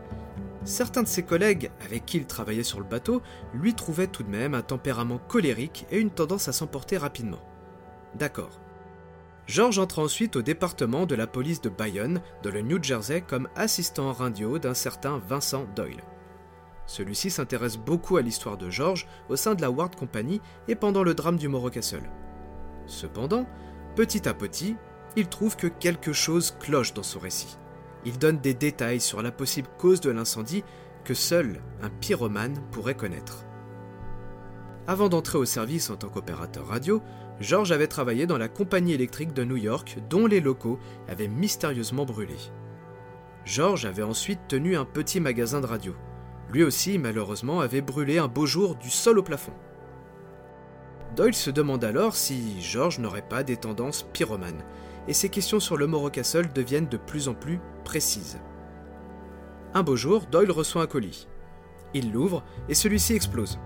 Certains 0.65 1.03
de 1.03 1.09
ses 1.09 1.23
collègues 1.23 1.71
avec 1.83 2.05
qui 2.05 2.19
il 2.19 2.27
travaillait 2.27 2.63
sur 2.63 2.79
le 2.79 2.85
bateau 2.85 3.23
lui 3.55 3.73
trouvaient 3.73 4.07
tout 4.07 4.23
de 4.23 4.29
même 4.29 4.53
un 4.53 4.61
tempérament 4.61 5.17
colérique 5.17 5.87
et 5.91 5.99
une 5.99 6.11
tendance 6.11 6.49
à 6.49 6.53
s'emporter 6.53 6.99
rapidement. 6.99 7.41
D'accord. 8.17 8.61
Georges 9.47 9.79
entra 9.79 10.03
ensuite 10.03 10.37
au 10.37 10.43
département 10.43 11.07
de 11.07 11.15
la 11.15 11.27
police 11.27 11.63
de 11.63 11.71
Bayonne, 11.71 12.21
dans 12.43 12.51
le 12.51 12.61
New 12.61 12.83
Jersey, 12.83 13.23
comme 13.23 13.49
assistant 13.57 14.13
radio 14.13 14.59
d'un 14.59 14.75
certain 14.75 15.23
Vincent 15.27 15.65
Doyle. 15.75 16.03
Celui-ci 16.87 17.31
s'intéresse 17.31 17.79
beaucoup 17.79 18.17
à 18.17 18.23
l'histoire 18.23 18.57
de 18.57 18.71
George 18.71 19.07
au 19.29 19.37
sein 19.37 19.55
de 19.55 19.63
la 19.63 19.71
Ward 19.71 19.97
Company 19.97 20.41
et 20.69 20.75
pendant 20.75 21.03
le 21.03 21.15
drame 21.15 21.37
du 21.37 21.49
Morro 21.49 21.71
Castle. 21.71 22.11
Cependant, 22.87 23.47
petit 23.97 24.29
à 24.29 24.35
petit, 24.35 24.77
il 25.17 25.29
trouve 25.29 25.57
que 25.57 25.67
quelque 25.67 26.13
chose 26.13 26.55
cloche 26.61 26.93
dans 26.93 27.03
son 27.03 27.19
récit. 27.19 27.57
Il 28.05 28.19
donne 28.19 28.39
des 28.39 28.55
détails 28.55 29.01
sur 29.01 29.23
la 29.23 29.33
possible 29.33 29.69
cause 29.79 30.01
de 30.01 30.11
l'incendie 30.11 30.65
que 31.05 31.15
seul 31.15 31.61
un 31.83 31.89
pyromane 31.89 32.61
pourrait 32.71 32.97
connaître. 32.97 33.45
Avant 34.87 35.09
d'entrer 35.09 35.39
au 35.39 35.47
service 35.47 35.89
en 35.89 35.97
tant 35.97 36.09
qu'opérateur 36.09 36.67
radio, 36.67 37.01
George 37.41 37.73
avait 37.73 37.87
travaillé 37.87 38.27
dans 38.27 38.37
la 38.37 38.49
compagnie 38.49 38.93
électrique 38.93 39.33
de 39.33 39.45
New 39.45 39.57
York 39.57 39.97
dont 40.11 40.27
les 40.27 40.41
locaux 40.41 40.79
avaient 41.09 41.29
mystérieusement 41.29 42.05
brûlé. 42.05 42.37
George 43.47 43.87
avait 43.87 44.03
ensuite 44.03 44.41
tenu 44.47 44.77
un 44.77 44.85
petit 44.85 45.21
magasin 45.21 45.61
de 45.61 45.67
radio. 45.67 45.95
Lui 46.53 46.63
aussi, 46.63 46.99
malheureusement, 46.99 47.61
avait 47.61 47.81
brûlé 47.81 48.19
un 48.19 48.29
beau 48.29 48.47
jour 48.47 48.77
du 48.77 48.91
sol 48.91 49.19
au 49.19 49.23
plafond. 49.23 49.53
Doyle 51.17 51.35
se 51.35 51.51
demande 51.51 51.85
alors 51.85 52.17
si 52.17 52.61
George 52.61 52.99
n'aurait 52.99 53.23
pas 53.23 53.43
des 53.43 53.57
tendances 53.57 54.07
pyromanes, 54.13 54.63
et 55.07 55.13
ses 55.13 55.29
questions 55.29 55.61
sur 55.61 55.77
le 55.77 55.87
Morro 55.87 56.11
Castle 56.11 56.53
deviennent 56.53 56.89
de 56.89 56.97
plus 56.97 57.29
en 57.29 57.35
plus 57.35 57.61
précises. 57.85 58.39
Un 59.75 59.83
beau 59.83 59.97
jour, 59.97 60.27
Doyle 60.31 60.51
reçoit 60.51 60.83
un 60.83 60.87
colis. 60.87 61.29
Il 61.95 62.13
l'ouvre 62.13 62.43
et 62.69 62.75
celui-ci 62.75 63.15
explose. 63.15 63.59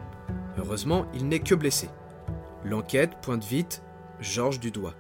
Heureusement, 0.59 1.07
il 1.15 1.29
n'est 1.29 1.41
que 1.41 1.55
blessé. 1.55 1.89
L'enquête 2.65 3.19
pointe 3.23 3.45
vite 3.45 3.83
George 4.21 4.61
du 4.61 4.71
doigt. 4.71 4.95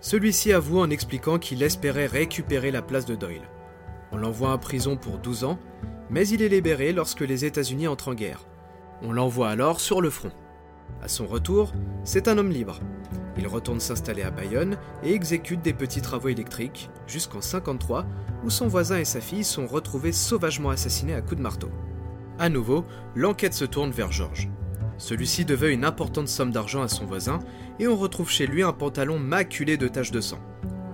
Celui-ci 0.00 0.52
avoue 0.52 0.78
en 0.78 0.90
expliquant 0.90 1.38
qu'il 1.38 1.62
espérait 1.62 2.06
récupérer 2.06 2.70
la 2.70 2.82
place 2.82 3.06
de 3.06 3.16
Doyle. 3.16 3.48
On 4.12 4.16
l'envoie 4.16 4.52
en 4.52 4.58
prison 4.58 4.96
pour 4.96 5.18
12 5.18 5.44
ans 5.44 5.58
mais 6.10 6.26
il 6.28 6.42
est 6.42 6.48
libéré 6.48 6.92
lorsque 6.92 7.20
les 7.20 7.44
États-Unis 7.44 7.88
entrent 7.88 8.08
en 8.08 8.14
guerre. 8.14 8.44
On 9.02 9.12
l'envoie 9.12 9.50
alors 9.50 9.80
sur 9.80 10.00
le 10.00 10.10
front. 10.10 10.32
À 11.02 11.08
son 11.08 11.26
retour, 11.26 11.72
c'est 12.04 12.28
un 12.28 12.38
homme 12.38 12.50
libre. 12.50 12.80
Il 13.36 13.46
retourne 13.46 13.78
s'installer 13.78 14.22
à 14.22 14.30
Bayonne 14.30 14.78
et 15.04 15.12
exécute 15.12 15.62
des 15.62 15.72
petits 15.72 16.02
travaux 16.02 16.28
électriques 16.28 16.90
jusqu'en 17.06 17.40
53 17.40 18.04
où 18.44 18.50
son 18.50 18.66
voisin 18.66 18.98
et 18.98 19.04
sa 19.04 19.20
fille 19.20 19.44
sont 19.44 19.66
retrouvés 19.66 20.12
sauvagement 20.12 20.70
assassinés 20.70 21.14
à 21.14 21.20
coups 21.20 21.36
de 21.36 21.42
marteau. 21.42 21.70
À 22.38 22.48
nouveau, 22.48 22.84
l'enquête 23.14 23.54
se 23.54 23.64
tourne 23.64 23.90
vers 23.90 24.12
George. 24.12 24.48
Celui-ci 24.96 25.44
devait 25.44 25.72
une 25.72 25.84
importante 25.84 26.28
somme 26.28 26.50
d'argent 26.50 26.82
à 26.82 26.88
son 26.88 27.04
voisin 27.04 27.38
et 27.78 27.86
on 27.86 27.96
retrouve 27.96 28.30
chez 28.30 28.48
lui 28.48 28.64
un 28.64 28.72
pantalon 28.72 29.18
maculé 29.18 29.76
de 29.76 29.86
taches 29.86 30.10
de 30.10 30.20
sang. 30.20 30.40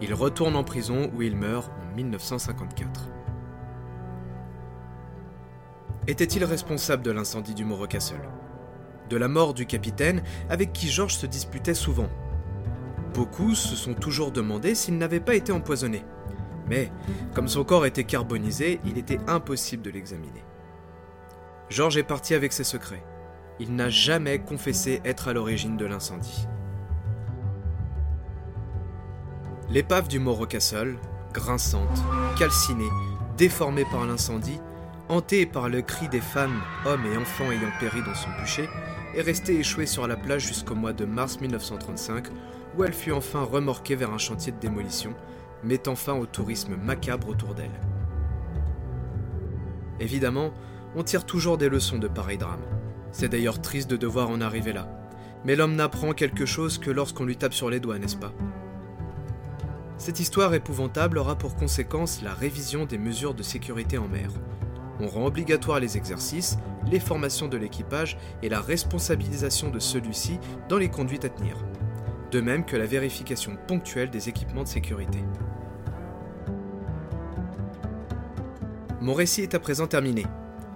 Il 0.03 0.12
retourne 0.12 0.57
en 0.57 0.65
prison 0.65 1.11
où 1.15 1.23
il 1.23 1.37
meurt 1.37 1.71
en 1.91 1.97
1954. 1.97 3.14
Était-il 6.07 6.45
responsable 6.45 7.03
de 7.03 7.11
l'incendie 7.11 7.55
du 7.55 7.65
Morro 7.65 7.87
Castle? 7.87 8.29
De 9.09 9.17
la 9.17 9.27
mort 9.27 9.55
du 9.55 9.65
capitaine 9.65 10.23
avec 10.51 10.75
qui 10.75 10.91
Georges 10.91 11.15
se 11.15 11.25
disputait 11.25 11.73
souvent? 11.73 12.11
Beaucoup 13.15 13.55
se 13.55 13.75
sont 13.75 13.95
toujours 13.95 14.31
demandé 14.31 14.75
s'il 14.75 14.99
n'avait 14.99 15.21
pas 15.21 15.35
été 15.35 15.51
empoisonné. 15.51 16.05
Mais, 16.69 16.93
comme 17.35 17.49
son 17.49 17.65
corps 17.65 17.87
était 17.87 18.05
carbonisé, 18.05 18.81
il 18.85 18.99
était 18.99 19.21
impossible 19.29 19.83
de 19.83 19.91
l'examiner. 19.91 20.45
George 21.71 21.97
est 21.97 22.03
parti 22.03 22.35
avec 22.35 22.53
ses 22.53 22.65
secrets. 22.65 23.03
Il 23.59 23.75
n'a 23.75 23.89
jamais 23.89 24.41
confessé 24.41 25.01
être 25.07 25.29
à 25.29 25.33
l'origine 25.33 25.79
de 25.79 25.87
l'incendie. 25.87 26.47
L'épave 29.71 30.09
du 30.09 30.19
Morro 30.19 30.45
Castle, 30.45 30.97
grinçante, 31.33 32.03
calcinée, 32.39 32.91
déformée 33.39 33.87
par 33.91 34.05
l'incendie, 34.05 34.61
hantée 35.09 35.47
par 35.47 35.69
le 35.69 35.83
cri 35.83 36.09
des 36.09 36.21
femmes, 36.21 36.61
hommes 36.87 37.05
et 37.13 37.17
enfants 37.17 37.51
ayant 37.51 37.73
péri 37.81 38.03
dans 38.03 38.15
son 38.15 38.31
bûcher, 38.41 38.69
est 39.15 39.23
restée 39.23 39.59
échouée 39.59 39.87
sur 39.87 40.07
la 40.07 40.17
plage 40.17 40.47
jusqu'au 40.47 40.75
mois 40.75 40.93
de 40.93 41.05
mars 41.05 41.41
1935, 41.41 42.27
où 42.77 42.85
elle 42.85 42.93
fut 42.93 43.13
enfin 43.13 43.43
remorquée 43.43 43.95
vers 43.95 44.13
un 44.13 44.19
chantier 44.19 44.53
de 44.53 44.59
démolition, 44.59 45.15
mettant 45.63 45.95
fin 45.95 46.15
au 46.15 46.27
tourisme 46.27 46.77
macabre 46.77 47.29
autour 47.29 47.55
d'elle. 47.55 47.81
Évidemment, 50.01 50.53
on 50.97 51.03
tire 51.03 51.25
toujours 51.25 51.59
des 51.59 51.69
leçons 51.69 51.99
de 51.99 52.09
pareils 52.09 52.39
drames. 52.39 52.65
C'est 53.13 53.29
d'ailleurs 53.29 53.61
triste 53.61 53.89
de 53.89 53.97
devoir 53.97 54.29
en 54.31 54.41
arriver 54.41 54.73
là. 54.73 54.89
Mais 55.45 55.57
l'homme 55.57 55.77
n'apprend 55.77 56.13
quelque 56.13 56.47
chose 56.47 56.79
que 56.79 56.91
lorsqu'on 56.91 57.25
lui 57.25 57.37
tape 57.37 57.55
sur 57.55 57.71
les 57.71 57.79
doigts, 57.79 57.99
n'est-ce 57.99 58.17
pas? 58.17 58.33
Cette 59.99 60.19
histoire 60.19 60.55
épouvantable 60.55 61.19
aura 61.19 61.37
pour 61.37 61.55
conséquence 61.55 62.23
la 62.23 62.35
révision 62.35 62.87
des 62.87 62.99
mesures 62.99 63.35
de 63.35 63.43
sécurité 63.43 63.99
en 63.99 64.09
mer. 64.09 64.31
On 65.01 65.09
rend 65.09 65.26
obligatoire 65.26 65.80
les 65.80 65.97
exercices, 65.97 66.57
les 66.90 67.01
formations 67.01 67.49
de 67.49 67.57
l'équipage 67.57 68.16
et 68.42 68.49
la 68.49 68.61
responsabilisation 68.61 69.70
de 69.70 69.78
celui-ci 69.78 70.38
dans 70.68 70.78
les 70.78 70.88
conduites 70.88 71.24
à 71.24 71.28
tenir. 71.28 71.57
De 72.30 72.40
même 72.40 72.64
que 72.64 72.76
la 72.76 72.86
vérification 72.86 73.57
ponctuelle 73.66 74.11
des 74.11 74.28
équipements 74.28 74.62
de 74.62 74.68
sécurité. 74.68 75.24
Mon 79.01 79.14
récit 79.14 79.42
est 79.42 79.55
à 79.55 79.61
présent 79.61 79.86
terminé. 79.86 80.24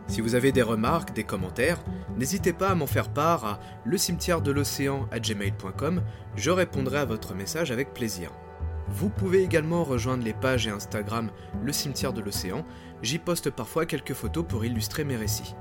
Si 0.08 0.20
vous 0.20 0.34
avez 0.34 0.52
des 0.52 0.62
remarques, 0.62 1.14
des 1.14 1.24
commentaires, 1.24 1.78
n'hésitez 2.16 2.52
pas 2.52 2.68
à 2.70 2.74
m'en 2.74 2.86
faire 2.86 3.08
part 3.08 3.44
à 3.44 3.60
le 3.84 3.98
cimetière 3.98 4.40
de 4.40 4.50
l'océan 4.50 5.06
à 5.10 5.18
gmail.com, 5.18 6.02
je 6.36 6.50
répondrai 6.50 6.98
à 6.98 7.04
votre 7.04 7.34
message 7.34 7.70
avec 7.70 7.94
plaisir. 7.94 8.30
Vous 8.91 9.11
pouvez 9.11 9.43
également 9.43 9.84
rejoindre 9.84 10.24
les 10.24 10.32
pages 10.32 10.66
et 10.66 10.70
Instagram 10.70 11.30
Le 11.62 11.72
cimetière 11.72 12.12
de 12.12 12.20
l'océan, 12.20 12.64
j'y 13.03 13.18
poste 13.18 13.51
parfois 13.51 13.86
quelques 13.86 14.14
photos 14.14 14.45
pour 14.49 14.64
illustrer 14.64 15.05
mes 15.05 15.16
récits. 15.16 15.55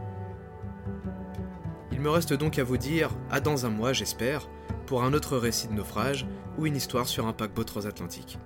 Il 1.91 2.01
me 2.01 2.09
reste 2.09 2.33
donc 2.33 2.59
à 2.59 2.63
vous 2.63 2.77
dire 2.77 3.09
à 3.29 3.39
dans 3.39 3.65
un 3.65 3.69
mois 3.69 3.93
j'espère, 3.93 4.47
pour 4.85 5.03
un 5.03 5.13
autre 5.13 5.37
récit 5.37 5.67
de 5.67 5.73
naufrage 5.73 6.25
ou 6.57 6.65
une 6.65 6.75
histoire 6.75 7.07
sur 7.07 7.27
un 7.27 7.33
paquebot 7.33 7.63
transatlantique. 7.63 8.39